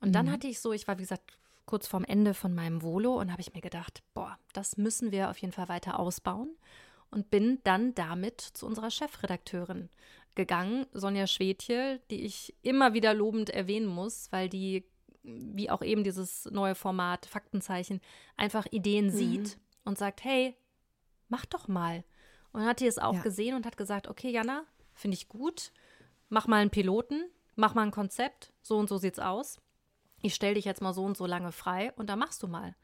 Und 0.00 0.12
dann 0.12 0.26
mhm. 0.26 0.32
hatte 0.32 0.46
ich 0.46 0.60
so, 0.60 0.72
ich 0.72 0.86
war 0.86 0.98
wie 0.98 1.02
gesagt 1.02 1.38
kurz 1.68 1.86
vorm 1.86 2.04
Ende 2.04 2.34
von 2.34 2.54
meinem 2.54 2.82
Volo 2.82 3.20
und 3.20 3.30
habe 3.30 3.42
ich 3.42 3.52
mir 3.52 3.60
gedacht, 3.60 4.02
boah, 4.14 4.38
das 4.54 4.78
müssen 4.78 5.12
wir 5.12 5.30
auf 5.30 5.38
jeden 5.38 5.52
Fall 5.52 5.68
weiter 5.68 6.00
ausbauen 6.00 6.56
und 7.10 7.30
bin 7.30 7.60
dann 7.62 7.94
damit 7.94 8.40
zu 8.40 8.66
unserer 8.66 8.90
Chefredakteurin 8.90 9.90
gegangen, 10.34 10.86
Sonja 10.92 11.26
Schwedje, 11.26 12.00
die 12.10 12.22
ich 12.22 12.54
immer 12.62 12.94
wieder 12.94 13.12
lobend 13.12 13.50
erwähnen 13.50 13.86
muss, 13.86 14.32
weil 14.32 14.48
die, 14.48 14.84
wie 15.22 15.68
auch 15.68 15.82
eben 15.82 16.04
dieses 16.04 16.46
neue 16.46 16.74
Format 16.74 17.26
Faktenzeichen, 17.26 18.00
einfach 18.36 18.66
Ideen 18.70 19.06
mhm. 19.06 19.10
sieht 19.10 19.58
und 19.84 19.98
sagt, 19.98 20.24
hey, 20.24 20.56
mach 21.28 21.44
doch 21.44 21.68
mal. 21.68 22.02
Und 22.52 22.64
hat 22.64 22.80
die 22.80 22.86
es 22.86 22.98
auch 22.98 23.14
ja. 23.14 23.20
gesehen 23.20 23.54
und 23.54 23.66
hat 23.66 23.76
gesagt, 23.76 24.08
okay, 24.08 24.30
Jana, 24.30 24.64
finde 24.94 25.16
ich 25.16 25.28
gut, 25.28 25.70
mach 26.30 26.46
mal 26.46 26.62
einen 26.62 26.70
Piloten, 26.70 27.24
mach 27.56 27.74
mal 27.74 27.82
ein 27.82 27.90
Konzept, 27.90 28.54
so 28.62 28.78
und 28.78 28.88
so 28.88 28.96
sieht's 28.96 29.18
aus. 29.18 29.60
Ich 30.22 30.34
stelle 30.34 30.54
dich 30.54 30.64
jetzt 30.64 30.82
mal 30.82 30.92
so 30.92 31.04
und 31.04 31.16
so 31.16 31.26
lange 31.26 31.52
frei 31.52 31.92
und 31.96 32.08
dann 32.10 32.18
machst 32.18 32.42
du 32.42 32.48
mal. 32.48 32.74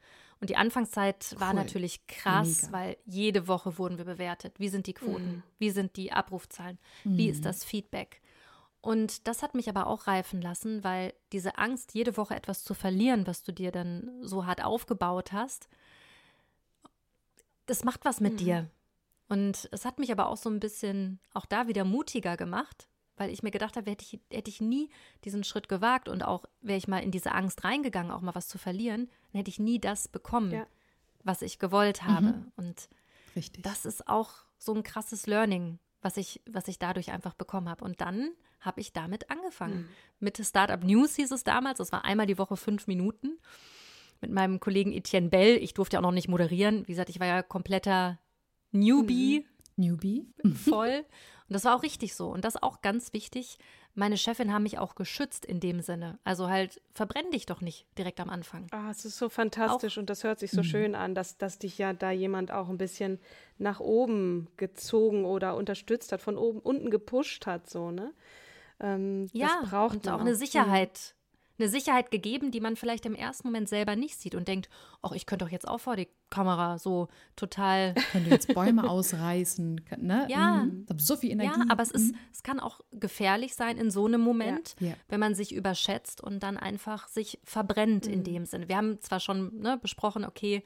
Und 0.41 0.51
die 0.51 0.57
Anfangszeit 0.57 1.31
cool. 1.33 1.41
war 1.41 1.55
natürlich 1.55 2.07
krass, 2.07 2.65
Mega. 2.65 2.73
weil 2.73 2.97
jede 3.05 3.49
Woche 3.49 3.79
wurden 3.79 3.99
wir 3.99 4.05
bewertet. 4.05 4.59
Wie 4.59 4.69
sind 4.69 4.87
die 4.87 4.95
Quoten? 4.95 5.37
Mhm. 5.37 5.43
Wie 5.59 5.71
sind 5.71 5.97
die 5.97 6.13
Abrufzahlen? 6.13 6.79
Mhm. 7.05 7.17
Wie 7.17 7.29
ist 7.29 7.39
mhm. 7.39 7.45
das 7.45 7.65
Feedback? 7.65 8.21
Und 8.81 9.27
das 9.27 9.43
hat 9.43 9.55
mich 9.55 9.71
aber 9.71 9.87
auch 9.87 10.07
reifen 10.07 10.43
lassen, 10.43 10.85
weil 10.85 11.15
diese 11.33 11.57
Angst, 11.57 11.95
jede 11.95 12.19
Woche 12.19 12.35
etwas 12.35 12.65
zu 12.65 12.75
verlieren, 12.75 13.27
was 13.27 13.43
du 13.43 13.53
dir 13.53 13.73
dann 13.73 14.11
so 14.21 14.45
hart 14.45 14.63
aufgebaut 14.63 15.33
hast, 15.33 15.69
das 17.65 17.85
macht 17.85 18.05
was 18.05 18.21
mit 18.21 18.35
mhm. 18.35 18.39
dir. 18.39 18.71
Und 19.29 19.69
es 19.73 19.87
hat 19.87 19.99
mich 19.99 20.13
aber 20.13 20.29
auch 20.29 20.37
so 20.37 20.51
ein 20.51 20.61
bisschen, 20.61 21.19
auch 21.33 21.47
da 21.47 21.67
wieder 21.67 21.85
mutiger 21.85 22.37
gemacht, 22.37 22.89
weil 23.17 23.31
ich 23.31 23.43
mir 23.43 23.51
gedacht 23.51 23.77
habe, 23.77 23.91
hätte 23.91 24.05
ich, 24.05 24.21
hätte 24.31 24.51
ich 24.51 24.61
nie 24.61 24.91
diesen 25.25 25.45
Schritt 25.45 25.69
gewagt 25.69 26.09
und 26.09 26.25
auch 26.25 26.45
wäre 26.61 26.79
ich 26.79 26.89
mal 26.89 27.03
in 27.03 27.11
diese 27.11 27.33
Angst 27.33 27.65
reingegangen, 27.65 28.11
auch 28.11 28.21
mal 28.21 28.35
was 28.35 28.49
zu 28.49 28.59
verlieren, 28.59 29.09
dann 29.33 29.39
hätte 29.39 29.51
ich 29.51 29.59
nie 29.59 29.79
das 29.79 30.09
bekommen, 30.09 30.51
ja. 30.51 30.67
was 31.23 31.43
ich 31.43 31.59
gewollt 31.59 32.03
habe. 32.03 32.27
Mhm. 32.27 32.53
Und 32.57 32.89
Richtig. 33.37 33.63
das 33.63 33.85
ist 33.85 34.09
auch 34.09 34.31
so 34.59 34.75
ein 34.75 34.83
krasses 34.83 35.27
Learning, 35.27 35.79
was 36.03 36.17
ich, 36.17 36.41
was 36.51 36.69
ich 36.69 36.79
dadurch 36.79 37.13
einfach 37.13 37.35
bekommen 37.35 37.69
habe. 37.69 37.85
Und 37.85 38.01
dann 38.01 38.31
habe 38.61 38.81
ich 38.81 38.93
damit 38.93 39.31
angefangen. 39.31 39.83
Mhm. 39.83 39.89
Mit 40.21 40.39
Startup 40.39 40.83
News 40.83 41.17
hieß 41.17 41.31
es 41.31 41.45
damals, 41.45 41.79
das 41.79 41.93
war 41.93 42.05
einmal 42.05 42.27
die 42.27 42.39
Woche 42.39 42.57
fünf 42.57 42.87
Minuten. 42.87 43.39
Mit 44.21 44.31
meinem 44.31 44.59
Kollegen 44.59 44.93
Etienne 44.93 45.29
Bell. 45.29 45.59
Ich 45.63 45.75
durfte 45.75 45.95
ja 45.95 46.01
auch 46.01 46.05
noch 46.05 46.13
nicht 46.13 46.29
moderieren. 46.29 46.87
Wie 46.87 46.93
gesagt, 46.93 47.11
ich 47.11 47.21
war 47.21 47.27
ja 47.27 47.43
kompletter 47.43 48.19
Newbie. 48.73 49.41
Mhm. 49.41 49.85
Newbie. 49.85 50.27
Voll. 50.55 51.05
Und 51.49 51.55
das 51.55 51.65
war 51.65 51.77
auch 51.77 51.83
richtig 51.83 52.15
so. 52.15 52.29
Und 52.29 52.45
das 52.45 52.63
auch 52.63 52.81
ganz 52.81 53.13
wichtig. 53.13 53.59
Meine 53.95 54.17
Chefin 54.17 54.53
haben 54.53 54.65
mich 54.65 54.79
auch 54.79 54.95
geschützt 54.95 55.45
in 55.45 55.61
dem 55.61 55.81
Sinne. 55.81 56.19
Also 56.25 56.49
halt, 56.49 56.81
verbrenn 56.95 57.31
dich 57.31 57.47
doch 57.47 57.61
nicht 57.61 57.87
direkt 57.97 58.19
am 58.21 58.31
Anfang. 58.31 58.67
Ah, 58.73 58.91
es 58.91 59.05
ist 59.05 59.19
so 59.19 59.29
fantastisch 59.29 59.97
auch, 59.97 60.01
und 60.01 60.11
das 60.11 60.25
hört 60.25 60.39
sich 60.39 60.51
so 60.51 60.63
mhm. 60.63 60.65
schön 60.65 60.95
an, 60.95 61.15
dass, 61.15 61.37
dass 61.37 61.59
dich 61.59 61.79
ja 61.79 61.93
da 61.93 62.11
jemand 62.11 62.51
auch 62.51 62.69
ein 62.69 62.79
bisschen 62.79 63.21
nach 63.59 63.81
oben 63.81 64.49
gezogen 64.57 65.25
oder 65.25 65.55
unterstützt 65.57 66.13
hat, 66.13 66.23
von 66.23 66.37
oben 66.37 66.59
unten 66.59 66.91
gepusht 66.91 67.47
hat, 67.47 67.69
so, 67.71 67.91
ne? 67.91 68.13
Ähm, 68.81 69.29
ja, 69.33 69.61
und 69.61 70.09
auch, 70.09 70.15
auch 70.15 70.21
eine 70.21 70.35
Sicherheit 70.35 71.15
eine 71.59 71.69
Sicherheit 71.69 72.11
gegeben, 72.11 72.51
die 72.51 72.61
man 72.61 72.77
vielleicht 72.77 73.07
im 73.07 73.15
ersten 73.15 73.47
Moment 73.47 73.69
selber 73.69 73.95
nicht 73.95 74.19
sieht 74.19 74.35
und 74.35 74.49
denkt, 74.49 74.69
ach, 75.03 75.13
ich 75.13 75.27
könnte 75.27 75.45
doch 75.45 75.53
jetzt 75.53 75.69
auch 75.69 75.79
vor 75.79 75.97
die 75.97 76.09
Kamera 76.31 76.79
so 76.79 77.09
total. 77.37 77.95
Könnte 78.13 78.31
jetzt 78.31 78.53
Bäume 78.55 78.89
ausreißen, 78.91 79.81
ne? 79.99 80.27
Ja. 80.29 80.65
Mhm. 80.65 80.87
So 80.99 81.17
viel 81.17 81.31
Energie. 81.31 81.61
Ja, 81.61 81.67
aber 81.69 81.83
es 81.83 81.91
ist, 81.91 82.13
mhm. 82.13 82.19
es 82.33 82.43
kann 82.43 82.59
auch 82.59 82.81
gefährlich 82.91 83.55
sein 83.55 83.79
in 83.79 83.91
so 83.91 84.07
einem 84.07 84.21
Moment, 84.21 84.75
ja. 84.81 84.95
Wenn 85.09 85.21
man 85.21 85.35
sich 85.35 85.55
überschätzt 85.55 86.21
und 86.21 86.43
dann 86.43 86.57
einfach 86.57 87.09
sich 87.09 87.39
verbrennt 87.45 88.07
mhm. 88.07 88.13
in 88.13 88.25
dem 88.25 88.47
Sinne. 88.47 88.69
Wir 88.69 88.77
haben 88.77 89.01
zwar 89.01 89.21
schon 89.21 89.61
ne, 89.61 89.79
besprochen, 89.79 90.25
okay, 90.25 90.65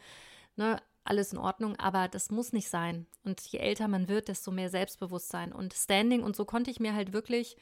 ne, 0.56 0.80
alles 1.04 1.32
in 1.32 1.38
Ordnung, 1.38 1.76
aber 1.76 2.08
das 2.08 2.30
muss 2.30 2.52
nicht 2.52 2.68
sein. 2.68 3.06
Und 3.24 3.40
je 3.40 3.58
älter 3.58 3.88
man 3.88 4.08
wird, 4.08 4.28
desto 4.28 4.50
mehr 4.50 4.70
Selbstbewusstsein 4.70 5.52
und 5.52 5.72
Standing. 5.72 6.22
Und 6.22 6.36
so 6.36 6.44
konnte 6.44 6.70
ich 6.70 6.80
mir 6.80 6.94
halt 6.94 7.12
wirklich 7.12 7.56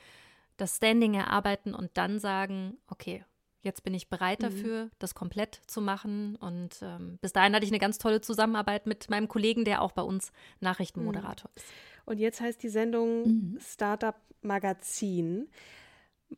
das 0.56 0.76
Standing 0.76 1.14
erarbeiten 1.14 1.74
und 1.74 1.90
dann 1.94 2.18
sagen, 2.18 2.78
okay, 2.88 3.24
jetzt 3.66 3.82
bin 3.82 3.92
ich 3.92 4.08
bereit 4.08 4.40
mhm. 4.40 4.44
dafür, 4.44 4.84
mhm. 4.86 4.90
das 4.98 5.14
komplett 5.14 5.60
zu 5.66 5.82
machen. 5.82 6.36
Und 6.36 6.80
ähm, 6.82 7.18
bis 7.20 7.32
dahin 7.32 7.54
hatte 7.54 7.64
ich 7.64 7.70
eine 7.70 7.80
ganz 7.80 7.98
tolle 7.98 8.22
Zusammenarbeit 8.22 8.86
mit 8.86 9.10
meinem 9.10 9.28
Kollegen, 9.28 9.64
der 9.64 9.82
auch 9.82 9.92
bei 9.92 10.02
uns 10.02 10.32
Nachrichtenmoderator 10.60 11.50
mhm. 11.50 11.56
ist. 11.56 11.66
Und 12.06 12.18
jetzt 12.18 12.40
heißt 12.40 12.62
die 12.62 12.68
Sendung 12.68 13.26
mhm. 13.26 13.58
Startup 13.60 14.16
Magazin. 14.40 15.48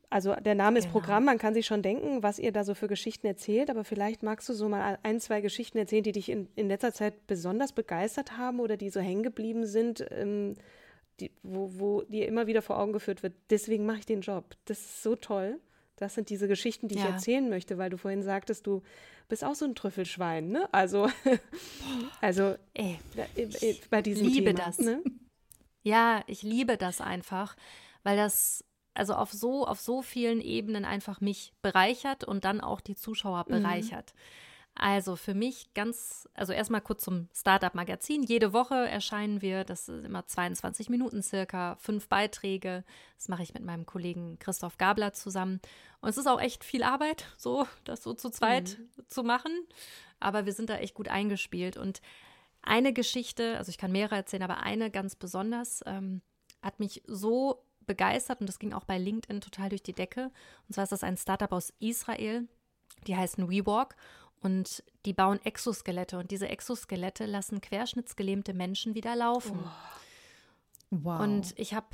Also 0.09 0.35
der 0.35 0.55
Name 0.55 0.77
ist 0.77 0.85
genau. 0.85 0.99
Programm, 0.99 1.25
man 1.25 1.39
kann 1.39 1.53
sich 1.53 1.65
schon 1.65 1.81
denken, 1.81 2.21
was 2.21 2.37
ihr 2.37 2.51
da 2.51 2.63
so 2.63 2.75
für 2.75 2.87
Geschichten 2.87 3.25
erzählt, 3.25 3.71
aber 3.71 3.83
vielleicht 3.83 4.21
magst 4.21 4.47
du 4.49 4.53
so 4.53 4.69
mal 4.69 4.99
ein, 5.01 5.19
zwei 5.19 5.41
Geschichten 5.41 5.79
erzählen, 5.79 6.03
die 6.03 6.11
dich 6.11 6.29
in, 6.29 6.47
in 6.55 6.67
letzter 6.67 6.93
Zeit 6.93 7.25
besonders 7.25 7.73
begeistert 7.73 8.37
haben 8.37 8.59
oder 8.59 8.77
die 8.77 8.89
so 8.89 8.99
hängen 8.99 9.23
geblieben 9.23 9.65
sind, 9.65 10.05
ähm, 10.11 10.55
die, 11.21 11.31
wo, 11.43 11.71
wo 11.79 12.01
dir 12.03 12.27
immer 12.27 12.47
wieder 12.47 12.61
vor 12.61 12.77
Augen 12.77 12.93
geführt 12.93 13.23
wird, 13.23 13.33
deswegen 13.49 13.85
mache 13.85 13.99
ich 13.99 14.05
den 14.05 14.21
Job. 14.21 14.55
Das 14.65 14.79
ist 14.79 15.03
so 15.03 15.15
toll. 15.15 15.59
Das 15.95 16.15
sind 16.15 16.29
diese 16.29 16.47
Geschichten, 16.47 16.87
die 16.87 16.95
ja. 16.95 17.01
ich 17.01 17.09
erzählen 17.09 17.49
möchte, 17.49 17.77
weil 17.77 17.89
du 17.89 17.97
vorhin 17.97 18.23
sagtest, 18.23 18.65
du 18.65 18.81
bist 19.27 19.43
auch 19.43 19.55
so 19.55 19.65
ein 19.65 19.75
Trüffelschwein, 19.75 20.49
ne? 20.49 20.69
Also, 20.71 21.09
also 22.21 22.55
Ey, 22.73 22.99
bei 23.89 24.01
diesem 24.01 24.27
liebe 24.27 24.53
Thema. 24.53 24.65
das. 24.65 24.79
Ne? 24.79 25.03
Ja, 25.83 26.23
ich 26.27 26.41
liebe 26.41 26.77
das 26.77 27.01
einfach, 27.01 27.55
weil 28.03 28.17
das 28.17 28.63
also 28.93 29.13
auf 29.13 29.31
so 29.31 29.65
auf 29.65 29.79
so 29.79 30.01
vielen 30.01 30.41
Ebenen 30.41 30.83
einfach 30.83 31.21
mich 31.21 31.53
bereichert 31.61 32.23
und 32.23 32.43
dann 32.43 32.59
auch 32.59 32.81
die 32.81 32.95
Zuschauer 32.95 33.45
mhm. 33.47 33.61
bereichert. 33.61 34.13
Mhm. 34.13 34.48
Also 34.81 35.17
für 35.17 35.33
mich 35.33 35.73
ganz, 35.73 36.29
also 36.33 36.53
erstmal 36.53 36.79
kurz 36.79 37.03
zum 37.03 37.27
Startup-Magazin. 37.33 38.23
Jede 38.23 38.53
Woche 38.53 38.75
erscheinen 38.87 39.41
wir, 39.41 39.65
das 39.65 39.89
ist 39.89 40.05
immer 40.05 40.25
22 40.25 40.87
Minuten 40.87 41.21
circa, 41.21 41.75
fünf 41.75 42.07
Beiträge. 42.07 42.85
Das 43.17 43.27
mache 43.27 43.43
ich 43.43 43.53
mit 43.53 43.65
meinem 43.65 43.85
Kollegen 43.85 44.39
Christoph 44.39 44.77
Gabler 44.77 45.11
zusammen. 45.11 45.59
Und 45.99 46.07
es 46.07 46.17
ist 46.17 46.27
auch 46.27 46.39
echt 46.39 46.63
viel 46.63 46.83
Arbeit, 46.83 47.25
so 47.35 47.67
das 47.83 48.01
so 48.01 48.13
zu 48.13 48.29
zweit 48.29 48.79
mhm. 48.79 49.03
zu 49.09 49.23
machen. 49.23 49.51
Aber 50.21 50.45
wir 50.45 50.53
sind 50.53 50.69
da 50.69 50.77
echt 50.77 50.93
gut 50.93 51.09
eingespielt. 51.09 51.75
Und 51.75 52.01
eine 52.61 52.93
Geschichte, 52.93 53.57
also 53.57 53.71
ich 53.71 53.77
kann 53.77 53.91
mehrere 53.91 54.15
erzählen, 54.15 54.43
aber 54.43 54.63
eine 54.63 54.89
ganz 54.89 55.17
besonders, 55.17 55.83
ähm, 55.87 56.21
hat 56.61 56.79
mich 56.79 57.03
so 57.05 57.65
begeistert 57.85 58.39
und 58.39 58.47
das 58.47 58.59
ging 58.59 58.71
auch 58.71 58.85
bei 58.85 58.97
LinkedIn 58.97 59.41
total 59.41 59.67
durch 59.67 59.83
die 59.83 59.93
Decke. 59.93 60.31
Und 60.69 60.73
zwar 60.73 60.85
ist 60.85 60.93
das 60.93 61.03
ein 61.03 61.17
Startup 61.17 61.51
aus 61.51 61.73
Israel, 61.79 62.47
die 63.07 63.17
heißen 63.17 63.49
WeWalk 63.49 63.97
und 64.41 64.83
die 65.05 65.13
bauen 65.13 65.39
Exoskelette 65.43 66.17
und 66.17 66.31
diese 66.31 66.47
Exoskelette 66.47 67.25
lassen 67.25 67.61
querschnittsgelähmte 67.61 68.53
Menschen 68.53 68.95
wieder 68.95 69.15
laufen. 69.15 69.59
Oh. 69.63 69.99
Wow. 70.91 71.19
Und 71.21 71.53
ich 71.57 71.73
habe 71.73 71.87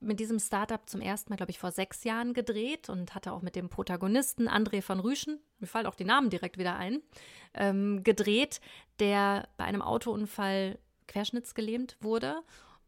mit 0.00 0.20
diesem 0.20 0.38
Startup 0.38 0.80
zum 0.88 1.00
ersten 1.00 1.30
Mal, 1.30 1.36
glaube 1.36 1.52
ich, 1.52 1.58
vor 1.58 1.70
sechs 1.70 2.04
Jahren 2.04 2.34
gedreht 2.34 2.88
und 2.88 3.14
hatte 3.14 3.32
auch 3.32 3.40
mit 3.40 3.56
dem 3.56 3.68
Protagonisten 3.68 4.48
André 4.48 4.86
van 4.86 5.00
Rüschen, 5.00 5.38
mir 5.58 5.68
fallen 5.68 5.86
auch 5.86 5.94
die 5.94 6.04
Namen 6.04 6.28
direkt 6.28 6.58
wieder 6.58 6.76
ein, 6.76 7.00
ähm, 7.54 8.02
gedreht, 8.02 8.60
der 8.98 9.48
bei 9.56 9.64
einem 9.64 9.80
Autounfall 9.80 10.78
querschnittsgelähmt 11.06 11.96
wurde 12.00 12.42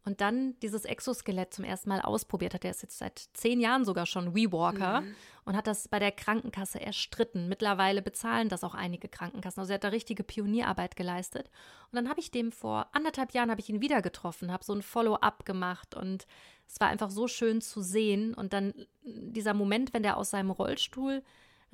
und 0.05 0.21
dann 0.21 0.57
dieses 0.61 0.85
Exoskelett 0.85 1.53
zum 1.53 1.65
ersten 1.65 1.89
Mal 1.89 1.99
ausprobiert 1.99 2.53
hat. 2.53 2.63
Er 2.63 2.71
ist 2.71 2.83
jetzt 2.83 2.99
seit 2.99 3.27
zehn 3.33 3.59
Jahren 3.59 3.85
sogar 3.85 4.05
schon 4.05 4.35
WeWalker 4.35 5.01
mhm. 5.01 5.15
und 5.45 5.57
hat 5.57 5.65
das 5.65 5.87
bei 5.87 5.97
der 5.97 6.11
Krankenkasse 6.11 6.79
erstritten. 6.79 7.49
Mittlerweile 7.49 8.03
bezahlen 8.03 8.47
das 8.47 8.63
auch 8.63 8.75
einige 8.75 9.07
Krankenkassen. 9.07 9.59
Also 9.59 9.73
er 9.73 9.75
hat 9.75 9.83
da 9.83 9.89
richtige 9.89 10.23
Pionierarbeit 10.23 10.95
geleistet. 10.95 11.49
Und 11.91 11.95
dann 11.95 12.07
habe 12.07 12.19
ich 12.19 12.29
dem 12.29 12.51
vor 12.51 12.87
anderthalb 12.93 13.33
Jahren 13.33 13.49
habe 13.49 13.61
ich 13.61 13.69
ihn 13.69 13.81
wieder 13.81 14.03
getroffen, 14.03 14.51
habe 14.51 14.63
so 14.63 14.73
ein 14.73 14.83
Follow-up 14.83 15.43
gemacht 15.43 15.95
und 15.95 16.27
es 16.67 16.79
war 16.79 16.89
einfach 16.89 17.09
so 17.09 17.27
schön 17.27 17.59
zu 17.61 17.81
sehen. 17.81 18.35
Und 18.35 18.53
dann 18.53 18.73
dieser 19.03 19.55
Moment, 19.55 19.91
wenn 19.93 20.03
der 20.03 20.17
aus 20.17 20.29
seinem 20.29 20.51
Rollstuhl 20.51 21.23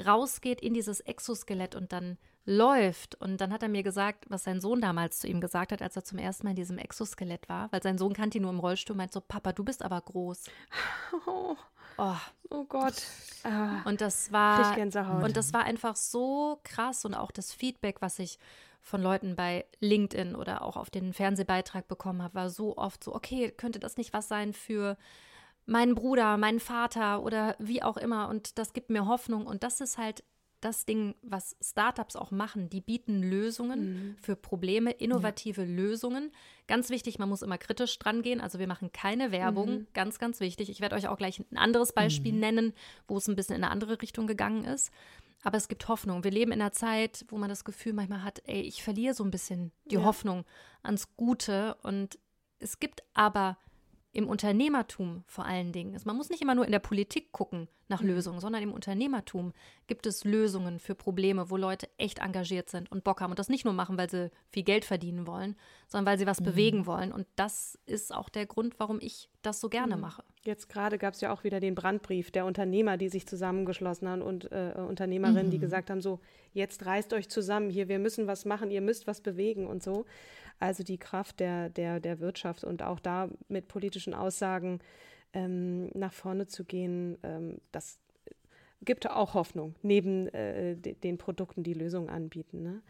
rausgeht 0.01 0.61
in 0.61 0.73
dieses 0.73 0.99
Exoskelett 1.01 1.75
und 1.75 1.91
dann 1.91 2.17
läuft. 2.45 3.15
Und 3.15 3.39
dann 3.39 3.53
hat 3.53 3.63
er 3.63 3.69
mir 3.69 3.83
gesagt, 3.83 4.25
was 4.29 4.43
sein 4.43 4.61
Sohn 4.61 4.81
damals 4.81 5.19
zu 5.19 5.27
ihm 5.27 5.41
gesagt 5.41 5.71
hat, 5.71 5.81
als 5.81 5.95
er 5.95 6.03
zum 6.03 6.17
ersten 6.17 6.45
Mal 6.45 6.51
in 6.51 6.55
diesem 6.55 6.77
Exoskelett 6.77 7.47
war, 7.49 7.71
weil 7.71 7.83
sein 7.83 7.97
Sohn 7.97 8.13
kannte 8.13 8.37
ihn 8.37 8.43
nur 8.43 8.51
im 8.51 8.59
Rollstuhl, 8.59 8.95
meint 8.95 9.13
so, 9.13 9.21
Papa, 9.21 9.53
du 9.53 9.63
bist 9.63 9.83
aber 9.83 10.01
groß. 10.01 10.45
Oh, 11.27 11.55
oh. 11.97 12.15
oh 12.49 12.63
Gott. 12.65 13.03
Ah, 13.43 13.81
und 13.85 14.01
das 14.01 14.31
war 14.31 14.77
und 15.23 15.37
das 15.37 15.53
war 15.53 15.63
einfach 15.63 15.95
so 15.95 16.59
krass 16.63 17.05
und 17.05 17.13
auch 17.13 17.31
das 17.31 17.53
Feedback, 17.53 18.01
was 18.01 18.19
ich 18.19 18.39
von 18.81 19.01
Leuten 19.01 19.35
bei 19.35 19.65
LinkedIn 19.79 20.35
oder 20.35 20.63
auch 20.63 20.75
auf 20.75 20.89
den 20.89 21.13
Fernsehbeitrag 21.13 21.87
bekommen 21.87 22.23
habe, 22.23 22.33
war 22.33 22.49
so 22.49 22.77
oft 22.77 23.03
so, 23.03 23.13
okay, 23.13 23.51
könnte 23.51 23.79
das 23.79 23.97
nicht 23.97 24.13
was 24.13 24.27
sein 24.27 24.53
für 24.53 24.97
meinen 25.71 25.95
Bruder, 25.95 26.37
meinen 26.37 26.59
Vater 26.59 27.23
oder 27.23 27.55
wie 27.57 27.81
auch 27.81 27.97
immer 27.97 28.29
und 28.29 28.57
das 28.57 28.73
gibt 28.73 28.89
mir 28.89 29.07
Hoffnung 29.07 29.47
und 29.47 29.63
das 29.63 29.81
ist 29.81 29.97
halt 29.97 30.23
das 30.59 30.85
Ding, 30.85 31.15
was 31.23 31.55
Startups 31.59 32.15
auch 32.15 32.29
machen. 32.29 32.69
Die 32.69 32.81
bieten 32.81 33.23
Lösungen 33.23 33.79
mhm. 33.79 34.15
für 34.21 34.35
Probleme, 34.35 34.91
innovative 34.91 35.63
ja. 35.63 35.67
Lösungen. 35.67 36.31
Ganz 36.67 36.91
wichtig, 36.91 37.17
man 37.17 37.29
muss 37.29 37.41
immer 37.41 37.57
kritisch 37.57 37.97
dran 37.97 38.21
gehen. 38.21 38.39
Also 38.39 38.59
wir 38.59 38.67
machen 38.67 38.91
keine 38.91 39.31
Werbung, 39.31 39.71
mhm. 39.71 39.87
ganz, 39.93 40.19
ganz 40.19 40.39
wichtig. 40.39 40.69
Ich 40.69 40.79
werde 40.79 40.95
euch 40.95 41.07
auch 41.07 41.17
gleich 41.17 41.39
ein 41.39 41.57
anderes 41.57 41.93
Beispiel 41.93 42.33
mhm. 42.33 42.39
nennen, 42.39 42.73
wo 43.07 43.17
es 43.17 43.27
ein 43.27 43.35
bisschen 43.35 43.55
in 43.55 43.63
eine 43.63 43.71
andere 43.71 44.03
Richtung 44.03 44.27
gegangen 44.27 44.63
ist. 44.63 44.91
Aber 45.41 45.57
es 45.57 45.67
gibt 45.67 45.87
Hoffnung. 45.87 46.23
Wir 46.23 46.31
leben 46.31 46.51
in 46.51 46.61
einer 46.61 46.73
Zeit, 46.73 47.25
wo 47.29 47.37
man 47.39 47.49
das 47.49 47.65
Gefühl 47.65 47.93
manchmal 47.93 48.23
hat, 48.23 48.43
ey, 48.45 48.61
ich 48.61 48.83
verliere 48.83 49.15
so 49.15 49.23
ein 49.23 49.31
bisschen 49.31 49.71
die 49.85 49.95
ja. 49.95 50.03
Hoffnung 50.03 50.45
ans 50.83 51.15
Gute. 51.17 51.75
Und 51.81 52.19
es 52.59 52.79
gibt 52.79 53.01
aber 53.15 53.57
im 54.13 54.27
Unternehmertum 54.27 55.23
vor 55.25 55.45
allen 55.45 55.71
Dingen 55.71 55.93
ist. 55.93 56.05
Man 56.05 56.17
muss 56.17 56.29
nicht 56.29 56.41
immer 56.41 56.55
nur 56.55 56.65
in 56.65 56.71
der 56.71 56.79
Politik 56.79 57.31
gucken 57.31 57.69
nach 57.87 58.01
mhm. 58.01 58.09
Lösungen, 58.09 58.39
sondern 58.41 58.61
im 58.61 58.73
Unternehmertum 58.73 59.53
gibt 59.87 60.05
es 60.05 60.25
Lösungen 60.25 60.79
für 60.79 60.95
Probleme, 60.95 61.49
wo 61.49 61.55
Leute 61.55 61.87
echt 61.97 62.19
engagiert 62.19 62.69
sind 62.69 62.91
und 62.91 63.05
Bock 63.05 63.21
haben 63.21 63.31
und 63.31 63.39
das 63.39 63.47
nicht 63.47 63.63
nur 63.63 63.73
machen, 63.73 63.97
weil 63.97 64.09
sie 64.09 64.29
viel 64.49 64.63
Geld 64.63 64.83
verdienen 64.83 65.27
wollen, 65.27 65.55
sondern 65.87 66.11
weil 66.11 66.19
sie 66.19 66.27
was 66.27 66.41
mhm. 66.41 66.45
bewegen 66.45 66.85
wollen. 66.85 67.13
Und 67.13 67.25
das 67.37 67.79
ist 67.85 68.13
auch 68.13 68.27
der 68.27 68.45
Grund, 68.45 68.79
warum 68.79 68.99
ich 68.99 69.29
das 69.43 69.61
so 69.61 69.69
gerne 69.69 69.95
mhm. 69.95 70.01
mache. 70.01 70.23
Jetzt 70.43 70.67
gerade 70.67 70.97
gab 70.97 71.13
es 71.13 71.21
ja 71.21 71.31
auch 71.31 71.43
wieder 71.45 71.59
den 71.59 71.75
Brandbrief 71.75 72.31
der 72.31 72.45
Unternehmer, 72.45 72.97
die 72.97 73.09
sich 73.09 73.27
zusammengeschlossen 73.27 74.09
haben 74.09 74.21
und 74.21 74.51
äh, 74.51 74.73
Unternehmerinnen, 74.75 75.51
die 75.51 75.57
mhm. 75.57 75.61
gesagt 75.61 75.89
haben, 75.89 76.01
so, 76.01 76.19
jetzt 76.53 76.85
reißt 76.85 77.13
euch 77.13 77.29
zusammen 77.29 77.69
hier, 77.69 77.87
wir 77.87 77.99
müssen 77.99 78.27
was 78.27 78.43
machen, 78.43 78.71
ihr 78.71 78.81
müsst 78.81 79.07
was 79.07 79.21
bewegen 79.21 79.67
und 79.67 79.83
so. 79.83 80.05
Also 80.61 80.83
die 80.83 80.97
Kraft 80.97 81.39
der, 81.39 81.69
der, 81.69 81.99
der 81.99 82.19
Wirtschaft 82.19 82.63
und 82.63 82.83
auch 82.83 82.99
da 82.99 83.29
mit 83.47 83.67
politischen 83.67 84.13
Aussagen 84.13 84.79
ähm, 85.33 85.89
nach 85.97 86.13
vorne 86.13 86.47
zu 86.47 86.63
gehen, 86.65 87.17
ähm, 87.23 87.59
das 87.71 87.99
gibt 88.83 89.09
auch 89.09 89.33
Hoffnung, 89.33 89.75
neben 89.81 90.27
äh, 90.29 90.75
den 90.75 91.17
Produkten, 91.17 91.63
die 91.63 91.73
Lösungen 91.73 92.09
anbieten. 92.09 92.63
Ne? 92.63 92.81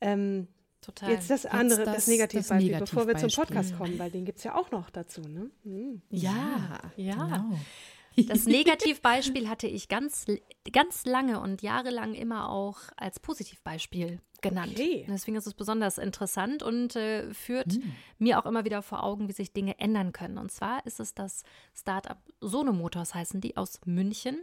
Ähm, 0.00 0.48
Total. 0.80 1.10
Jetzt 1.10 1.30
das 1.30 1.46
andere, 1.46 1.80
Jetzt 1.80 1.86
das, 1.86 1.96
das 1.96 2.06
Negativbeispiel, 2.06 2.70
Negativ 2.72 2.90
bevor 2.90 3.08
wir 3.08 3.16
zum 3.16 3.30
Podcast 3.30 3.76
kommen, 3.76 3.98
weil 3.98 4.10
den 4.10 4.24
gibt 4.24 4.38
es 4.38 4.44
ja 4.44 4.54
auch 4.54 4.70
noch 4.70 4.88
dazu. 4.90 5.20
Ne? 5.20 5.50
Mhm. 5.64 6.02
Ja, 6.10 6.80
ja. 6.96 7.14
Genau. 7.14 8.28
Das 8.28 8.46
Negativbeispiel 8.46 9.48
hatte 9.48 9.66
ich 9.66 9.88
ganz, 9.88 10.26
ganz 10.72 11.04
lange 11.04 11.40
und 11.40 11.60
jahrelang 11.60 12.14
immer 12.14 12.48
auch 12.48 12.78
als 12.96 13.20
Positivbeispiel 13.20 14.20
genannt. 14.48 14.72
Okay. 14.72 15.06
Deswegen 15.08 15.36
ist 15.36 15.46
es 15.46 15.54
besonders 15.54 15.98
interessant 15.98 16.62
und 16.62 16.96
äh, 16.96 17.32
führt 17.32 17.72
hm. 17.72 17.92
mir 18.18 18.38
auch 18.38 18.46
immer 18.46 18.64
wieder 18.64 18.82
vor 18.82 19.02
Augen, 19.02 19.28
wie 19.28 19.32
sich 19.32 19.52
Dinge 19.52 19.78
ändern 19.78 20.12
können. 20.12 20.38
Und 20.38 20.50
zwar 20.50 20.84
ist 20.86 21.00
es 21.00 21.14
das 21.14 21.42
Startup 21.74 22.18
Sono 22.40 22.72
Motors, 22.72 23.14
heißen 23.14 23.40
die, 23.40 23.56
aus 23.56 23.80
München. 23.84 24.38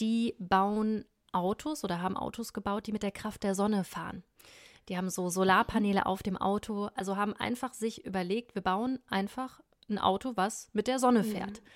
Die 0.00 0.34
bauen 0.38 1.04
Autos 1.32 1.84
oder 1.84 2.00
haben 2.00 2.16
Autos 2.16 2.52
gebaut, 2.52 2.86
die 2.86 2.92
mit 2.92 3.02
der 3.02 3.12
Kraft 3.12 3.42
der 3.42 3.54
Sonne 3.54 3.84
fahren. 3.84 4.24
Die 4.88 4.96
haben 4.96 5.10
so 5.10 5.28
Solarpaneele 5.28 6.06
auf 6.06 6.22
dem 6.22 6.36
Auto, 6.36 6.88
also 6.94 7.16
haben 7.16 7.34
einfach 7.34 7.74
sich 7.74 8.04
überlegt, 8.04 8.54
wir 8.54 8.62
bauen 8.62 9.00
einfach 9.08 9.60
ein 9.88 9.98
Auto, 9.98 10.32
was 10.36 10.70
mit 10.72 10.86
der 10.86 10.98
Sonne 10.98 11.24
fährt. 11.24 11.60
Mhm. 11.60 11.66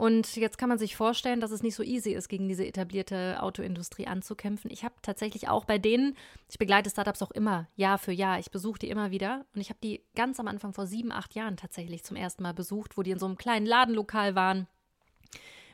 Und 0.00 0.36
jetzt 0.36 0.56
kann 0.56 0.70
man 0.70 0.78
sich 0.78 0.96
vorstellen, 0.96 1.40
dass 1.40 1.50
es 1.50 1.62
nicht 1.62 1.74
so 1.74 1.82
easy 1.82 2.12
ist, 2.12 2.30
gegen 2.30 2.48
diese 2.48 2.64
etablierte 2.64 3.36
Autoindustrie 3.42 4.06
anzukämpfen. 4.06 4.70
Ich 4.70 4.82
habe 4.82 4.94
tatsächlich 5.02 5.50
auch 5.50 5.66
bei 5.66 5.76
denen, 5.76 6.16
ich 6.48 6.56
begleite 6.56 6.88
Startups 6.88 7.20
auch 7.20 7.32
immer, 7.32 7.68
Jahr 7.76 7.98
für 7.98 8.10
Jahr. 8.10 8.38
Ich 8.38 8.50
besuche 8.50 8.78
die 8.78 8.88
immer 8.88 9.10
wieder. 9.10 9.44
Und 9.54 9.60
ich 9.60 9.68
habe 9.68 9.78
die 9.82 10.02
ganz 10.16 10.40
am 10.40 10.48
Anfang 10.48 10.72
vor 10.72 10.86
sieben, 10.86 11.12
acht 11.12 11.34
Jahren 11.34 11.58
tatsächlich 11.58 12.02
zum 12.02 12.16
ersten 12.16 12.42
Mal 12.42 12.54
besucht, 12.54 12.96
wo 12.96 13.02
die 13.02 13.10
in 13.10 13.18
so 13.18 13.26
einem 13.26 13.36
kleinen 13.36 13.66
Ladenlokal 13.66 14.34
waren. 14.34 14.68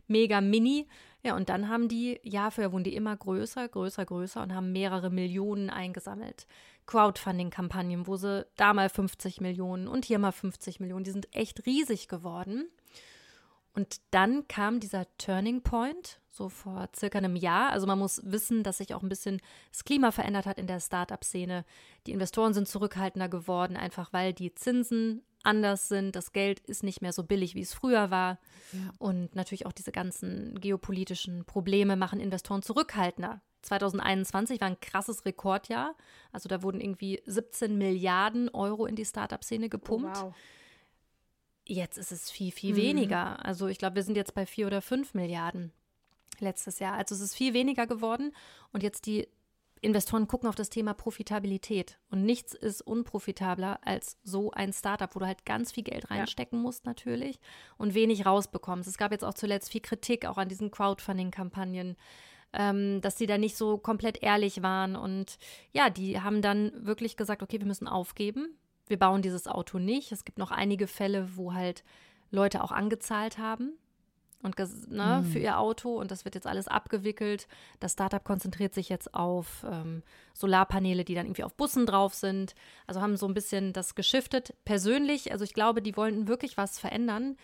Mega 0.09 0.41
mini. 0.41 0.89
Ja, 1.23 1.37
und 1.37 1.49
dann 1.49 1.69
haben 1.69 1.87
die, 1.87 2.19
Jahr 2.25 2.51
für 2.51 2.63
Jahr 2.63 2.73
wurden 2.73 2.83
die 2.83 2.97
immer 2.97 3.17
größer, 3.17 3.69
größer, 3.69 4.07
größer 4.07 4.43
und 4.43 4.53
haben 4.53 4.73
mehrere 4.73 5.11
Millionen 5.11 5.71
eingesammelt. 5.71 6.49
Crowdfunding-Kampagnen, 6.87 8.09
wo 8.09 8.17
sie 8.17 8.45
da 8.57 8.75
mal 8.75 8.89
50 8.89 9.41
Millionen 9.41 9.87
und 9.87 10.05
hier 10.05 10.19
mal 10.19 10.33
50 10.33 10.81
Millionen. 10.81 11.05
Die 11.05 11.13
sind 11.13 11.33
echt 11.33 11.65
riesig 11.65 12.09
geworden. 12.09 12.67
Und 13.77 14.01
dann 14.11 14.49
kam 14.49 14.81
dieser 14.81 15.07
Turning 15.19 15.61
Point, 15.61 16.19
so 16.31 16.49
vor 16.49 16.89
circa 16.97 17.19
einem 17.19 17.37
Jahr. 17.37 17.73
Also 17.73 17.87
man 17.87 17.99
muss 17.99 18.23
wissen, 18.25 18.63
dass 18.63 18.79
sich 18.79 18.95
auch 18.95 19.03
ein 19.03 19.11
bisschen 19.11 19.39
das 19.71 19.85
Klima 19.85 20.13
verändert 20.13 20.47
hat 20.47 20.59
in 20.59 20.67
der 20.67 20.81
Startup-Szene. 20.81 21.63
Die 22.07 22.13
Investoren 22.13 22.55
sind 22.55 22.69
zurückhaltender 22.69 23.29
geworden, 23.29 23.77
einfach 23.77 24.15
weil 24.15 24.33
die 24.33 24.55
Zinsen 24.55 25.23
anders 25.43 25.89
sind. 25.89 26.17
Das 26.17 26.33
Geld 26.33 26.61
ist 26.61 26.85
nicht 26.85 27.03
mehr 27.03 27.13
so 27.13 27.23
billig, 27.23 27.55
wie 27.55 27.61
es 27.61 27.75
früher 27.75 28.11
war. 28.11 28.39
Ja. 28.73 28.79
Und 28.99 29.37
natürlich 29.37 29.67
auch 29.67 29.73
diese 29.73 29.93
ganzen 29.93 30.59
geopolitischen 30.59 31.45
Probleme 31.45 31.97
machen 31.97 32.19
Investoren 32.19 32.63
zurückhaltender. 32.63 33.43
2021 33.61 34.59
war 34.59 34.69
ein 34.69 34.81
krasses 34.81 35.27
Rekordjahr. 35.27 35.95
Also 36.33 36.49
da 36.49 36.63
wurden 36.63 36.81
irgendwie 36.81 37.21
17 37.27 37.77
Milliarden 37.77 38.49
Euro 38.49 38.87
in 38.87 38.97
die 38.97 39.05
Startup-Szene 39.05 39.69
gepumpt. 39.69 40.17
Oh, 40.17 40.27
wow. 40.29 40.35
Jetzt 41.67 41.99
ist 41.99 42.13
es 42.13 42.31
viel, 42.31 42.53
viel 42.53 42.73
mhm. 42.73 42.79
weniger. 42.79 43.45
Also 43.45 43.67
ich 43.69 43.79
glaube, 43.79 43.97
wir 43.97 44.03
sind 44.03 44.17
jetzt 44.17 44.35
bei 44.35 44.47
vier 44.47 44.67
oder 44.67 44.83
fünf 44.83 45.15
Milliarden 45.15 45.73
letztes 46.39 46.79
Jahr. 46.79 46.95
Also 46.95 47.15
es 47.15 47.21
ist 47.21 47.35
viel 47.35 47.55
weniger 47.55 47.87
geworden 47.87 48.33
und 48.73 48.83
jetzt 48.83 49.07
die 49.07 49.29
Investoren 49.83 50.27
gucken 50.27 50.49
auf 50.49 50.55
das 50.55 50.71
Thema 50.71 50.95
Profitabilität. 50.95 51.99
Und 52.11 52.25
nichts 52.25 52.55
ist 52.55 52.81
unprofitabler 52.83 53.79
als 53.83 54.19
so 54.25 54.51
ein 54.51 54.73
Startup, 54.73 55.15
wo 55.15 55.21
du 55.21 55.27
halt 55.27 55.45
ganz 55.45 55.73
viel 55.73 55.85
Geld 55.85 56.11
reinstecken 56.11 56.59
ja. 56.59 56.63
musst 56.63 56.87
natürlich 56.87 57.39
und 57.77 57.95
wenig 57.95 58.25
rausbekommst. 58.25 58.89
Es 58.89 58.99
gab 58.99 59.13
jetzt 59.13 59.25
auch 59.25 59.35
zuletzt 59.35 59.71
viel 59.71 59.83
Kritik 59.83 60.27
auch 60.27 60.39
an 60.39 60.49
diesen 60.49 60.71
Crowdfunding-Kampagnen, 60.71 61.97
ähm, 62.53 63.01
dass 63.03 63.17
die 63.17 63.27
da 63.27 63.39
nicht 63.39 63.57
so 63.57 63.77
komplett 63.77 64.23
ehrlich 64.23 64.63
waren. 64.63 64.97
Und 64.97 65.39
ja, 65.73 65.91
die 65.91 66.21
haben 66.21 66.43
dann 66.43 66.73
wirklich 66.87 67.17
gesagt, 67.17 67.43
okay, 67.43 67.61
wir 67.61 67.67
müssen 67.67 67.87
aufgeben. 67.87 68.59
Wir 68.87 68.99
bauen 68.99 69.23
dieses 69.23 69.47
Auto 69.47 69.79
nicht. 69.79 70.13
Es 70.13 70.25
gibt 70.25 70.39
noch 70.39 70.51
einige 70.51 70.87
Fälle, 70.87 71.37
wo 71.37 71.55
halt 71.55 71.85
Leute 72.31 72.63
auch 72.63 72.73
angezahlt 72.73 73.39
haben 73.39 73.73
und 74.43 74.57
ne, 74.89 75.23
mhm. 75.23 75.31
für 75.31 75.39
ihr 75.39 75.59
Auto 75.59 75.99
und 75.99 76.11
das 76.11 76.25
wird 76.25 76.35
jetzt 76.35 76.47
alles 76.47 76.69
abgewickelt. 76.69 77.49
Das 77.81 77.93
Startup 77.93 78.23
konzentriert 78.23 78.75
sich 78.75 78.89
jetzt 78.89 79.15
auf 79.15 79.65
ähm, 79.71 80.03
Solarpaneele, 80.35 81.05
die 81.05 81.15
dann 81.15 81.27
irgendwie 81.27 81.45
auf 81.45 81.55
Bussen 81.55 81.87
drauf 81.87 82.15
sind. 82.15 82.55
Also 82.87 83.01
haben 83.01 83.17
so 83.17 83.27
ein 83.27 83.35
bisschen 83.35 83.73
das 83.73 83.95
geschiftet. 83.95 84.55
Persönlich, 84.65 85.33
also 85.33 85.45
ich 85.45 85.55
glaube, 85.55 85.83
die 85.83 85.97
wollen 85.97 86.29
wirklich 86.29 86.57
was 86.57 86.79
verändern. 86.79 87.37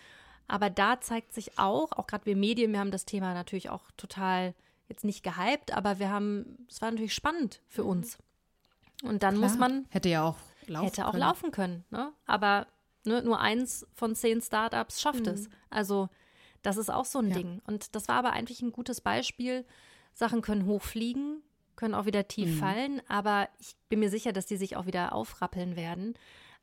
Aber 0.47 0.69
da 0.69 0.99
zeigt 0.99 1.33
sich 1.33 1.57
auch, 1.57 1.91
auch 1.93 2.07
gerade 2.07 2.25
wir 2.25 2.35
Medien, 2.35 2.71
wir 2.71 2.79
haben 2.79 2.91
das 2.91 3.05
Thema 3.05 3.33
natürlich 3.33 3.69
auch 3.69 3.91
total 3.97 4.53
jetzt 4.89 5.05
nicht 5.05 5.23
gehypt, 5.23 5.73
aber 5.73 5.99
wir 5.99 6.09
haben, 6.09 6.65
es 6.69 6.81
war 6.81 6.91
natürlich 6.91 7.13
spannend 7.13 7.61
für 7.67 7.83
mhm. 7.83 7.89
uns. 7.89 8.17
Und 9.03 9.23
dann 9.23 9.35
Klar. 9.35 9.49
muss 9.49 9.57
man. 9.57 9.85
Hätte 9.89 10.09
ja 10.09 10.23
auch 10.23 10.35
laufen 10.69 10.85
Hätte 10.85 11.07
auch 11.07 11.11
können. 11.11 11.21
laufen 11.21 11.51
können, 11.51 11.85
ne? 11.89 12.11
Aber 12.25 12.67
ne, 13.05 13.21
nur 13.21 13.39
eins 13.39 13.87
von 13.93 14.15
zehn 14.15 14.41
Startups 14.41 15.01
schafft 15.01 15.25
mhm. 15.25 15.33
es. 15.33 15.49
Also 15.69 16.09
das 16.61 16.77
ist 16.77 16.89
auch 16.89 17.05
so 17.05 17.19
ein 17.19 17.29
ja. 17.29 17.35
Ding. 17.35 17.61
Und 17.67 17.95
das 17.95 18.07
war 18.07 18.15
aber 18.15 18.33
eigentlich 18.33 18.61
ein 18.61 18.71
gutes 18.71 19.01
Beispiel. 19.01 19.65
Sachen 20.13 20.41
können 20.41 20.65
hochfliegen, 20.65 21.41
können 21.75 21.93
auch 21.95 22.05
wieder 22.05 22.27
tief 22.27 22.49
mhm. 22.49 22.59
fallen, 22.59 23.01
aber 23.07 23.49
ich 23.59 23.75
bin 23.89 23.99
mir 23.99 24.09
sicher, 24.09 24.31
dass 24.31 24.45
die 24.45 24.57
sich 24.57 24.75
auch 24.75 24.85
wieder 24.85 25.13
aufrappeln 25.13 25.75
werden. 25.75 26.13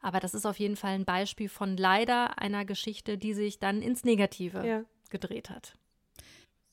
Aber 0.01 0.21
das 0.21 0.35
ist 0.35 0.47
auf 0.47 0.59
jeden 0.59 0.77
Fall 0.77 0.93
ein 0.93 1.05
Beispiel 1.05 1.49
von 1.49 1.77
leider 1.77 2.39
einer 2.39 2.65
Geschichte, 2.65 3.19
die 3.19 3.35
sich 3.35 3.59
dann 3.59 3.83
ins 3.83 4.05
Negative 4.05 4.67
ja. 4.67 4.85
gedreht 5.11 5.51
hat. 5.51 5.75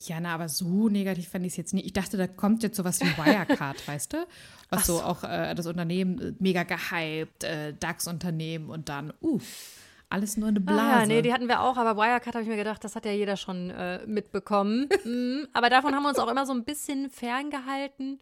Ja, 0.00 0.20
na, 0.20 0.34
aber 0.34 0.48
so 0.48 0.88
negativ 0.88 1.28
fand 1.28 1.44
ich 1.44 1.52
es 1.52 1.56
jetzt 1.56 1.74
nicht. 1.74 1.86
Ich 1.86 1.92
dachte, 1.92 2.16
da 2.16 2.28
kommt 2.28 2.62
jetzt 2.62 2.76
sowas 2.76 3.00
wie 3.00 3.16
Wirecard, 3.16 3.86
weißt 3.88 4.12
du? 4.12 4.26
Was 4.70 4.86
so. 4.86 4.98
so. 4.98 5.02
auch 5.02 5.24
äh, 5.24 5.54
das 5.54 5.66
Unternehmen 5.66 6.20
äh, 6.20 6.32
mega 6.38 6.62
gehypt, 6.62 7.42
äh, 7.42 7.74
DAX-Unternehmen 7.74 8.70
und 8.70 8.88
dann, 8.88 9.12
uh, 9.20 9.40
alles 10.10 10.36
nur 10.36 10.48
eine 10.48 10.60
Blase. 10.60 10.80
Ah, 10.80 11.00
ja, 11.00 11.06
nee, 11.06 11.22
die 11.22 11.32
hatten 11.32 11.48
wir 11.48 11.60
auch, 11.60 11.76
aber 11.76 11.96
Wirecard 11.96 12.34
habe 12.34 12.42
ich 12.42 12.48
mir 12.48 12.56
gedacht, 12.56 12.82
das 12.82 12.96
hat 12.96 13.04
ja 13.04 13.12
jeder 13.12 13.36
schon 13.36 13.70
äh, 13.70 14.06
mitbekommen. 14.06 14.88
mhm, 15.04 15.48
aber 15.52 15.68
davon 15.68 15.94
haben 15.94 16.02
wir 16.02 16.08
uns 16.08 16.18
auch 16.18 16.30
immer 16.30 16.46
so 16.46 16.52
ein 16.52 16.64
bisschen 16.64 17.10
ferngehalten. 17.10 18.20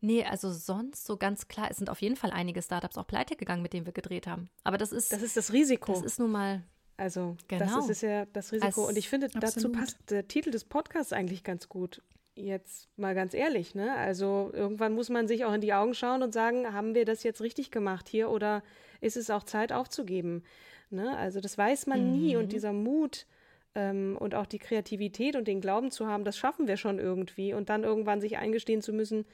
Nee, 0.00 0.24
also 0.24 0.52
sonst 0.52 1.06
so 1.06 1.16
ganz 1.16 1.48
klar, 1.48 1.68
es 1.70 1.78
sind 1.78 1.90
auf 1.90 2.00
jeden 2.00 2.16
Fall 2.16 2.30
einige 2.30 2.62
Startups 2.62 2.96
auch 2.96 3.06
pleite 3.06 3.36
gegangen, 3.36 3.62
mit 3.62 3.72
denen 3.72 3.86
wir 3.86 3.92
gedreht 3.92 4.26
haben. 4.26 4.48
Aber 4.62 4.78
das 4.78 4.92
ist 4.92 5.12
das 5.12 5.22
ist 5.22 5.36
das 5.36 5.52
Risiko. 5.52 5.92
Das 5.92 6.02
ist 6.02 6.18
nun 6.18 6.30
mal 6.30 6.62
also 6.96 7.36
genau. 7.48 7.64
das 7.64 7.90
ist, 7.90 8.02
ja 8.02 8.26
das 8.26 8.52
Risiko. 8.52 8.82
Als, 8.82 8.90
und 8.90 8.98
ich 8.98 9.08
finde, 9.08 9.26
absolut. 9.26 9.44
dazu 9.44 9.72
passt 9.72 10.10
der 10.10 10.28
Titel 10.28 10.50
des 10.50 10.64
Podcasts 10.64 11.12
eigentlich 11.12 11.44
ganz 11.44 11.68
gut. 11.68 12.02
Jetzt 12.34 12.88
mal 12.96 13.14
ganz 13.14 13.32
ehrlich, 13.32 13.74
ne? 13.74 13.94
Also 13.94 14.50
irgendwann 14.52 14.94
muss 14.94 15.08
man 15.08 15.26
sich 15.26 15.44
auch 15.44 15.54
in 15.54 15.62
die 15.62 15.72
Augen 15.72 15.94
schauen 15.94 16.22
und 16.22 16.34
sagen, 16.34 16.72
haben 16.72 16.94
wir 16.94 17.04
das 17.04 17.22
jetzt 17.22 17.40
richtig 17.40 17.70
gemacht 17.70 18.08
hier 18.08 18.30
oder 18.30 18.62
ist 19.00 19.16
es 19.16 19.30
auch 19.30 19.42
Zeit 19.42 19.72
aufzugeben? 19.72 20.42
Ne? 20.90 21.16
Also 21.16 21.40
das 21.40 21.56
weiß 21.56 21.86
man 21.86 22.04
mhm. 22.04 22.12
nie 22.12 22.36
und 22.36 22.52
dieser 22.52 22.72
Mut 22.72 23.26
ähm, 23.74 24.16
und 24.18 24.34
auch 24.34 24.46
die 24.46 24.58
Kreativität 24.58 25.34
und 25.36 25.48
den 25.48 25.60
Glauben 25.60 25.90
zu 25.90 26.06
haben, 26.06 26.24
das 26.24 26.36
schaffen 26.36 26.66
wir 26.66 26.76
schon 26.76 26.98
irgendwie 26.98 27.54
und 27.54 27.68
dann 27.68 27.84
irgendwann 27.84 28.20
sich 28.20 28.38
eingestehen 28.38 28.82
zu 28.82 28.92
müssen, 28.92 29.24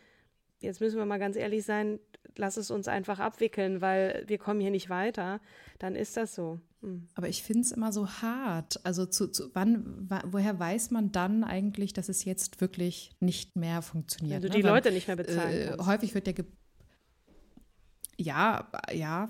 jetzt 0.61 0.81
müssen 0.81 0.99
wir 0.99 1.07
mal 1.07 1.19
ganz 1.19 1.37
ehrlich 1.37 1.65
sein, 1.65 1.99
lass 2.37 2.57
es 2.57 2.71
uns 2.71 2.89
einfach 2.89 3.19
abwickeln, 3.19 3.81
weil 3.81 4.25
wir 4.27 4.39
kommen 4.39 4.61
hier 4.61 4.71
nicht 4.71 4.89
weiter, 4.89 5.41
dann 5.79 5.95
ist 5.95 6.17
das 6.17 6.35
so. 6.35 6.61
Hm. 6.83 7.09
Aber 7.15 7.29
ich 7.29 7.43
finde 7.43 7.63
es 7.63 7.73
immer 7.73 7.93
so 7.93 8.09
hart. 8.09 8.85
Also 8.85 9.07
zu, 9.07 9.29
zu 9.29 9.51
wann, 9.55 10.09
woher 10.27 10.59
weiß 10.59 10.91
man 10.91 11.13
dann 11.13 11.45
eigentlich, 11.45 11.93
dass 11.93 12.09
es 12.09 12.25
jetzt 12.25 12.61
wirklich 12.61 13.13
nicht 13.21 13.57
mehr 13.57 13.83
funktioniert? 13.83 14.43
Wenn 14.43 14.51
du 14.51 14.57
ne? 14.59 14.63
die 14.63 14.69
Leute 14.69 14.93
nicht 14.93 15.07
mehr 15.07 15.17
bezahlen 15.17 15.79
äh, 15.79 15.83
Häufig 15.85 16.15
wird 16.15 16.27
ja 16.27 16.35
ja, 18.19 18.69
ja, 18.93 19.29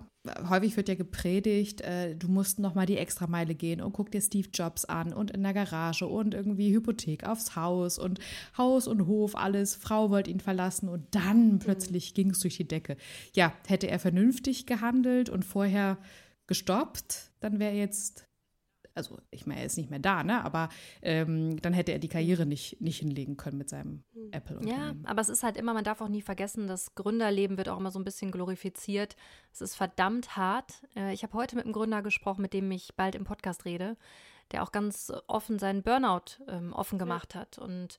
häufig 0.49 0.77
wird 0.77 0.89
ja 0.89 0.95
gepredigt, 0.95 1.81
äh, 1.81 2.15
du 2.15 2.29
musst 2.29 2.59
noch 2.59 2.75
mal 2.75 2.87
die 2.87 2.97
Extrameile 2.97 3.55
gehen 3.55 3.81
und 3.81 3.93
guck 3.93 4.11
dir 4.11 4.21
Steve 4.21 4.49
Jobs 4.53 4.85
an 4.85 5.13
und 5.13 5.31
in 5.31 5.43
der 5.43 5.55
Garage 5.55 6.07
und 6.07 6.35
irgendwie 6.35 6.75
Hypothek 6.75 7.27
aufs 7.27 7.57
Haus 7.57 7.99
und 7.99 8.19
Haus 8.59 8.87
und 8.87 9.07
Hof, 9.07 9.37
alles. 9.37 9.75
Frau 9.75 10.11
wollte 10.11 10.31
ihn 10.31 10.41
verlassen 10.41 10.89
und 10.89 11.15
dann 11.15 11.59
plötzlich 11.59 12.11
mhm. 12.11 12.15
ging 12.15 12.31
es 12.31 12.41
durch 12.41 12.57
die 12.57 12.69
Decke. 12.69 12.97
Ja, 13.35 13.53
hätte 13.67 13.89
er 13.89 13.99
vernünftig 13.99 14.67
gehandelt 14.67 15.31
und 15.31 15.45
vorher 15.45 15.97
gestoppt, 16.47 17.33
dann 17.41 17.59
wäre 17.59 17.75
jetzt 17.75 18.27
also 18.95 19.19
ich 19.31 19.47
meine, 19.47 19.61
er 19.61 19.67
ist 19.67 19.77
nicht 19.77 19.91
mehr 19.91 19.99
da, 19.99 20.23
ne? 20.23 20.45
Aber 20.45 20.69
ähm, 21.01 21.61
dann 21.61 21.73
hätte 21.73 21.93
er 21.93 21.99
die 21.99 22.09
Karriere 22.09 22.47
nicht, 22.47 22.81
nicht 22.81 22.99
hinlegen 22.99 23.37
können 23.37 23.59
mit 23.59 23.69
seinem 23.69 24.05
hm. 24.13 24.33
Apple. 24.33 24.61
Ja, 24.65 24.95
aber 25.05 25.21
es 25.21 25.29
ist 25.29 25.43
halt 25.43 25.57
immer, 25.57 25.75
man 25.75 25.85
darf 25.85 26.01
auch 26.01 26.09
nie 26.09 26.23
vergessen, 26.23 26.67
das 26.67 26.95
Gründerleben 26.95 27.57
wird 27.57 27.69
auch 27.69 27.79
immer 27.79 27.91
so 27.91 27.99
ein 27.99 28.05
bisschen 28.05 28.31
glorifiziert. 28.31 29.17
Es 29.53 29.61
ist 29.61 29.75
verdammt 29.75 30.37
hart. 30.37 30.83
Äh, 30.97 31.13
ich 31.13 31.23
habe 31.23 31.35
heute 31.35 31.57
mit 31.57 31.65
einem 31.65 31.73
Gründer 31.73 32.03
gesprochen, 32.03 32.43
mit 32.43 32.53
dem 32.53 32.71
ich 32.71 32.95
bald 32.95 33.15
im 33.15 33.25
Podcast 33.25 33.65
rede, 33.65 33.97
der 34.51 34.63
auch 34.63 34.73
ganz 34.73 35.13
offen 35.27 35.59
seinen 35.59 35.83
Burnout 35.83 36.43
ähm, 36.49 36.73
offen 36.73 36.99
gemacht 36.99 37.35
ja. 37.35 37.41
hat. 37.41 37.59
Und 37.59 37.99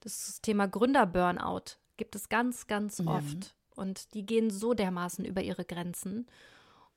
das 0.00 0.40
Thema 0.40 0.66
Gründer-Burnout 0.66 1.76
gibt 1.96 2.16
es 2.16 2.28
ganz, 2.28 2.66
ganz 2.66 2.98
ja. 2.98 3.06
oft. 3.06 3.54
Und 3.76 4.14
die 4.14 4.26
gehen 4.26 4.50
so 4.50 4.74
dermaßen 4.74 5.24
über 5.24 5.42
ihre 5.42 5.64
Grenzen. 5.64 6.26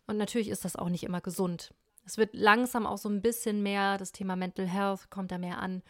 Und 0.07 0.17
natürlich 0.17 0.49
ist 0.49 0.65
das 0.65 0.75
auch 0.75 0.89
nicht 0.89 1.03
immer 1.03 1.21
gesund. 1.21 1.73
Es 2.05 2.17
wird 2.17 2.33
langsam 2.33 2.85
auch 2.85 2.97
so 2.97 3.09
ein 3.09 3.21
bisschen 3.21 3.63
mehr, 3.63 3.97
das 3.97 4.11
Thema 4.11 4.35
Mental 4.35 4.67
Health 4.67 5.09
kommt 5.09 5.31
da 5.31 5.37
mehr 5.37 5.59
an. 5.59 5.81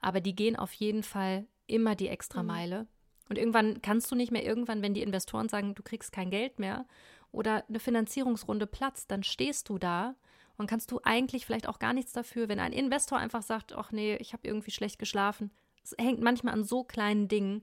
Aber 0.00 0.20
die 0.20 0.34
gehen 0.34 0.56
auf 0.56 0.72
jeden 0.72 1.02
Fall 1.02 1.46
immer 1.66 1.94
die 1.94 2.08
Extrameile. 2.08 2.82
Mhm. 2.82 2.88
Und 3.28 3.38
irgendwann 3.38 3.80
kannst 3.80 4.10
du 4.10 4.14
nicht 4.14 4.32
mehr, 4.32 4.44
irgendwann, 4.44 4.82
wenn 4.82 4.94
die 4.94 5.02
Investoren 5.02 5.48
sagen, 5.48 5.74
du 5.74 5.82
kriegst 5.82 6.12
kein 6.12 6.30
Geld 6.30 6.58
mehr 6.58 6.86
oder 7.30 7.64
eine 7.66 7.80
Finanzierungsrunde 7.80 8.66
platzt, 8.66 9.10
dann 9.10 9.22
stehst 9.22 9.70
du 9.70 9.78
da 9.78 10.14
und 10.58 10.66
kannst 10.66 10.90
du 10.90 11.00
eigentlich 11.02 11.46
vielleicht 11.46 11.66
auch 11.66 11.78
gar 11.78 11.94
nichts 11.94 12.12
dafür, 12.12 12.48
wenn 12.48 12.60
ein 12.60 12.72
Investor 12.72 13.16
einfach 13.16 13.42
sagt, 13.42 13.72
ach 13.72 13.90
nee, 13.90 14.16
ich 14.16 14.34
habe 14.34 14.46
irgendwie 14.46 14.70
schlecht 14.70 14.98
geschlafen. 14.98 15.50
Es 15.82 15.94
hängt 15.98 16.20
manchmal 16.20 16.52
an 16.52 16.64
so 16.64 16.84
kleinen 16.84 17.28
Dingen, 17.28 17.62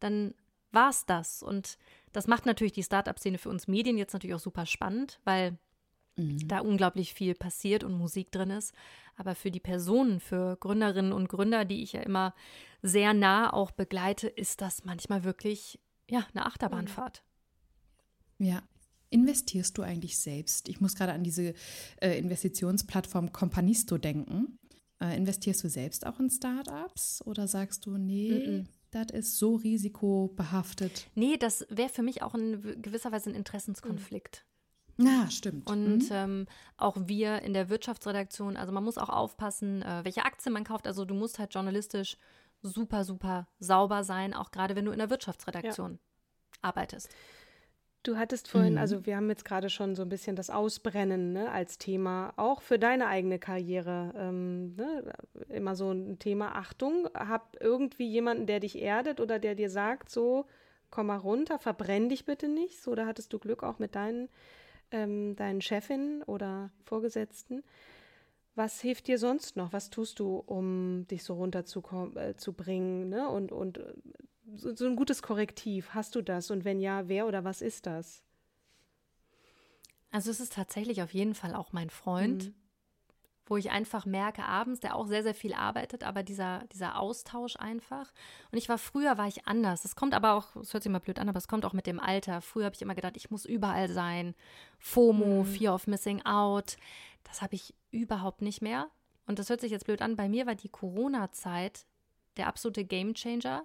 dann 0.00 0.34
war 0.70 0.90
es 0.90 1.06
das. 1.06 1.42
Und 1.42 1.78
das 2.16 2.26
macht 2.26 2.46
natürlich 2.46 2.72
die 2.72 2.82
Startup-Szene 2.82 3.36
für 3.36 3.50
uns 3.50 3.68
Medien 3.68 3.98
jetzt 3.98 4.14
natürlich 4.14 4.32
auch 4.32 4.40
super 4.40 4.64
spannend, 4.64 5.20
weil 5.24 5.58
mhm. 6.16 6.48
da 6.48 6.60
unglaublich 6.60 7.12
viel 7.12 7.34
passiert 7.34 7.84
und 7.84 7.92
Musik 7.92 8.32
drin 8.32 8.48
ist. 8.48 8.72
Aber 9.16 9.34
für 9.34 9.50
die 9.50 9.60
Personen, 9.60 10.18
für 10.20 10.56
Gründerinnen 10.56 11.12
und 11.12 11.28
Gründer, 11.28 11.66
die 11.66 11.82
ich 11.82 11.92
ja 11.92 12.00
immer 12.00 12.34
sehr 12.80 13.12
nah 13.12 13.52
auch 13.52 13.70
begleite, 13.70 14.28
ist 14.28 14.62
das 14.62 14.86
manchmal 14.86 15.24
wirklich 15.24 15.78
ja 16.08 16.26
eine 16.32 16.46
Achterbahnfahrt. 16.46 17.22
Ja. 18.38 18.62
Investierst 19.10 19.76
du 19.76 19.82
eigentlich 19.82 20.18
selbst? 20.18 20.70
Ich 20.70 20.80
muss 20.80 20.94
gerade 20.94 21.12
an 21.12 21.22
diese 21.22 21.52
äh, 22.00 22.18
Investitionsplattform 22.18 23.30
Companisto 23.30 23.98
denken. 23.98 24.58
Äh, 25.02 25.18
investierst 25.18 25.62
du 25.62 25.68
selbst 25.68 26.06
auch 26.06 26.18
in 26.18 26.30
Startups 26.30 27.20
oder 27.26 27.46
sagst 27.46 27.84
du, 27.84 27.98
nee, 27.98 28.30
mm 28.30 28.50
-mm. 28.50 28.66
Das 28.90 29.06
ist 29.12 29.38
so 29.38 29.56
risikobehaftet? 29.56 31.08
Nee, 31.14 31.36
das 31.36 31.66
wäre 31.68 31.88
für 31.88 32.02
mich 32.02 32.22
auch 32.22 32.34
in 32.34 32.82
gewisser 32.82 33.12
Weise 33.12 33.30
ein 33.30 33.36
Interessenskonflikt. 33.36 34.44
Ja, 34.98 35.30
stimmt. 35.30 35.68
Und 35.68 35.98
mhm. 35.98 36.08
ähm, 36.10 36.46
auch 36.76 36.96
wir 36.98 37.42
in 37.42 37.52
der 37.52 37.68
Wirtschaftsredaktion, 37.68 38.56
also 38.56 38.72
man 38.72 38.84
muss 38.84 38.98
auch 38.98 39.10
aufpassen, 39.10 39.82
äh, 39.82 40.00
welche 40.04 40.24
Aktien 40.24 40.52
man 40.52 40.64
kauft. 40.64 40.86
Also 40.86 41.04
du 41.04 41.14
musst 41.14 41.38
halt 41.38 41.52
journalistisch 41.52 42.16
super, 42.62 43.04
super 43.04 43.46
sauber 43.58 44.04
sein, 44.04 44.32
auch 44.32 44.50
gerade 44.50 44.74
wenn 44.74 44.86
du 44.86 44.92
in 44.92 44.98
der 44.98 45.10
Wirtschaftsredaktion 45.10 45.92
ja. 45.92 45.98
arbeitest. 46.62 47.10
Du 48.06 48.16
hattest 48.16 48.46
vorhin, 48.46 48.74
mhm. 48.74 48.78
also 48.78 49.04
wir 49.04 49.16
haben 49.16 49.28
jetzt 49.28 49.44
gerade 49.44 49.68
schon 49.68 49.96
so 49.96 50.02
ein 50.02 50.08
bisschen 50.08 50.36
das 50.36 50.48
Ausbrennen 50.48 51.32
ne, 51.32 51.50
als 51.50 51.76
Thema, 51.76 52.32
auch 52.36 52.62
für 52.62 52.78
deine 52.78 53.08
eigene 53.08 53.40
Karriere. 53.40 54.12
Ähm, 54.16 54.76
ne, 54.76 55.12
immer 55.48 55.74
so 55.74 55.90
ein 55.90 56.20
Thema 56.20 56.54
Achtung. 56.54 57.08
Hab 57.14 57.56
irgendwie 57.60 58.06
jemanden, 58.06 58.46
der 58.46 58.60
dich 58.60 58.80
erdet 58.80 59.18
oder 59.18 59.40
der 59.40 59.56
dir 59.56 59.70
sagt, 59.70 60.08
so, 60.08 60.46
komm 60.90 61.08
mal 61.08 61.16
runter, 61.16 61.58
verbrenn 61.58 62.08
dich 62.08 62.24
bitte 62.24 62.46
nicht. 62.46 62.80
So, 62.80 62.94
da 62.94 63.06
hattest 63.06 63.32
du 63.32 63.40
Glück 63.40 63.64
auch 63.64 63.80
mit 63.80 63.96
deinen 63.96 64.28
ähm, 64.92 65.34
deinen 65.34 65.60
Chefin 65.60 66.22
oder 66.26 66.70
Vorgesetzten. 66.84 67.64
Was 68.54 68.80
hilft 68.80 69.08
dir 69.08 69.18
sonst 69.18 69.56
noch? 69.56 69.72
Was 69.72 69.90
tust 69.90 70.20
du, 70.20 70.36
um 70.36 71.08
dich 71.08 71.24
so 71.24 71.34
runterzubringen? 71.34 73.12
Äh, 73.12 73.16
ne? 73.16 73.28
Und, 73.28 73.50
und 73.50 73.80
so, 74.54 74.74
so 74.74 74.86
ein 74.86 74.96
gutes 74.96 75.22
Korrektiv, 75.22 75.90
hast 75.94 76.14
du 76.14 76.22
das? 76.22 76.50
Und 76.50 76.64
wenn 76.64 76.80
ja, 76.80 77.08
wer 77.08 77.26
oder 77.26 77.44
was 77.44 77.62
ist 77.62 77.86
das? 77.86 78.22
Also 80.10 80.30
es 80.30 80.40
ist 80.40 80.54
tatsächlich 80.54 81.02
auf 81.02 81.12
jeden 81.12 81.34
Fall 81.34 81.54
auch 81.54 81.72
mein 81.72 81.90
Freund. 81.90 82.46
Mhm. 82.46 82.54
wo 83.48 83.56
ich 83.56 83.70
einfach 83.70 84.06
merke 84.06 84.44
abends, 84.44 84.80
der 84.80 84.96
auch 84.96 85.06
sehr, 85.06 85.22
sehr 85.22 85.34
viel 85.34 85.54
arbeitet, 85.54 86.02
aber 86.02 86.24
dieser, 86.24 86.64
dieser 86.72 86.98
Austausch 86.98 87.54
einfach. 87.54 88.12
Und 88.50 88.58
ich 88.58 88.68
war 88.68 88.76
früher, 88.76 89.18
war 89.18 89.28
ich 89.28 89.46
anders. 89.46 89.82
Das 89.82 89.94
kommt 89.94 90.14
aber 90.14 90.32
auch, 90.32 90.56
es 90.56 90.72
hört 90.74 90.82
sich 90.82 90.90
mal 90.90 90.98
blöd 90.98 91.20
an, 91.20 91.28
aber 91.28 91.38
es 91.38 91.46
kommt 91.46 91.64
auch 91.64 91.72
mit 91.72 91.86
dem 91.86 92.00
Alter. 92.00 92.40
Früher 92.40 92.64
habe 92.64 92.74
ich 92.74 92.82
immer 92.82 92.96
gedacht, 92.96 93.16
ich 93.16 93.30
muss 93.30 93.44
überall 93.44 93.88
sein. 93.88 94.34
FOMO, 94.80 95.44
mhm. 95.44 95.46
Fear 95.46 95.74
of 95.76 95.86
Missing 95.86 96.22
Out. 96.22 96.76
Das 97.22 97.40
habe 97.40 97.54
ich 97.54 97.72
überhaupt 97.92 98.42
nicht 98.42 98.62
mehr. 98.62 98.88
Und 99.26 99.38
das 99.38 99.48
hört 99.48 99.60
sich 99.60 99.70
jetzt 99.70 99.86
blöd 99.86 100.02
an. 100.02 100.16
Bei 100.16 100.28
mir 100.28 100.46
war 100.46 100.56
die 100.56 100.68
Corona-Zeit 100.68 101.86
der 102.36 102.48
absolute 102.48 102.84
Gamechanger, 102.84 103.64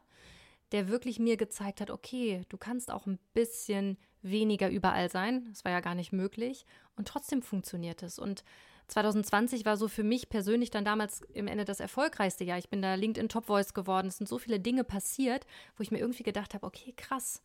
der 0.72 0.88
wirklich 0.88 1.20
mir 1.20 1.38
gezeigt 1.38 1.82
hat, 1.82 1.92
okay, 1.92 2.46
du 2.50 2.58
kannst 2.58 2.92
auch 2.92 3.06
ein 3.06 3.20
bisschen 3.34 3.98
weniger 4.22 4.70
überall 4.70 5.10
sein. 5.10 5.46
Das 5.50 5.66
war 5.66 5.72
ja 5.72 5.80
gar 5.80 5.96
nicht 5.96 6.12
möglich. 6.12 6.66
Und 6.96 7.08
trotzdem 7.08 7.42
funktioniert 7.42 8.04
es. 8.04 8.20
Und 8.20 8.44
2020 8.88 9.66
war 9.66 9.78
so 9.78 9.88
für 9.88 10.04
mich 10.04 10.30
persönlich 10.30 10.70
dann 10.70 10.86
damals 10.86 11.22
im 11.34 11.48
Ende 11.48 11.66
das 11.66 11.80
erfolgreichste 11.80 12.44
Jahr. 12.44 12.58
Ich 12.58 12.70
bin 12.70 12.82
da 12.82 12.96
LinkedIn 12.96 13.30
Top 13.30 13.46
Voice 13.46 13.74
geworden. 13.74 14.08
Es 14.08 14.18
sind 14.18 14.28
so 14.28 14.38
viele 14.38 14.60
Dinge 14.60 14.84
passiert, 14.84 15.46
wo 15.76 15.82
ich 15.82 15.92
mir 15.92 16.00
irgendwie 16.00 16.24
gedacht 16.24 16.54
habe, 16.54 16.66
okay, 16.66 16.94
krass, 16.96 17.42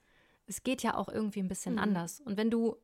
es 0.47 0.63
geht 0.63 0.83
ja 0.83 0.97
auch 0.97 1.09
irgendwie 1.09 1.41
ein 1.41 1.49
bisschen 1.49 1.75
mhm. 1.75 1.81
anders. 1.81 2.21
Und 2.21 2.37
wenn 2.37 2.51
du 2.51 2.77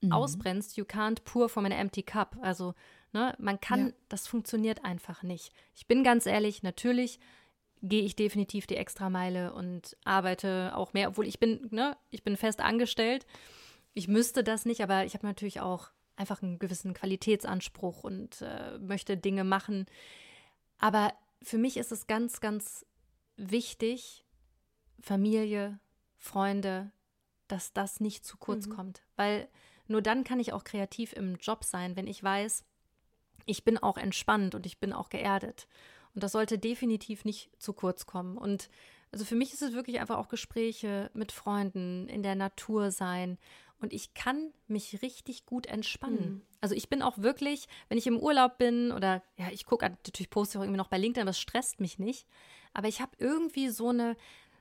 mhm. 0.00 0.12
ausbrennst, 0.12 0.76
you 0.76 0.84
can't 0.84 1.22
pour 1.24 1.48
from 1.48 1.64
an 1.64 1.72
empty 1.72 2.02
cup. 2.02 2.36
Also, 2.40 2.74
ne, 3.12 3.34
man 3.38 3.60
kann, 3.60 3.88
ja. 3.88 3.92
das 4.08 4.26
funktioniert 4.26 4.84
einfach 4.84 5.22
nicht. 5.22 5.52
Ich 5.74 5.86
bin 5.86 6.04
ganz 6.04 6.26
ehrlich, 6.26 6.62
natürlich 6.62 7.18
gehe 7.82 8.02
ich 8.02 8.16
definitiv 8.16 8.66
die 8.66 8.76
Extrameile 8.76 9.52
und 9.52 9.96
arbeite 10.04 10.72
auch 10.74 10.92
mehr, 10.92 11.08
obwohl 11.08 11.26
ich 11.26 11.38
bin, 11.38 11.68
ne, 11.70 11.96
ich 12.10 12.22
bin 12.22 12.36
fest 12.36 12.60
angestellt. 12.60 13.26
Ich 13.94 14.08
müsste 14.08 14.44
das 14.44 14.64
nicht, 14.64 14.82
aber 14.82 15.04
ich 15.04 15.14
habe 15.14 15.26
natürlich 15.26 15.60
auch 15.60 15.90
einfach 16.16 16.42
einen 16.42 16.58
gewissen 16.58 16.94
Qualitätsanspruch 16.94 18.04
und 18.04 18.42
äh, 18.42 18.78
möchte 18.78 19.16
Dinge 19.16 19.44
machen. 19.44 19.86
Aber 20.78 21.12
für 21.42 21.58
mich 21.58 21.76
ist 21.76 21.92
es 21.92 22.06
ganz, 22.06 22.40
ganz 22.40 22.84
wichtig, 23.36 24.24
Familie, 25.00 25.78
Freunde, 26.16 26.90
dass 27.46 27.72
das 27.72 28.00
nicht 28.00 28.24
zu 28.24 28.36
kurz 28.36 28.66
mhm. 28.66 28.74
kommt. 28.74 29.02
Weil 29.16 29.48
nur 29.86 30.02
dann 30.02 30.24
kann 30.24 30.40
ich 30.40 30.52
auch 30.52 30.64
kreativ 30.64 31.12
im 31.12 31.36
Job 31.36 31.64
sein, 31.64 31.96
wenn 31.96 32.06
ich 32.06 32.22
weiß, 32.22 32.64
ich 33.46 33.64
bin 33.64 33.78
auch 33.78 33.96
entspannt 33.96 34.54
und 34.54 34.66
ich 34.66 34.78
bin 34.78 34.92
auch 34.92 35.08
geerdet. 35.08 35.68
Und 36.18 36.24
das 36.24 36.32
sollte 36.32 36.58
definitiv 36.58 37.24
nicht 37.24 37.48
zu 37.60 37.72
kurz 37.72 38.04
kommen. 38.04 38.36
Und 38.36 38.70
also 39.12 39.24
für 39.24 39.36
mich 39.36 39.52
ist 39.52 39.62
es 39.62 39.72
wirklich 39.72 40.00
einfach 40.00 40.18
auch 40.18 40.26
Gespräche 40.26 41.12
mit 41.14 41.30
Freunden, 41.30 42.08
in 42.08 42.24
der 42.24 42.34
Natur 42.34 42.90
sein, 42.90 43.38
und 43.80 43.92
ich 43.92 44.14
kann 44.14 44.52
mich 44.66 45.02
richtig 45.02 45.46
gut 45.46 45.66
entspannen. 45.66 46.30
Mhm. 46.30 46.42
Also 46.60 46.74
ich 46.74 46.88
bin 46.88 47.00
auch 47.00 47.18
wirklich, 47.18 47.68
wenn 47.88 47.98
ich 47.98 48.08
im 48.08 48.18
Urlaub 48.18 48.58
bin 48.58 48.90
oder 48.90 49.22
ja, 49.36 49.50
ich 49.52 49.64
gucke 49.64 49.88
natürlich 49.88 50.30
poste 50.30 50.58
auch 50.58 50.62
irgendwie 50.64 50.78
noch 50.78 50.88
bei 50.88 50.98
LinkedIn, 50.98 51.22
aber 51.22 51.30
es 51.30 51.38
stresst 51.38 51.78
mich 51.78 52.00
nicht. 52.00 52.26
Aber 52.74 52.88
ich 52.88 53.00
habe 53.00 53.12
irgendwie 53.18 53.68
so 53.68 53.90
eine 53.90 54.16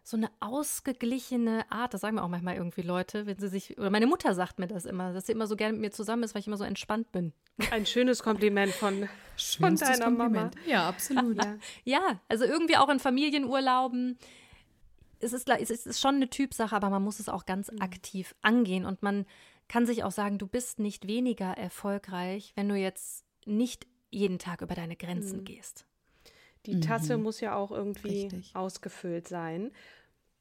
so 0.07 0.15
eine 0.15 0.29
ausgeglichene 0.39 1.69
Art, 1.69 1.93
das 1.93 1.99
sagen 1.99 2.15
mir 2.15 2.23
auch 2.23 2.29
manchmal 2.29 2.55
irgendwie 2.55 2.81
Leute, 2.81 3.25
wenn 3.25 3.37
sie 3.37 3.49
sich, 3.49 3.77
oder 3.77 3.89
meine 3.89 4.07
Mutter 4.07 4.33
sagt 4.33 4.57
mir 4.57 4.67
das 4.67 4.85
immer, 4.85 5.11
dass 5.11 5.25
sie 5.25 5.33
immer 5.33 5.47
so 5.47 5.57
gerne 5.57 5.73
mit 5.73 5.81
mir 5.81 5.91
zusammen 5.91 6.23
ist, 6.23 6.33
weil 6.33 6.39
ich 6.39 6.47
immer 6.47 6.55
so 6.55 6.63
entspannt 6.63 7.11
bin. 7.11 7.33
Ein 7.71 7.85
schönes 7.85 8.23
Kompliment 8.23 8.71
von, 8.71 9.09
von 9.35 9.75
deiner 9.75 10.05
Kompliment. 10.05 10.55
Mama. 10.55 10.65
Ja, 10.65 10.87
absolut. 10.87 11.37
ja, 11.83 12.21
also 12.29 12.45
irgendwie 12.45 12.77
auch 12.77 12.87
in 12.87 12.99
Familienurlauben 12.99 14.17
es 15.19 15.33
ist, 15.33 15.49
es 15.49 15.85
ist 15.85 15.99
schon 15.99 16.15
eine 16.15 16.29
Typsache, 16.29 16.75
aber 16.75 16.89
man 16.89 17.03
muss 17.03 17.19
es 17.19 17.27
auch 17.27 17.45
ganz 17.45 17.71
mhm. 17.71 17.81
aktiv 17.81 18.35
angehen 18.43 18.85
und 18.85 19.01
man 19.01 19.25
kann 19.67 19.85
sich 19.85 20.03
auch 20.05 20.11
sagen, 20.11 20.37
du 20.37 20.47
bist 20.47 20.79
nicht 20.79 21.07
weniger 21.07 21.57
erfolgreich, 21.57 22.53
wenn 22.55 22.69
du 22.69 22.75
jetzt 22.75 23.25
nicht 23.45 23.87
jeden 24.09 24.39
Tag 24.39 24.61
über 24.61 24.75
deine 24.75 24.95
Grenzen 24.95 25.39
mhm. 25.39 25.45
gehst. 25.45 25.86
Die 26.67 26.79
Tasse 26.79 27.17
mhm. 27.17 27.23
muss 27.23 27.39
ja 27.39 27.55
auch 27.55 27.71
irgendwie 27.71 28.23
Richtig. 28.23 28.55
ausgefüllt 28.55 29.27
sein. 29.27 29.71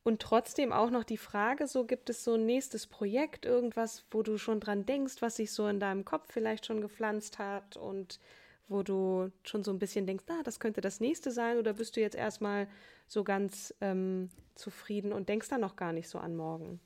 Und 0.02 0.22
trotzdem 0.22 0.72
auch 0.72 0.90
noch 0.90 1.02
die 1.02 1.16
Frage, 1.16 1.66
so 1.66 1.84
gibt 1.84 2.10
es 2.10 2.22
so 2.22 2.34
ein 2.34 2.46
nächstes 2.46 2.86
Projekt, 2.86 3.44
irgendwas, 3.44 4.04
wo 4.10 4.22
du 4.22 4.38
schon 4.38 4.60
dran 4.60 4.86
denkst, 4.86 5.16
was 5.20 5.36
sich 5.36 5.50
so 5.50 5.66
in 5.66 5.80
deinem 5.80 6.04
Kopf 6.04 6.32
vielleicht 6.32 6.64
schon 6.64 6.80
gepflanzt 6.80 7.40
hat 7.40 7.76
und 7.76 8.20
wo 8.68 8.82
du 8.82 9.30
schon 9.42 9.64
so 9.64 9.72
ein 9.72 9.78
bisschen 9.78 10.06
denkst, 10.06 10.24
ah, 10.28 10.42
das 10.44 10.60
könnte 10.60 10.80
das 10.80 11.00
nächste 11.00 11.30
sein, 11.30 11.58
oder 11.58 11.72
bist 11.72 11.96
du 11.96 12.00
jetzt 12.00 12.16
erstmal 12.16 12.68
so 13.08 13.24
ganz 13.24 13.74
ähm, 13.80 14.28
zufrieden 14.54 15.12
und 15.12 15.28
denkst 15.28 15.48
dann 15.48 15.60
noch 15.60 15.76
gar 15.76 15.92
nicht 15.92 16.08
so 16.08 16.18
an 16.18 16.36
morgen? 16.36 16.80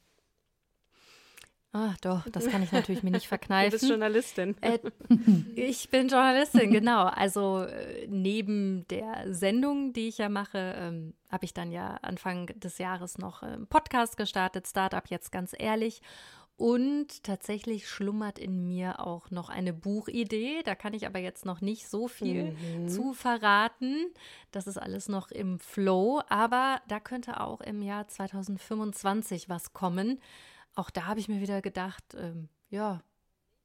Ach 1.72 1.96
doch, 1.98 2.28
das 2.30 2.48
kann 2.48 2.64
ich 2.64 2.72
natürlich 2.72 3.04
mir 3.04 3.12
nicht 3.12 3.28
verkneifen. 3.28 3.70
Du 3.70 3.78
bist 3.78 3.88
Journalistin. 3.88 4.56
Äh, 4.60 4.78
ich 5.54 5.88
bin 5.88 6.08
Journalistin, 6.08 6.72
genau. 6.72 7.04
Also 7.04 7.62
äh, 7.62 8.08
neben 8.08 8.86
der 8.88 9.32
Sendung, 9.32 9.92
die 9.92 10.08
ich 10.08 10.18
ja 10.18 10.28
mache, 10.28 10.74
ähm, 10.76 11.14
habe 11.28 11.44
ich 11.44 11.54
dann 11.54 11.70
ja 11.70 11.94
Anfang 12.02 12.46
des 12.58 12.78
Jahres 12.78 13.18
noch 13.18 13.42
einen 13.42 13.68
Podcast 13.68 14.16
gestartet, 14.16 14.66
Startup 14.66 15.06
jetzt 15.08 15.30
ganz 15.30 15.54
ehrlich. 15.56 16.02
Und 16.56 17.22
tatsächlich 17.22 17.88
schlummert 17.88 18.38
in 18.38 18.66
mir 18.66 19.00
auch 19.00 19.30
noch 19.30 19.48
eine 19.48 19.72
Buchidee. 19.72 20.62
Da 20.62 20.74
kann 20.74 20.92
ich 20.92 21.06
aber 21.06 21.18
jetzt 21.18 21.46
noch 21.46 21.62
nicht 21.62 21.88
so 21.88 22.06
viel 22.06 22.52
mhm. 22.52 22.88
zu 22.88 23.14
verraten. 23.14 24.12
Das 24.50 24.66
ist 24.66 24.76
alles 24.76 25.08
noch 25.08 25.30
im 25.30 25.58
Flow. 25.58 26.20
Aber 26.28 26.82
da 26.86 27.00
könnte 27.00 27.40
auch 27.40 27.62
im 27.62 27.80
Jahr 27.80 28.08
2025 28.08 29.48
was 29.48 29.72
kommen. 29.72 30.20
Auch 30.74 30.90
da 30.90 31.06
habe 31.06 31.20
ich 31.20 31.28
mir 31.28 31.40
wieder 31.40 31.62
gedacht, 31.62 32.04
ähm, 32.16 32.48
ja, 32.68 33.02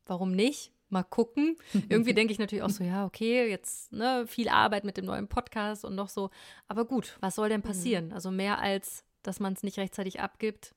warum 0.05 0.31
nicht? 0.31 0.71
Mal 0.89 1.03
gucken. 1.03 1.57
Irgendwie 1.89 2.13
denke 2.13 2.31
ich 2.31 2.39
natürlich 2.39 2.63
auch 2.63 2.69
so, 2.69 2.83
ja, 2.83 3.05
okay, 3.05 3.49
jetzt 3.49 3.91
ne, 3.91 4.25
viel 4.27 4.49
Arbeit 4.49 4.83
mit 4.83 4.97
dem 4.97 5.05
neuen 5.05 5.27
Podcast 5.27 5.85
und 5.85 5.95
noch 5.95 6.09
so. 6.09 6.29
Aber 6.67 6.85
gut, 6.85 7.17
was 7.21 7.35
soll 7.35 7.49
denn 7.49 7.61
mhm. 7.61 7.65
passieren? 7.65 8.13
Also 8.13 8.31
mehr 8.31 8.59
als, 8.59 9.03
dass 9.23 9.39
man 9.39 9.53
es 9.53 9.63
nicht 9.63 9.77
rechtzeitig 9.77 10.19
abgibt, 10.19 10.75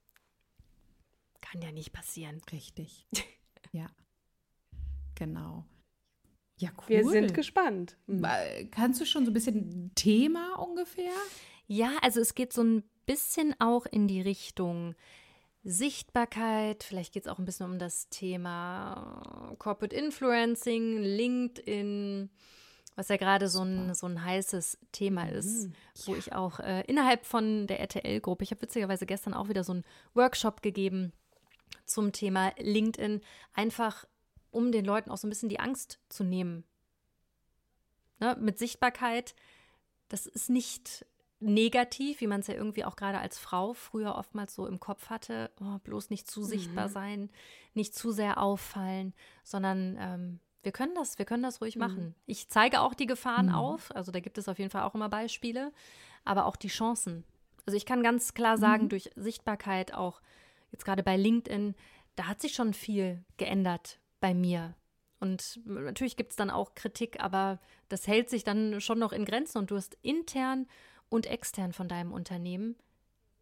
kann 1.41 1.63
ja 1.63 1.73
nicht 1.73 1.93
passieren. 1.93 2.41
Richtig. 2.53 3.07
ja. 3.73 3.87
Genau. 5.15 5.65
Ja, 6.59 6.71
cool. 6.79 6.89
Wir 6.89 7.09
sind 7.09 7.35
gespannt. 7.35 7.97
Mhm. 8.07 8.27
Kannst 8.71 9.01
du 9.01 9.05
schon 9.05 9.25
so 9.25 9.31
ein 9.31 9.35
bisschen 9.35 9.93
Thema 9.95 10.59
ungefähr? 10.59 11.13
Ja, 11.67 11.93
also 12.03 12.21
es 12.21 12.35
geht 12.35 12.53
so 12.53 12.63
ein 12.63 12.83
bisschen 13.07 13.55
auch 13.61 13.87
in 13.87 14.09
die 14.09 14.21
Richtung 14.21 14.95
Sichtbarkeit. 15.65 16.83
Vielleicht 16.83 17.13
geht 17.13 17.25
es 17.25 17.29
auch 17.29 17.39
ein 17.39 17.45
bisschen 17.45 17.67
um 17.67 17.79
das 17.79 18.09
Thema 18.09 19.55
Corporate 19.59 19.95
Influencing, 19.95 20.99
LinkedIn, 20.99 22.31
was 22.97 23.09
ja 23.09 23.17
gerade 23.17 23.49
so 23.49 23.63
ein, 23.63 23.95
so 23.95 24.07
ein 24.07 24.25
heißes 24.25 24.79
Thema 24.93 25.25
mhm. 25.25 25.33
ist, 25.33 25.67
mhm. 25.67 25.73
wo 26.07 26.15
ich 26.15 26.33
auch 26.33 26.61
äh, 26.61 26.83
innerhalb 26.87 27.27
von 27.27 27.67
der 27.67 27.81
RTL-Gruppe, 27.81 28.45
ich 28.45 28.51
habe 28.51 28.63
witzigerweise 28.63 29.07
gestern 29.07 29.35
auch 29.35 29.49
wieder 29.49 29.65
so 29.65 29.73
einen 29.73 29.85
Workshop 30.15 30.63
gegeben 30.63 31.13
zum 31.87 32.13
Thema 32.13 32.53
LinkedIn, 32.59 33.21
einfach 33.53 34.05
um 34.51 34.73
den 34.73 34.85
Leuten 34.85 35.11
auch 35.11 35.17
so 35.17 35.27
ein 35.27 35.31
bisschen 35.31 35.49
die 35.49 35.61
Angst 35.61 35.99
zu 36.09 36.25
nehmen. 36.25 36.65
Ne, 38.21 38.37
mit 38.41 38.59
Sichtbarkeit, 38.59 39.35
das 40.09 40.27
ist 40.27 40.51
nicht 40.51 41.07
negativ, 41.41 42.21
wie 42.21 42.27
man 42.27 42.41
es 42.41 42.49
ja 42.49 42.55
irgendwie 42.55 42.85
auch 42.85 42.97
gerade 42.97 43.19
als 43.19 43.39
Frau 43.39 43.73
früher 43.73 44.17
oftmals 44.17 44.55
so 44.55 44.67
im 44.67 44.81
Kopf 44.81 45.09
hatte, 45.09 45.51
oh, 45.61 45.79
bloß 45.85 46.11
nicht 46.11 46.29
zu 46.29 46.43
sichtbar 46.43 46.89
mhm. 46.89 46.93
sein, 46.93 47.31
nicht 47.75 47.95
zu 47.95 48.11
sehr 48.11 48.43
auffallen, 48.43 49.15
sondern 49.45 49.97
ähm, 50.01 50.41
wir 50.63 50.73
können 50.73 50.95
das, 50.95 51.19
wir 51.19 51.25
können 51.25 51.45
das 51.45 51.61
ruhig 51.61 51.77
mhm. 51.77 51.81
machen. 51.81 52.15
Ich 52.27 52.49
zeige 52.49 52.81
auch 52.81 52.95
die 52.95 53.07
Gefahren 53.07 53.47
mhm. 53.47 53.55
auf, 53.55 53.95
also 53.95 54.11
da 54.11 54.21
gibt 54.21 54.39
es 54.39 54.49
auf 54.49 54.59
jeden 54.59 54.71
Fall 54.71 54.83
auch 54.83 54.95
immer 54.95 55.09
Beispiele, 55.09 55.73
aber 56.25 56.47
auch 56.47 56.57
die 56.57 56.69
Chancen. 56.69 57.25
Also 57.67 57.77
ich 57.77 57.87
kann 57.87 58.03
ganz 58.03 58.35
klar 58.35 58.59
sagen, 58.59 58.85
mhm. 58.85 58.89
durch 58.89 59.11
Sichtbarkeit 59.15 59.95
auch 59.95 60.21
jetzt 60.73 60.85
gerade 60.85 61.03
bei 61.03 61.17
LinkedIn, 61.17 61.75
da 62.17 62.27
hat 62.27 62.41
sich 62.41 62.55
schon 62.55 62.75
viel 62.75 63.25
geändert 63.37 64.01
bei 64.21 64.35
mir. 64.35 64.75
Und 65.21 65.61
natürlich 65.65 66.17
gibt 66.17 66.31
es 66.31 66.37
dann 66.37 66.51
auch 66.51 66.75
Kritik, 66.75 67.21
aber 67.21 67.61
das 67.89 68.07
hält 68.07 68.31
sich 68.31 68.45
dann 68.45 68.81
schon 68.81 68.99
noch 68.99 69.13
in 69.13 69.25
Grenzen 69.25 69.59
und 69.59 69.71
du 69.71 69.77
hast 69.77 69.97
intern 70.03 70.67
und 71.09 71.27
extern 71.27 71.73
von 71.73 71.89
deinem 71.89 72.13
Unternehmen 72.13 72.77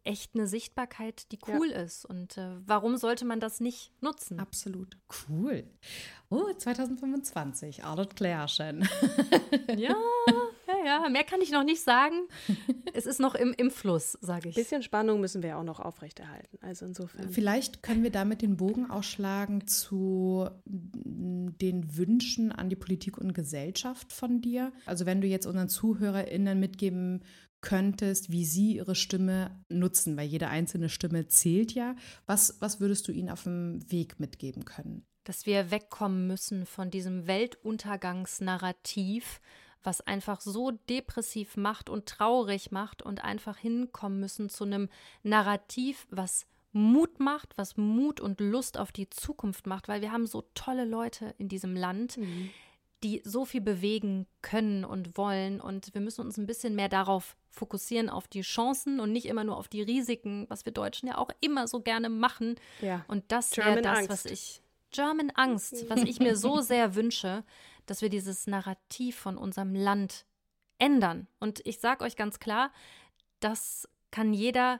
echt 0.07 0.35
eine 0.35 0.47
Sichtbarkeit, 0.47 1.31
die 1.31 1.39
cool 1.47 1.69
ja. 1.69 1.81
ist. 1.81 2.05
Und 2.05 2.37
äh, 2.37 2.55
warum 2.65 2.97
sollte 2.97 3.25
man 3.25 3.39
das 3.39 3.59
nicht 3.59 3.91
nutzen? 4.01 4.39
Absolut. 4.39 4.97
Cool. 5.29 5.65
Oh, 6.29 6.51
2025, 6.57 7.83
alles 7.83 8.09
klärchen. 8.15 8.87
ja, 9.77 9.95
ja, 10.67 10.85
ja. 10.85 11.09
Mehr 11.09 11.23
kann 11.23 11.41
ich 11.41 11.51
noch 11.51 11.63
nicht 11.63 11.81
sagen. 11.81 12.15
Es 12.93 13.05
ist 13.05 13.19
noch 13.19 13.35
im, 13.35 13.53
im 13.57 13.69
Fluss, 13.69 14.17
sage 14.21 14.49
ich. 14.49 14.57
Ein 14.57 14.63
bisschen 14.63 14.83
Spannung 14.83 15.19
müssen 15.19 15.43
wir 15.43 15.57
auch 15.57 15.63
noch 15.63 15.79
aufrechterhalten. 15.79 16.57
Also 16.61 16.85
insofern. 16.85 17.29
Vielleicht 17.29 17.83
können 17.83 18.03
wir 18.03 18.11
damit 18.11 18.41
den 18.41 18.57
Bogen 18.57 18.89
ausschlagen 18.89 19.67
zu 19.67 20.49
den 20.65 21.97
Wünschen 21.97 22.51
an 22.51 22.69
die 22.69 22.75
Politik 22.75 23.17
und 23.17 23.33
Gesellschaft 23.33 24.11
von 24.13 24.41
dir. 24.41 24.71
Also 24.85 25.05
wenn 25.05 25.21
du 25.21 25.27
jetzt 25.27 25.45
unseren 25.45 25.69
ZuhörerInnen 25.69 26.59
mitgeben 26.59 27.23
könntest, 27.67 28.31
wie 28.31 28.45
sie 28.45 28.77
ihre 28.77 28.95
Stimme 28.95 29.51
nutzen, 29.67 30.15
weil 30.15 30.27
jede 30.27 30.47
einzelne 30.47 30.87
Stimme 30.87 31.27
zählt 31.27 31.73
ja. 31.73 31.97
Was, 32.25 32.61
was 32.61 32.79
würdest 32.79 33.09
du 33.09 33.11
ihnen 33.11 33.29
auf 33.29 33.43
dem 33.43 33.81
Weg 33.91 34.21
mitgeben 34.21 34.63
können? 34.63 35.05
dass 35.27 35.45
wir 35.45 35.69
wegkommen 35.71 36.25
müssen 36.25 36.65
von 36.65 36.89
diesem 36.89 37.27
Weltuntergangsnarrativ, 37.27 39.41
was 39.83 39.99
einfach 39.99 40.39
so 40.39 40.71
depressiv 40.71 41.57
macht 41.57 41.89
und 41.89 42.05
traurig 42.05 42.71
macht 42.71 43.01
und 43.01 43.25
einfach 43.25 43.57
hinkommen 43.57 44.21
müssen 44.21 44.47
zu 44.47 44.63
einem 44.63 44.87
Narrativ, 45.23 46.07
was 46.11 46.47
Mut 46.71 47.19
macht, 47.19 47.57
was 47.57 47.75
Mut 47.75 48.21
und 48.21 48.39
Lust 48.39 48.77
auf 48.77 48.93
die 48.93 49.09
Zukunft 49.09 49.67
macht, 49.67 49.89
weil 49.89 50.01
wir 50.01 50.13
haben 50.13 50.27
so 50.27 50.45
tolle 50.53 50.85
Leute 50.85 51.35
in 51.37 51.49
diesem 51.49 51.75
Land, 51.75 52.15
mhm. 52.17 52.51
Die 53.03 53.21
so 53.23 53.45
viel 53.45 53.61
bewegen 53.61 54.25
können 54.41 54.83
und 54.83 55.17
wollen 55.17 55.61
und 55.61 55.93
wir 55.93 56.01
müssen 56.01 56.21
uns 56.21 56.37
ein 56.37 56.47
bisschen 56.47 56.75
mehr 56.75 56.89
darauf 56.89 57.35
fokussieren, 57.51 58.09
auf 58.09 58.27
die 58.27 58.41
Chancen 58.41 58.99
und 58.99 59.11
nicht 59.11 59.25
immer 59.25 59.43
nur 59.43 59.57
auf 59.57 59.67
die 59.67 59.81
Risiken, 59.81 60.45
was 60.49 60.65
wir 60.65 60.73
Deutschen 60.73 61.07
ja 61.07 61.17
auch 61.17 61.29
immer 61.39 61.67
so 61.67 61.81
gerne 61.81 62.09
machen. 62.09 62.55
Ja. 62.81 63.05
Und 63.07 63.31
das 63.31 63.55
wäre 63.57 63.81
das, 63.81 63.97
Angst. 63.99 64.09
was 64.09 64.25
ich 64.25 64.61
German 64.91 65.31
Angst, 65.31 65.89
was 65.89 66.01
ich 66.03 66.19
mir 66.19 66.35
so 66.35 66.61
sehr 66.61 66.95
wünsche, 66.95 67.43
dass 67.85 68.01
wir 68.01 68.09
dieses 68.09 68.47
Narrativ 68.47 69.15
von 69.15 69.37
unserem 69.37 69.75
Land 69.75 70.25
ändern. 70.79 71.27
Und 71.39 71.61
ich 71.65 71.79
sage 71.79 72.03
euch 72.03 72.15
ganz 72.15 72.39
klar, 72.39 72.71
das 73.39 73.87
kann 74.11 74.33
jeder 74.33 74.79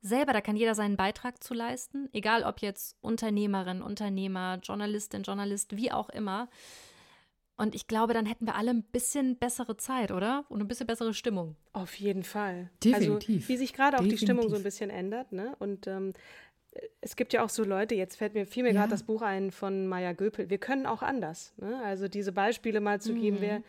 selber, 0.00 0.32
da 0.32 0.40
kann 0.40 0.56
jeder 0.56 0.74
seinen 0.74 0.96
Beitrag 0.96 1.42
zu 1.42 1.54
leisten, 1.54 2.08
egal 2.12 2.42
ob 2.42 2.60
jetzt 2.60 2.96
Unternehmerin, 3.00 3.82
Unternehmer, 3.82 4.58
Journalistin, 4.62 5.22
Journalist, 5.22 5.76
wie 5.76 5.92
auch 5.92 6.08
immer. 6.08 6.48
Und 7.62 7.76
ich 7.76 7.86
glaube, 7.86 8.12
dann 8.12 8.26
hätten 8.26 8.44
wir 8.44 8.56
alle 8.56 8.70
ein 8.72 8.82
bisschen 8.82 9.36
bessere 9.36 9.76
Zeit, 9.76 10.10
oder? 10.10 10.44
Und 10.48 10.60
ein 10.60 10.66
bisschen 10.66 10.88
bessere 10.88 11.14
Stimmung. 11.14 11.54
Auf 11.72 11.94
jeden 11.94 12.24
Fall. 12.24 12.70
Definitiv. 12.82 13.36
Also, 13.36 13.48
wie 13.48 13.56
sich 13.56 13.72
gerade 13.72 13.98
auch 13.98 14.02
die 14.02 14.18
Stimmung 14.18 14.48
so 14.48 14.56
ein 14.56 14.64
bisschen 14.64 14.90
ändert, 14.90 15.30
ne? 15.30 15.54
Und 15.60 15.86
ähm, 15.86 16.12
es 17.00 17.14
gibt 17.14 17.32
ja 17.32 17.44
auch 17.44 17.50
so 17.50 17.62
Leute, 17.62 17.94
jetzt 17.94 18.16
fällt 18.16 18.34
mir, 18.34 18.48
mir 18.52 18.66
ja. 18.66 18.72
gerade 18.72 18.90
das 18.90 19.04
Buch 19.04 19.22
ein 19.22 19.52
von 19.52 19.86
Maya 19.86 20.12
Göpel, 20.12 20.50
wir 20.50 20.58
können 20.58 20.86
auch 20.86 21.02
anders. 21.02 21.54
Ne? 21.56 21.80
Also 21.84 22.08
diese 22.08 22.32
Beispiele 22.32 22.80
mal 22.80 23.00
zu 23.00 23.12
mhm. 23.12 23.20
geben, 23.20 23.36
wer 23.38 23.62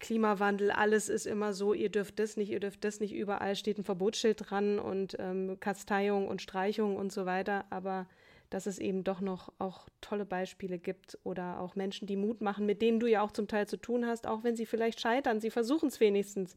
Klimawandel, 0.00 0.72
alles 0.72 1.08
ist 1.08 1.26
immer 1.26 1.52
so, 1.52 1.74
ihr 1.74 1.90
dürft 1.90 2.18
das 2.18 2.36
nicht, 2.36 2.50
ihr 2.50 2.58
dürft 2.58 2.82
das 2.82 2.98
nicht, 2.98 3.14
überall 3.14 3.54
steht 3.54 3.78
ein 3.78 3.84
Verbotsschild 3.84 4.50
dran 4.50 4.80
und 4.80 5.16
ähm, 5.20 5.58
Kasteiung 5.60 6.26
und 6.26 6.42
Streichung 6.42 6.96
und 6.96 7.12
so 7.12 7.24
weiter, 7.24 7.66
aber 7.70 8.08
dass 8.50 8.66
es 8.66 8.78
eben 8.78 9.04
doch 9.04 9.20
noch 9.20 9.52
auch 9.58 9.88
tolle 10.00 10.24
Beispiele 10.24 10.78
gibt 10.78 11.18
oder 11.24 11.60
auch 11.60 11.74
Menschen, 11.74 12.06
die 12.06 12.16
Mut 12.16 12.40
machen, 12.40 12.66
mit 12.66 12.82
denen 12.82 13.00
du 13.00 13.06
ja 13.06 13.22
auch 13.22 13.32
zum 13.32 13.48
Teil 13.48 13.66
zu 13.66 13.76
tun 13.76 14.06
hast, 14.06 14.26
auch 14.26 14.44
wenn 14.44 14.56
sie 14.56 14.66
vielleicht 14.66 15.00
scheitern, 15.00 15.40
sie 15.40 15.50
versuchen 15.50 15.88
es 15.88 16.00
wenigstens, 16.00 16.56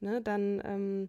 ne? 0.00 0.20
dann 0.20 0.60
ähm, 0.64 1.08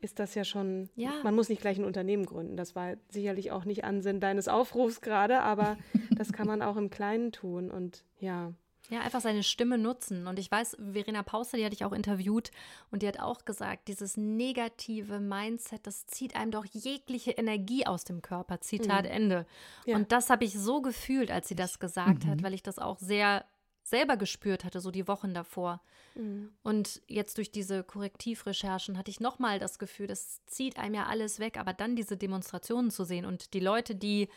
ist 0.00 0.18
das 0.18 0.34
ja 0.34 0.44
schon, 0.44 0.88
ja. 0.96 1.12
man 1.24 1.34
muss 1.34 1.48
nicht 1.48 1.60
gleich 1.60 1.78
ein 1.78 1.84
Unternehmen 1.84 2.24
gründen. 2.24 2.56
Das 2.56 2.76
war 2.76 2.94
sicherlich 3.08 3.50
auch 3.50 3.64
nicht 3.64 3.84
Ansinn 3.84 4.20
deines 4.20 4.46
Aufrufs 4.48 5.00
gerade, 5.00 5.40
aber 5.40 5.76
das 6.16 6.32
kann 6.32 6.46
man 6.46 6.62
auch 6.62 6.76
im 6.76 6.90
Kleinen 6.90 7.32
tun 7.32 7.70
und 7.70 8.04
ja. 8.20 8.52
Ja, 8.90 9.00
einfach 9.00 9.20
seine 9.20 9.42
Stimme 9.42 9.76
nutzen. 9.76 10.26
Und 10.26 10.38
ich 10.38 10.50
weiß, 10.50 10.78
Verena 10.92 11.22
Pauster, 11.22 11.58
die 11.58 11.64
hatte 11.64 11.74
ich 11.74 11.84
auch 11.84 11.92
interviewt 11.92 12.50
und 12.90 13.02
die 13.02 13.08
hat 13.08 13.20
auch 13.20 13.44
gesagt, 13.44 13.88
dieses 13.88 14.16
negative 14.16 15.20
Mindset, 15.20 15.86
das 15.86 16.06
zieht 16.06 16.34
einem 16.34 16.50
doch 16.50 16.64
jegliche 16.64 17.32
Energie 17.32 17.86
aus 17.86 18.04
dem 18.04 18.22
Körper. 18.22 18.60
Zitat 18.60 19.04
mhm. 19.04 19.10
Ende. 19.10 19.46
Ja. 19.84 19.96
Und 19.96 20.10
das 20.12 20.30
habe 20.30 20.44
ich 20.44 20.58
so 20.58 20.80
gefühlt, 20.80 21.30
als 21.30 21.48
sie 21.48 21.56
das 21.56 21.78
gesagt 21.78 22.24
mhm. 22.24 22.30
hat, 22.30 22.42
weil 22.42 22.54
ich 22.54 22.62
das 22.62 22.78
auch 22.78 22.98
sehr 22.98 23.44
selber 23.88 24.16
gespürt 24.16 24.64
hatte, 24.64 24.80
so 24.80 24.90
die 24.90 25.08
Wochen 25.08 25.34
davor. 25.34 25.80
Mhm. 26.14 26.52
Und 26.62 27.02
jetzt 27.08 27.38
durch 27.38 27.50
diese 27.50 27.82
Korrektivrecherchen 27.82 28.98
hatte 28.98 29.10
ich 29.10 29.20
nochmal 29.20 29.58
das 29.58 29.78
Gefühl, 29.78 30.06
das 30.06 30.44
zieht 30.46 30.78
einem 30.78 30.94
ja 30.94 31.06
alles 31.06 31.38
weg, 31.38 31.58
aber 31.58 31.72
dann 31.72 31.96
diese 31.96 32.16
Demonstrationen 32.16 32.90
zu 32.90 33.04
sehen 33.04 33.24
und 33.24 33.54
die 33.54 33.60
Leute, 33.60 33.94
die 33.94 34.28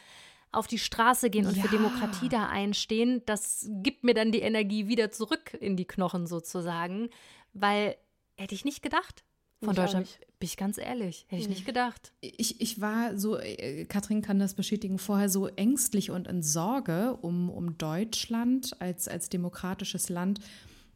auf 0.52 0.68
die 0.68 0.80
Straße 0.80 1.30
gehen 1.30 1.46
und 1.46 1.56
ja. 1.56 1.64
für 1.64 1.70
Demokratie 1.70 2.30
da 2.30 2.48
einstehen, 2.48 3.22
das 3.26 3.70
gibt 3.82 4.04
mir 4.04 4.14
dann 4.14 4.32
die 4.32 4.42
Energie 4.42 4.88
wieder 4.88 5.12
zurück 5.12 5.58
in 5.60 5.78
die 5.78 5.86
Knochen 5.86 6.28
sozusagen, 6.28 7.10
weil 7.54 7.96
hätte 8.38 8.56
ich 8.56 8.66
nicht 8.66 8.82
gedacht 8.82 9.24
von 9.60 9.72
ich 9.72 9.76
Deutschland. 9.76 10.20
Bin 10.40 10.48
ich 10.48 10.58
ganz 10.58 10.78
ehrlich, 10.78 11.26
hätte 11.30 11.42
ich 11.42 11.50
nicht 11.50 11.66
gedacht. 11.66 12.12
Ich, 12.20 12.60
ich 12.60 12.82
war 12.82 13.18
so, 13.18 13.38
äh, 13.38 13.86
Katrin 13.86 14.22
kann 14.22 14.40
das 14.40 14.56
bestätigen, 14.56 14.98
vorher 14.98 15.30
so 15.30 15.48
ängstlich 15.48 16.10
und 16.10 16.28
in 16.28 16.42
Sorge 16.42 17.18
um, 17.22 17.50
um 17.50 17.78
Deutschland 17.78 18.76
als, 18.82 19.08
als 19.08 19.30
demokratisches 19.30 20.10
Land, 20.10 20.40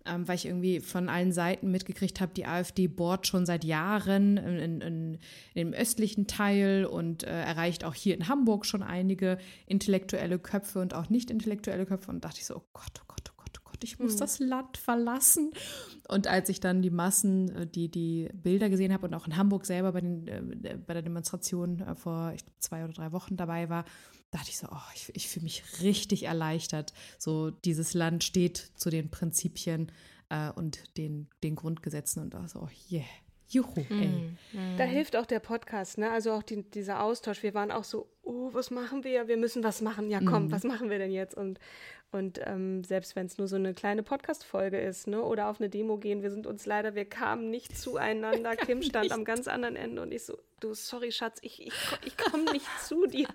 ähm, 0.05 0.27
weil 0.27 0.35
ich 0.35 0.45
irgendwie 0.45 0.79
von 0.79 1.09
allen 1.09 1.31
Seiten 1.31 1.71
mitgekriegt 1.71 2.21
habe, 2.21 2.33
die 2.33 2.45
AfD 2.45 2.87
bohrt 2.87 3.27
schon 3.27 3.45
seit 3.45 3.63
Jahren 3.63 4.37
in, 4.37 4.57
in, 4.57 4.81
in 4.81 5.19
dem 5.55 5.73
östlichen 5.73 6.27
Teil 6.27 6.85
und 6.85 7.23
äh, 7.23 7.43
erreicht 7.43 7.83
auch 7.83 7.93
hier 7.93 8.15
in 8.15 8.27
Hamburg 8.27 8.65
schon 8.65 8.83
einige 8.83 9.37
intellektuelle 9.65 10.39
Köpfe 10.39 10.79
und 10.79 10.93
auch 10.93 11.09
nicht 11.09 11.29
intellektuelle 11.29 11.85
Köpfe. 11.85 12.11
Und 12.11 12.23
dachte 12.23 12.39
ich 12.39 12.45
so, 12.45 12.57
oh 12.57 12.63
Gott, 12.73 13.01
oh 13.01 13.05
Gott, 13.07 13.31
oh 13.31 13.34
ich 13.85 13.99
muss 13.99 14.15
mhm. 14.15 14.19
das 14.19 14.39
Land 14.39 14.77
verlassen. 14.77 15.51
Und 16.07 16.27
als 16.27 16.49
ich 16.49 16.59
dann 16.59 16.81
die 16.81 16.89
Massen, 16.89 17.55
äh, 17.55 17.67
die, 17.67 17.89
die 17.89 18.29
Bilder 18.33 18.69
gesehen 18.69 18.91
habe 18.91 19.07
und 19.07 19.13
auch 19.13 19.27
in 19.27 19.37
Hamburg 19.37 19.65
selber 19.65 19.93
bei, 19.93 20.01
den, 20.01 20.27
äh, 20.27 20.77
bei 20.85 20.93
der 20.93 21.03
Demonstration 21.03 21.81
äh, 21.81 21.95
vor 21.95 22.33
ich, 22.33 22.41
zwei 22.59 22.83
oder 22.83 22.93
drei 22.93 23.11
Wochen 23.11 23.37
dabei 23.37 23.69
war, 23.69 23.85
dachte 24.31 24.49
ich 24.49 24.57
so, 24.57 24.67
oh, 24.71 24.91
ich, 24.95 25.11
ich 25.15 25.29
fühle 25.29 25.43
mich 25.43 25.63
richtig 25.81 26.23
erleichtert. 26.23 26.93
So, 27.19 27.51
dieses 27.51 27.93
Land 27.93 28.23
steht 28.23 28.71
zu 28.75 28.89
den 28.89 29.09
Prinzipien 29.09 29.91
äh, 30.29 30.51
und 30.51 30.97
den, 30.97 31.29
den 31.43 31.55
Grundgesetzen 31.55 32.23
und 32.23 32.33
da 32.33 32.47
so, 32.47 32.61
oh, 32.61 32.69
yeah. 32.91 33.05
Juhu, 33.47 33.85
ey. 33.89 34.07
Mm, 34.07 34.37
mm. 34.53 34.77
Da 34.77 34.85
hilft 34.85 35.15
auch 35.15 35.27
der 35.27 35.39
Podcast, 35.39 35.99
ne? 35.99 36.09
Also 36.09 36.31
auch 36.31 36.41
die, 36.41 36.63
dieser 36.67 37.03
Austausch. 37.03 37.43
Wir 37.43 37.53
waren 37.53 37.69
auch 37.69 37.83
so, 37.83 38.09
oh, 38.25 38.49
was 38.51 38.71
machen 38.71 39.03
wir? 39.03 39.27
Wir 39.27 39.37
müssen 39.37 39.63
was 39.63 39.81
machen. 39.81 40.09
Ja, 40.09 40.19
komm, 40.19 40.47
mm. 40.47 40.51
was 40.51 40.63
machen 40.63 40.89
wir 40.89 40.97
denn 40.97 41.11
jetzt? 41.11 41.35
Und, 41.35 41.59
und 42.11 42.39
ähm, 42.43 42.83
selbst 42.83 43.15
wenn 43.15 43.27
es 43.27 43.37
nur 43.37 43.47
so 43.47 43.55
eine 43.55 43.73
kleine 43.73 44.03
Podcast-Folge 44.03 44.79
ist, 44.79 45.07
ne? 45.07 45.21
Oder 45.21 45.47
auf 45.47 45.59
eine 45.59 45.69
Demo 45.69 45.97
gehen, 45.97 46.23
wir 46.23 46.31
sind 46.31 46.47
uns 46.47 46.65
leider, 46.65 46.95
wir 46.95 47.05
kamen 47.05 47.49
nicht 47.49 47.77
zueinander. 47.77 48.55
Kim 48.55 48.81
stand 48.81 49.11
am 49.11 49.23
ganz 49.23 49.47
anderen 49.47 49.75
Ende 49.75 50.01
und 50.01 50.11
ich 50.11 50.25
so, 50.25 50.37
du, 50.59 50.73
sorry, 50.73 51.11
Schatz, 51.11 51.39
ich, 51.41 51.65
ich, 51.65 51.73
ich 52.03 52.17
komme 52.17 52.43
nicht 52.51 52.67
zu 52.81 53.05
dir. 53.05 53.27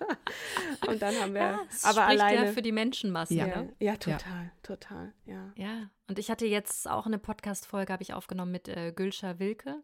Und 0.86 1.00
dann 1.00 1.14
haben 1.20 1.34
wir, 1.34 1.40
ja, 1.40 1.60
aber 1.84 2.06
alleine. 2.06 2.46
Ja 2.46 2.52
für 2.52 2.62
die 2.62 2.72
Menschenmasse, 2.72 3.34
ja. 3.34 3.46
Ne? 3.46 3.72
Ja, 3.78 3.96
total, 3.96 4.18
ja. 4.18 4.52
total, 4.62 5.12
ja. 5.24 5.52
Ja, 5.56 5.90
und 6.08 6.18
ich 6.18 6.30
hatte 6.30 6.46
jetzt 6.46 6.90
auch 6.90 7.06
eine 7.06 7.18
Podcast-Folge, 7.18 7.92
habe 7.92 8.02
ich 8.02 8.12
aufgenommen 8.14 8.52
mit 8.52 8.68
äh, 8.68 8.92
Gülscha 8.92 9.38
Wilke. 9.38 9.82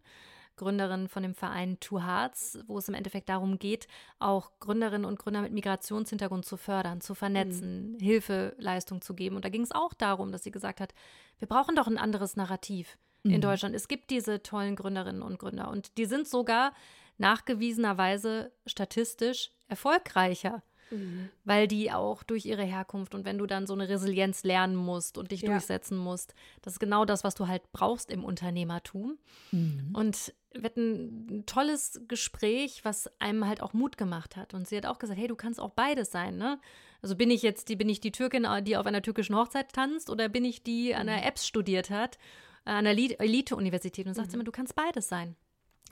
Gründerin 0.57 1.09
von 1.09 1.23
dem 1.23 1.35
Verein 1.35 1.79
Two 1.81 2.03
Hearts, 2.03 2.59
wo 2.67 2.79
es 2.79 2.89
im 2.89 2.95
Endeffekt 2.95 3.29
darum 3.29 3.59
geht, 3.59 3.87
auch 4.19 4.53
Gründerinnen 4.61 5.05
und 5.05 5.19
Gründer 5.19 5.43
mit 5.43 5.53
Migrationshintergrund 5.53 6.45
zu 6.45 6.57
fördern, 6.57 7.01
zu 7.01 7.15
vernetzen, 7.15 7.93
mhm. 7.93 7.99
Hilfeleistung 7.99 9.01
zu 9.03 9.15
geben. 9.15 9.37
Und 9.37 9.45
da 9.45 9.49
ging 9.49 9.63
es 9.63 9.73
auch 9.73 9.95
darum, 9.95 10.33
dass 10.33 10.45
sie 10.45 10.51
gesagt 10.51 10.81
hat, 10.81 10.95
wir 11.39 11.49
brauchen 11.49 11.77
doch 11.77 11.87
ein 11.87 11.99
anderes 11.99 12.37
Narrativ 12.37 12.99
mhm. 13.23 13.33
in 13.33 13.41
Deutschland. 13.41 13.75
Es 13.75 13.89
gibt 13.89 14.11
diese 14.11 14.43
tollen 14.43 14.77
Gründerinnen 14.77 15.23
und 15.23 15.39
Gründer 15.39 15.71
und 15.71 15.97
die 15.99 16.07
sind 16.07 16.27
sogar 16.27 16.73
nachgewiesenerweise 17.19 18.53
statistisch 18.67 19.51
erfolgreicher. 19.69 20.63
Mhm. 20.91 21.29
Weil 21.45 21.69
die 21.69 21.91
auch 21.93 22.23
durch 22.23 22.47
ihre 22.47 22.63
Herkunft 22.63 23.15
und 23.15 23.25
wenn 23.25 23.39
du 23.39 23.47
dann 23.47 23.67
so 23.67 23.75
eine 23.75 23.89
Resilienz 23.89 24.45
lernen 24.45 24.77
musst 24.77 25.19
und 25.19 25.31
dich 25.33 25.43
ja. 25.43 25.51
durchsetzen 25.51 25.97
musst, 25.97 26.35
das 26.63 26.75
ist 26.75 26.79
genau 26.79 27.05
das, 27.05 27.25
was 27.25 27.35
du 27.35 27.49
halt 27.49 27.71
brauchst 27.73 28.11
im 28.11 28.25
Unternehmertum. 28.25 29.19
Mhm. 29.53 29.91
Und 29.93 30.35
wir 30.53 30.65
hatten 30.65 31.27
ein 31.31 31.47
tolles 31.47 32.01
Gespräch, 32.09 32.85
was 32.85 33.11
einem 33.21 33.47
halt 33.47 33.61
auch 33.61 33.73
Mut 33.73 33.97
gemacht 33.97 34.37
hat. 34.37 34.55
Und 34.55 34.67
sie 34.69 34.77
hat 34.77 34.87
auch 34.87 34.99
gesagt, 34.99 35.19
hey, 35.19 35.29
du 35.29 35.37
kannst 35.37 35.61
auch 35.61 35.71
beides 35.71 36.11
sein, 36.11 36.37
ne? 36.37 36.59
Also 37.03 37.15
bin 37.15 37.31
ich 37.31 37.43
jetzt 37.43 37.69
die, 37.69 37.77
bin 37.77 37.89
ich 37.89 38.01
die 38.01 38.11
Türkin, 38.11 38.47
die 38.63 38.77
auf 38.77 38.87
einer 38.87 39.03
türkischen 39.03 39.37
Hochzeit 39.37 39.73
tanzt, 39.73 40.09
oder 40.09 40.29
bin 40.29 40.45
ich 40.45 40.63
die 40.63 40.95
an 40.95 41.07
der 41.07 41.19
mhm. 41.19 41.25
Apps 41.25 41.47
studiert 41.47 41.91
hat, 41.91 42.19
an 42.65 42.87
einer 42.87 42.91
Elite-Universität? 42.91 44.07
Und 44.07 44.15
sagt 44.15 44.29
mhm. 44.29 44.31
sie 44.31 44.37
immer, 44.37 44.45
du 44.45 44.53
kannst 44.53 44.75
beides 44.75 45.09
sein 45.09 45.37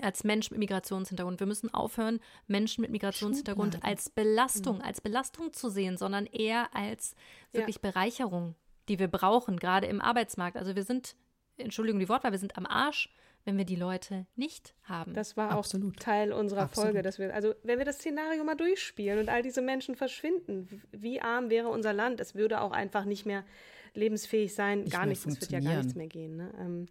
als 0.01 0.25
Mensch 0.25 0.51
mit 0.51 0.59
Migrationshintergrund. 0.59 1.41
Wir 1.41 1.47
müssen 1.47 1.73
aufhören, 1.73 2.21
Menschen 2.47 2.83
mit 2.83 2.91
Migrationshintergrund 2.91 3.85
als 3.85 4.11
Belastung, 4.11 4.77
mhm. 4.77 4.83
als 4.83 5.01
Belastung 5.01 5.53
zu 5.53 5.69
sehen, 5.69 5.97
sondern 5.97 6.27
eher 6.27 6.75
als 6.75 7.15
wirklich 7.53 7.77
ja. 7.77 7.91
Bereicherung, 7.91 8.55
die 8.89 8.99
wir 8.99 9.09
brauchen, 9.09 9.59
gerade 9.59 9.87
im 9.87 10.01
Arbeitsmarkt. 10.01 10.57
Also 10.57 10.75
wir 10.75 10.83
sind, 10.83 11.17
Entschuldigung 11.57 12.01
die 12.01 12.09
Wortwahl, 12.09 12.33
wir 12.33 12.39
sind 12.39 12.57
am 12.57 12.67
Arsch, 12.67 13.09
wenn 13.45 13.59
wir 13.59 13.65
die 13.65 13.77
Leute 13.77 14.27
nicht 14.37 14.75
haben. 14.85 15.13
Das 15.13 15.37
war 15.37 15.51
Absolut. 15.51 15.97
auch 15.97 16.01
Teil 16.03 16.33
unserer 16.33 16.63
Absolut. 16.63 16.87
Folge, 16.87 17.03
dass 17.03 17.19
wir, 17.19 17.35
also 17.35 17.55
wenn 17.63 17.79
wir 17.79 17.85
das 17.85 17.97
Szenario 17.97 18.43
mal 18.43 18.55
durchspielen 18.55 19.19
und 19.19 19.29
all 19.29 19.43
diese 19.43 19.61
Menschen 19.61 19.97
verschwinden, 19.97 20.83
wie 20.93 21.21
arm 21.21 21.51
wäre 21.51 21.69
unser 21.69 21.93
Land? 21.93 22.21
Es 22.21 22.35
würde 22.35 22.63
auch 22.63 22.73
einfach 22.73 23.05
nicht 23.05 23.27
mehr 23.27 23.45
lebensfähig 23.93 24.55
sein, 24.55 24.81
nicht 24.81 24.93
gar 24.93 25.07
nichts, 25.07 25.27
es 25.27 25.41
wird 25.41 25.53
ja 25.53 25.61
gar 25.61 25.77
nichts 25.77 25.95
mehr 25.95 26.09
gehen. 26.09 26.37
Ne? 26.37 26.53
Ähm, 26.59 26.87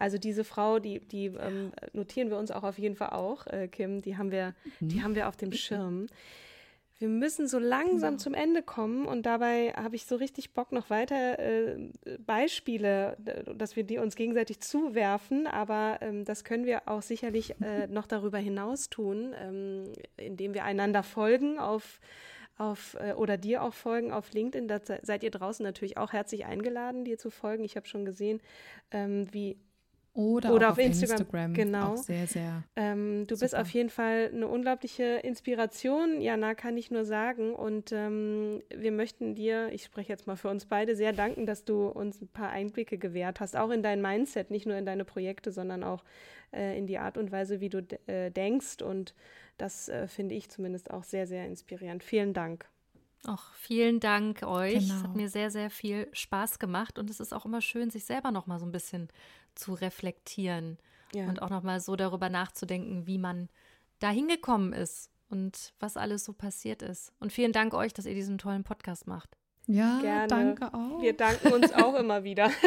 also 0.00 0.18
diese 0.18 0.44
Frau, 0.44 0.78
die, 0.78 1.00
die 1.00 1.26
ähm, 1.26 1.72
notieren 1.92 2.30
wir 2.30 2.38
uns 2.38 2.50
auch 2.50 2.62
auf 2.62 2.78
jeden 2.78 2.96
Fall 2.96 3.10
auch, 3.10 3.46
äh, 3.46 3.68
Kim, 3.68 4.00
die 4.00 4.16
haben 4.16 4.30
wir, 4.30 4.54
mhm. 4.80 4.88
die 4.88 5.02
haben 5.02 5.14
wir 5.14 5.28
auf 5.28 5.36
dem 5.36 5.52
Schirm. 5.52 6.06
Wir 6.98 7.08
müssen 7.08 7.48
so 7.48 7.58
langsam 7.58 8.10
genau. 8.10 8.22
zum 8.22 8.34
Ende 8.34 8.62
kommen 8.62 9.06
und 9.06 9.24
dabei 9.24 9.72
habe 9.72 9.96
ich 9.96 10.04
so 10.04 10.16
richtig 10.16 10.52
Bock 10.52 10.70
noch 10.70 10.90
weiter 10.90 11.38
äh, 11.38 11.90
Beispiele, 12.18 13.16
dass 13.56 13.74
wir 13.74 13.84
die 13.84 13.96
uns 13.96 14.16
gegenseitig 14.16 14.60
zuwerfen, 14.60 15.46
aber 15.46 15.98
ähm, 16.02 16.26
das 16.26 16.44
können 16.44 16.66
wir 16.66 16.82
auch 16.88 17.00
sicherlich 17.00 17.54
äh, 17.62 17.86
noch 17.88 18.06
darüber 18.06 18.36
hinaus 18.36 18.90
tun, 18.90 19.34
ähm, 19.38 19.84
indem 20.18 20.52
wir 20.52 20.64
einander 20.64 21.02
folgen 21.02 21.58
auf 21.58 22.00
auf 22.58 22.94
äh, 23.00 23.14
oder 23.14 23.38
dir 23.38 23.62
auch 23.62 23.72
folgen 23.72 24.12
auf 24.12 24.32
LinkedIn. 24.32 24.68
Da 24.68 24.80
seid 25.02 25.22
ihr 25.22 25.30
draußen 25.30 25.64
natürlich 25.64 25.96
auch 25.96 26.12
herzlich 26.12 26.44
eingeladen, 26.44 27.06
dir 27.06 27.16
zu 27.16 27.30
folgen. 27.30 27.64
Ich 27.64 27.76
habe 27.76 27.88
schon 27.88 28.04
gesehen, 28.04 28.42
ähm, 28.90 29.26
wie 29.32 29.56
oder, 30.12 30.52
Oder 30.52 30.66
auf, 30.68 30.72
auf, 30.72 30.84
Instagram. 30.84 31.18
Instagram. 31.18 31.54
Genau. 31.54 31.96
Sehr, 31.96 32.26
sehr. 32.26 32.64
Ähm, 32.74 33.26
du 33.28 33.36
super. 33.36 33.44
bist 33.44 33.56
auf 33.56 33.70
jeden 33.70 33.90
Fall 33.90 34.30
eine 34.34 34.48
unglaubliche 34.48 35.04
Inspiration, 35.04 36.20
Jana, 36.20 36.54
kann 36.54 36.76
ich 36.76 36.90
nur 36.90 37.04
sagen. 37.04 37.54
Und 37.54 37.92
ähm, 37.92 38.60
wir 38.74 38.90
möchten 38.90 39.36
dir, 39.36 39.70
ich 39.72 39.84
spreche 39.84 40.08
jetzt 40.08 40.26
mal 40.26 40.36
für 40.36 40.48
uns 40.48 40.66
beide, 40.66 40.96
sehr 40.96 41.12
danken, 41.12 41.46
dass 41.46 41.64
du 41.64 41.86
uns 41.86 42.20
ein 42.20 42.28
paar 42.28 42.50
Einblicke 42.50 42.98
gewährt 42.98 43.38
hast, 43.38 43.56
auch 43.56 43.70
in 43.70 43.84
dein 43.84 44.02
Mindset, 44.02 44.50
nicht 44.50 44.66
nur 44.66 44.76
in 44.76 44.84
deine 44.84 45.04
Projekte, 45.04 45.52
sondern 45.52 45.84
auch 45.84 46.02
äh, 46.52 46.76
in 46.76 46.88
die 46.88 46.98
Art 46.98 47.16
und 47.16 47.30
Weise, 47.30 47.60
wie 47.60 47.68
du 47.68 47.86
äh, 48.08 48.30
denkst. 48.30 48.82
Und 48.82 49.14
das 49.58 49.88
äh, 49.88 50.08
finde 50.08 50.34
ich 50.34 50.50
zumindest 50.50 50.90
auch 50.90 51.04
sehr, 51.04 51.28
sehr 51.28 51.46
inspirierend. 51.46 52.02
Vielen 52.02 52.32
Dank. 52.32 52.68
Auch 53.26 53.52
vielen 53.54 54.00
Dank 54.00 54.42
euch. 54.42 54.80
Genau. 54.80 54.94
Es 54.94 55.02
hat 55.02 55.14
mir 55.14 55.28
sehr, 55.28 55.50
sehr 55.50 55.70
viel 55.70 56.08
Spaß 56.12 56.58
gemacht 56.58 56.98
und 56.98 57.10
es 57.10 57.20
ist 57.20 57.34
auch 57.34 57.44
immer 57.44 57.60
schön, 57.60 57.90
sich 57.90 58.04
selber 58.04 58.30
noch 58.30 58.46
mal 58.46 58.58
so 58.58 58.64
ein 58.64 58.72
bisschen 58.72 59.08
zu 59.54 59.74
reflektieren 59.74 60.78
ja. 61.12 61.26
und 61.26 61.42
auch 61.42 61.50
noch 61.50 61.62
mal 61.62 61.80
so 61.80 61.96
darüber 61.96 62.30
nachzudenken, 62.30 63.06
wie 63.06 63.18
man 63.18 63.48
da 63.98 64.08
hingekommen 64.10 64.72
ist 64.72 65.10
und 65.28 65.74
was 65.80 65.96
alles 65.98 66.24
so 66.24 66.32
passiert 66.32 66.80
ist. 66.82 67.12
Und 67.20 67.32
vielen 67.32 67.52
Dank 67.52 67.74
euch, 67.74 67.92
dass 67.92 68.06
ihr 68.06 68.14
diesen 68.14 68.38
tollen 68.38 68.64
Podcast 68.64 69.06
macht. 69.06 69.36
Ja, 69.66 70.00
Gerne. 70.00 70.26
danke 70.26 70.72
auch. 70.74 71.02
Wir 71.02 71.12
danken 71.16 71.52
uns 71.52 71.72
auch 71.72 71.94
immer 71.94 72.24
wieder. 72.24 72.50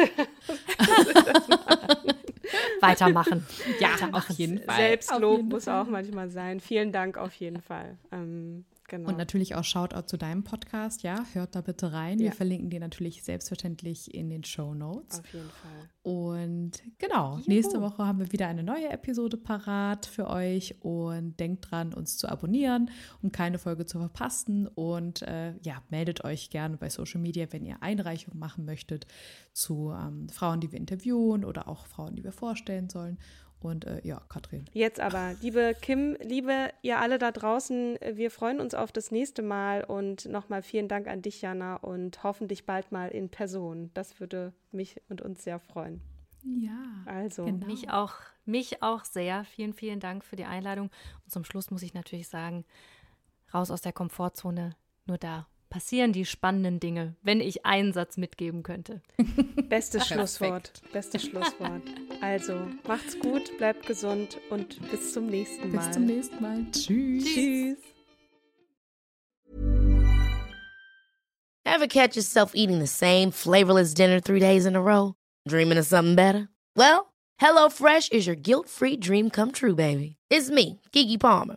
Weitermachen. 2.80 3.46
Ja, 3.80 3.92
Weitermachen. 3.92 4.30
auf 4.30 4.38
jeden 4.38 4.58
Fall. 4.62 4.76
Selbstlob 4.76 5.36
jeden 5.38 5.48
muss 5.48 5.64
Fall. 5.64 5.82
auch 5.82 5.88
manchmal 5.88 6.30
sein. 6.30 6.60
Vielen 6.60 6.92
Dank 6.92 7.18
auf 7.18 7.34
jeden 7.34 7.60
Fall. 7.60 7.98
Ähm, 8.12 8.64
Genau. 8.88 9.08
Und 9.08 9.16
natürlich 9.16 9.54
auch 9.54 9.64
Shoutout 9.64 10.08
zu 10.08 10.18
deinem 10.18 10.44
Podcast, 10.44 11.02
ja, 11.02 11.24
hört 11.32 11.54
da 11.54 11.62
bitte 11.62 11.92
rein. 11.92 12.18
Ja. 12.18 12.26
Wir 12.26 12.32
verlinken 12.32 12.68
dir 12.68 12.80
natürlich 12.80 13.22
selbstverständlich 13.22 14.14
in 14.14 14.28
den 14.28 14.44
Show 14.44 14.74
Notes. 14.74 15.20
Auf 15.20 15.32
jeden 15.32 15.48
Fall. 15.48 15.88
Und 16.02 16.72
genau, 16.98 17.38
Juhu. 17.38 17.44
nächste 17.46 17.80
Woche 17.80 18.06
haben 18.06 18.18
wir 18.18 18.30
wieder 18.30 18.46
eine 18.46 18.62
neue 18.62 18.90
Episode 18.90 19.38
parat 19.38 20.04
für 20.04 20.28
euch 20.28 20.76
und 20.82 21.40
denkt 21.40 21.70
dran, 21.70 21.94
uns 21.94 22.18
zu 22.18 22.28
abonnieren, 22.28 22.90
um 23.22 23.32
keine 23.32 23.58
Folge 23.58 23.86
zu 23.86 23.98
verpassen. 23.98 24.66
Und 24.66 25.22
äh, 25.22 25.54
ja, 25.62 25.82
meldet 25.88 26.22
euch 26.24 26.50
gerne 26.50 26.76
bei 26.76 26.90
Social 26.90 27.22
Media, 27.22 27.46
wenn 27.50 27.64
ihr 27.64 27.82
Einreichungen 27.82 28.38
machen 28.38 28.66
möchtet 28.66 29.06
zu 29.54 29.94
ähm, 29.98 30.28
Frauen, 30.28 30.60
die 30.60 30.72
wir 30.72 30.78
interviewen 30.78 31.46
oder 31.46 31.68
auch 31.68 31.86
Frauen, 31.86 32.16
die 32.16 32.24
wir 32.24 32.32
vorstellen 32.32 32.90
sollen. 32.90 33.16
Und 33.64 33.86
äh, 33.86 34.00
ja, 34.04 34.20
Katrin. 34.28 34.66
Jetzt 34.74 35.00
aber, 35.00 35.34
liebe 35.40 35.74
Kim, 35.80 36.18
liebe 36.20 36.68
ihr 36.82 36.98
alle 36.98 37.18
da 37.18 37.32
draußen, 37.32 37.98
wir 38.12 38.30
freuen 38.30 38.60
uns 38.60 38.74
auf 38.74 38.92
das 38.92 39.10
nächste 39.10 39.40
Mal 39.40 39.84
und 39.84 40.26
nochmal 40.26 40.62
vielen 40.62 40.86
Dank 40.86 41.08
an 41.08 41.22
dich, 41.22 41.40
Jana, 41.40 41.76
und 41.76 42.22
hoffentlich 42.22 42.66
bald 42.66 42.92
mal 42.92 43.08
in 43.08 43.30
Person. 43.30 43.90
Das 43.94 44.20
würde 44.20 44.52
mich 44.70 45.00
und 45.08 45.22
uns 45.22 45.44
sehr 45.44 45.58
freuen. 45.58 46.02
Ja. 46.44 46.76
Also. 47.06 47.46
Genau. 47.46 47.66
Mich 47.66 47.88
auch, 47.88 48.12
mich 48.44 48.82
auch 48.82 49.02
sehr. 49.04 49.44
Vielen, 49.44 49.72
vielen 49.72 49.98
Dank 49.98 50.26
für 50.26 50.36
die 50.36 50.44
Einladung. 50.44 50.90
Und 51.24 51.32
zum 51.32 51.44
Schluss 51.44 51.70
muss 51.70 51.82
ich 51.82 51.94
natürlich 51.94 52.28
sagen, 52.28 52.66
raus 53.54 53.70
aus 53.70 53.80
der 53.80 53.94
Komfortzone, 53.94 54.76
nur 55.06 55.16
da 55.16 55.46
passieren 55.74 56.12
die 56.12 56.24
spannenden 56.24 56.78
Dinge, 56.78 57.16
wenn 57.22 57.40
ich 57.40 57.66
einen 57.66 57.92
Satz 57.92 58.16
mitgeben 58.16 58.62
könnte. 58.62 59.02
Bestes 59.68 60.06
Schlusswort. 60.06 60.70
Bestes 60.92 61.22
Schlusswort. 61.22 61.82
Also, 62.20 62.68
macht's 62.86 63.18
gut, 63.18 63.58
bleibt 63.58 63.84
gesund 63.84 64.38
und 64.50 64.80
bis 64.92 65.12
zum 65.12 65.26
nächsten 65.26 65.72
Mal. 65.72 65.84
Bis 65.84 65.90
zum 65.90 66.06
nächsten 66.06 66.40
Mal. 66.40 66.64
Tschüss. 66.70 67.24
Tschüss. 67.24 67.78
Ever 71.64 71.88
catch 71.88 72.14
yourself 72.14 72.52
eating 72.54 72.78
the 72.78 72.86
same 72.86 73.32
flavorless 73.32 73.94
dinner 73.94 74.20
three 74.20 74.38
days 74.38 74.66
in 74.66 74.76
a 74.76 74.80
row? 74.80 75.16
Dreaming 75.48 75.78
of 75.78 75.86
something 75.86 76.14
better? 76.14 76.50
Well, 76.76 77.12
HelloFresh 77.42 78.12
is 78.12 78.28
your 78.28 78.36
guilt-free 78.36 78.98
dream 78.98 79.28
come 79.28 79.50
true, 79.50 79.74
baby. 79.74 80.14
It's 80.30 80.50
me, 80.50 80.80
Kiki 80.92 81.18
Palmer. 81.18 81.56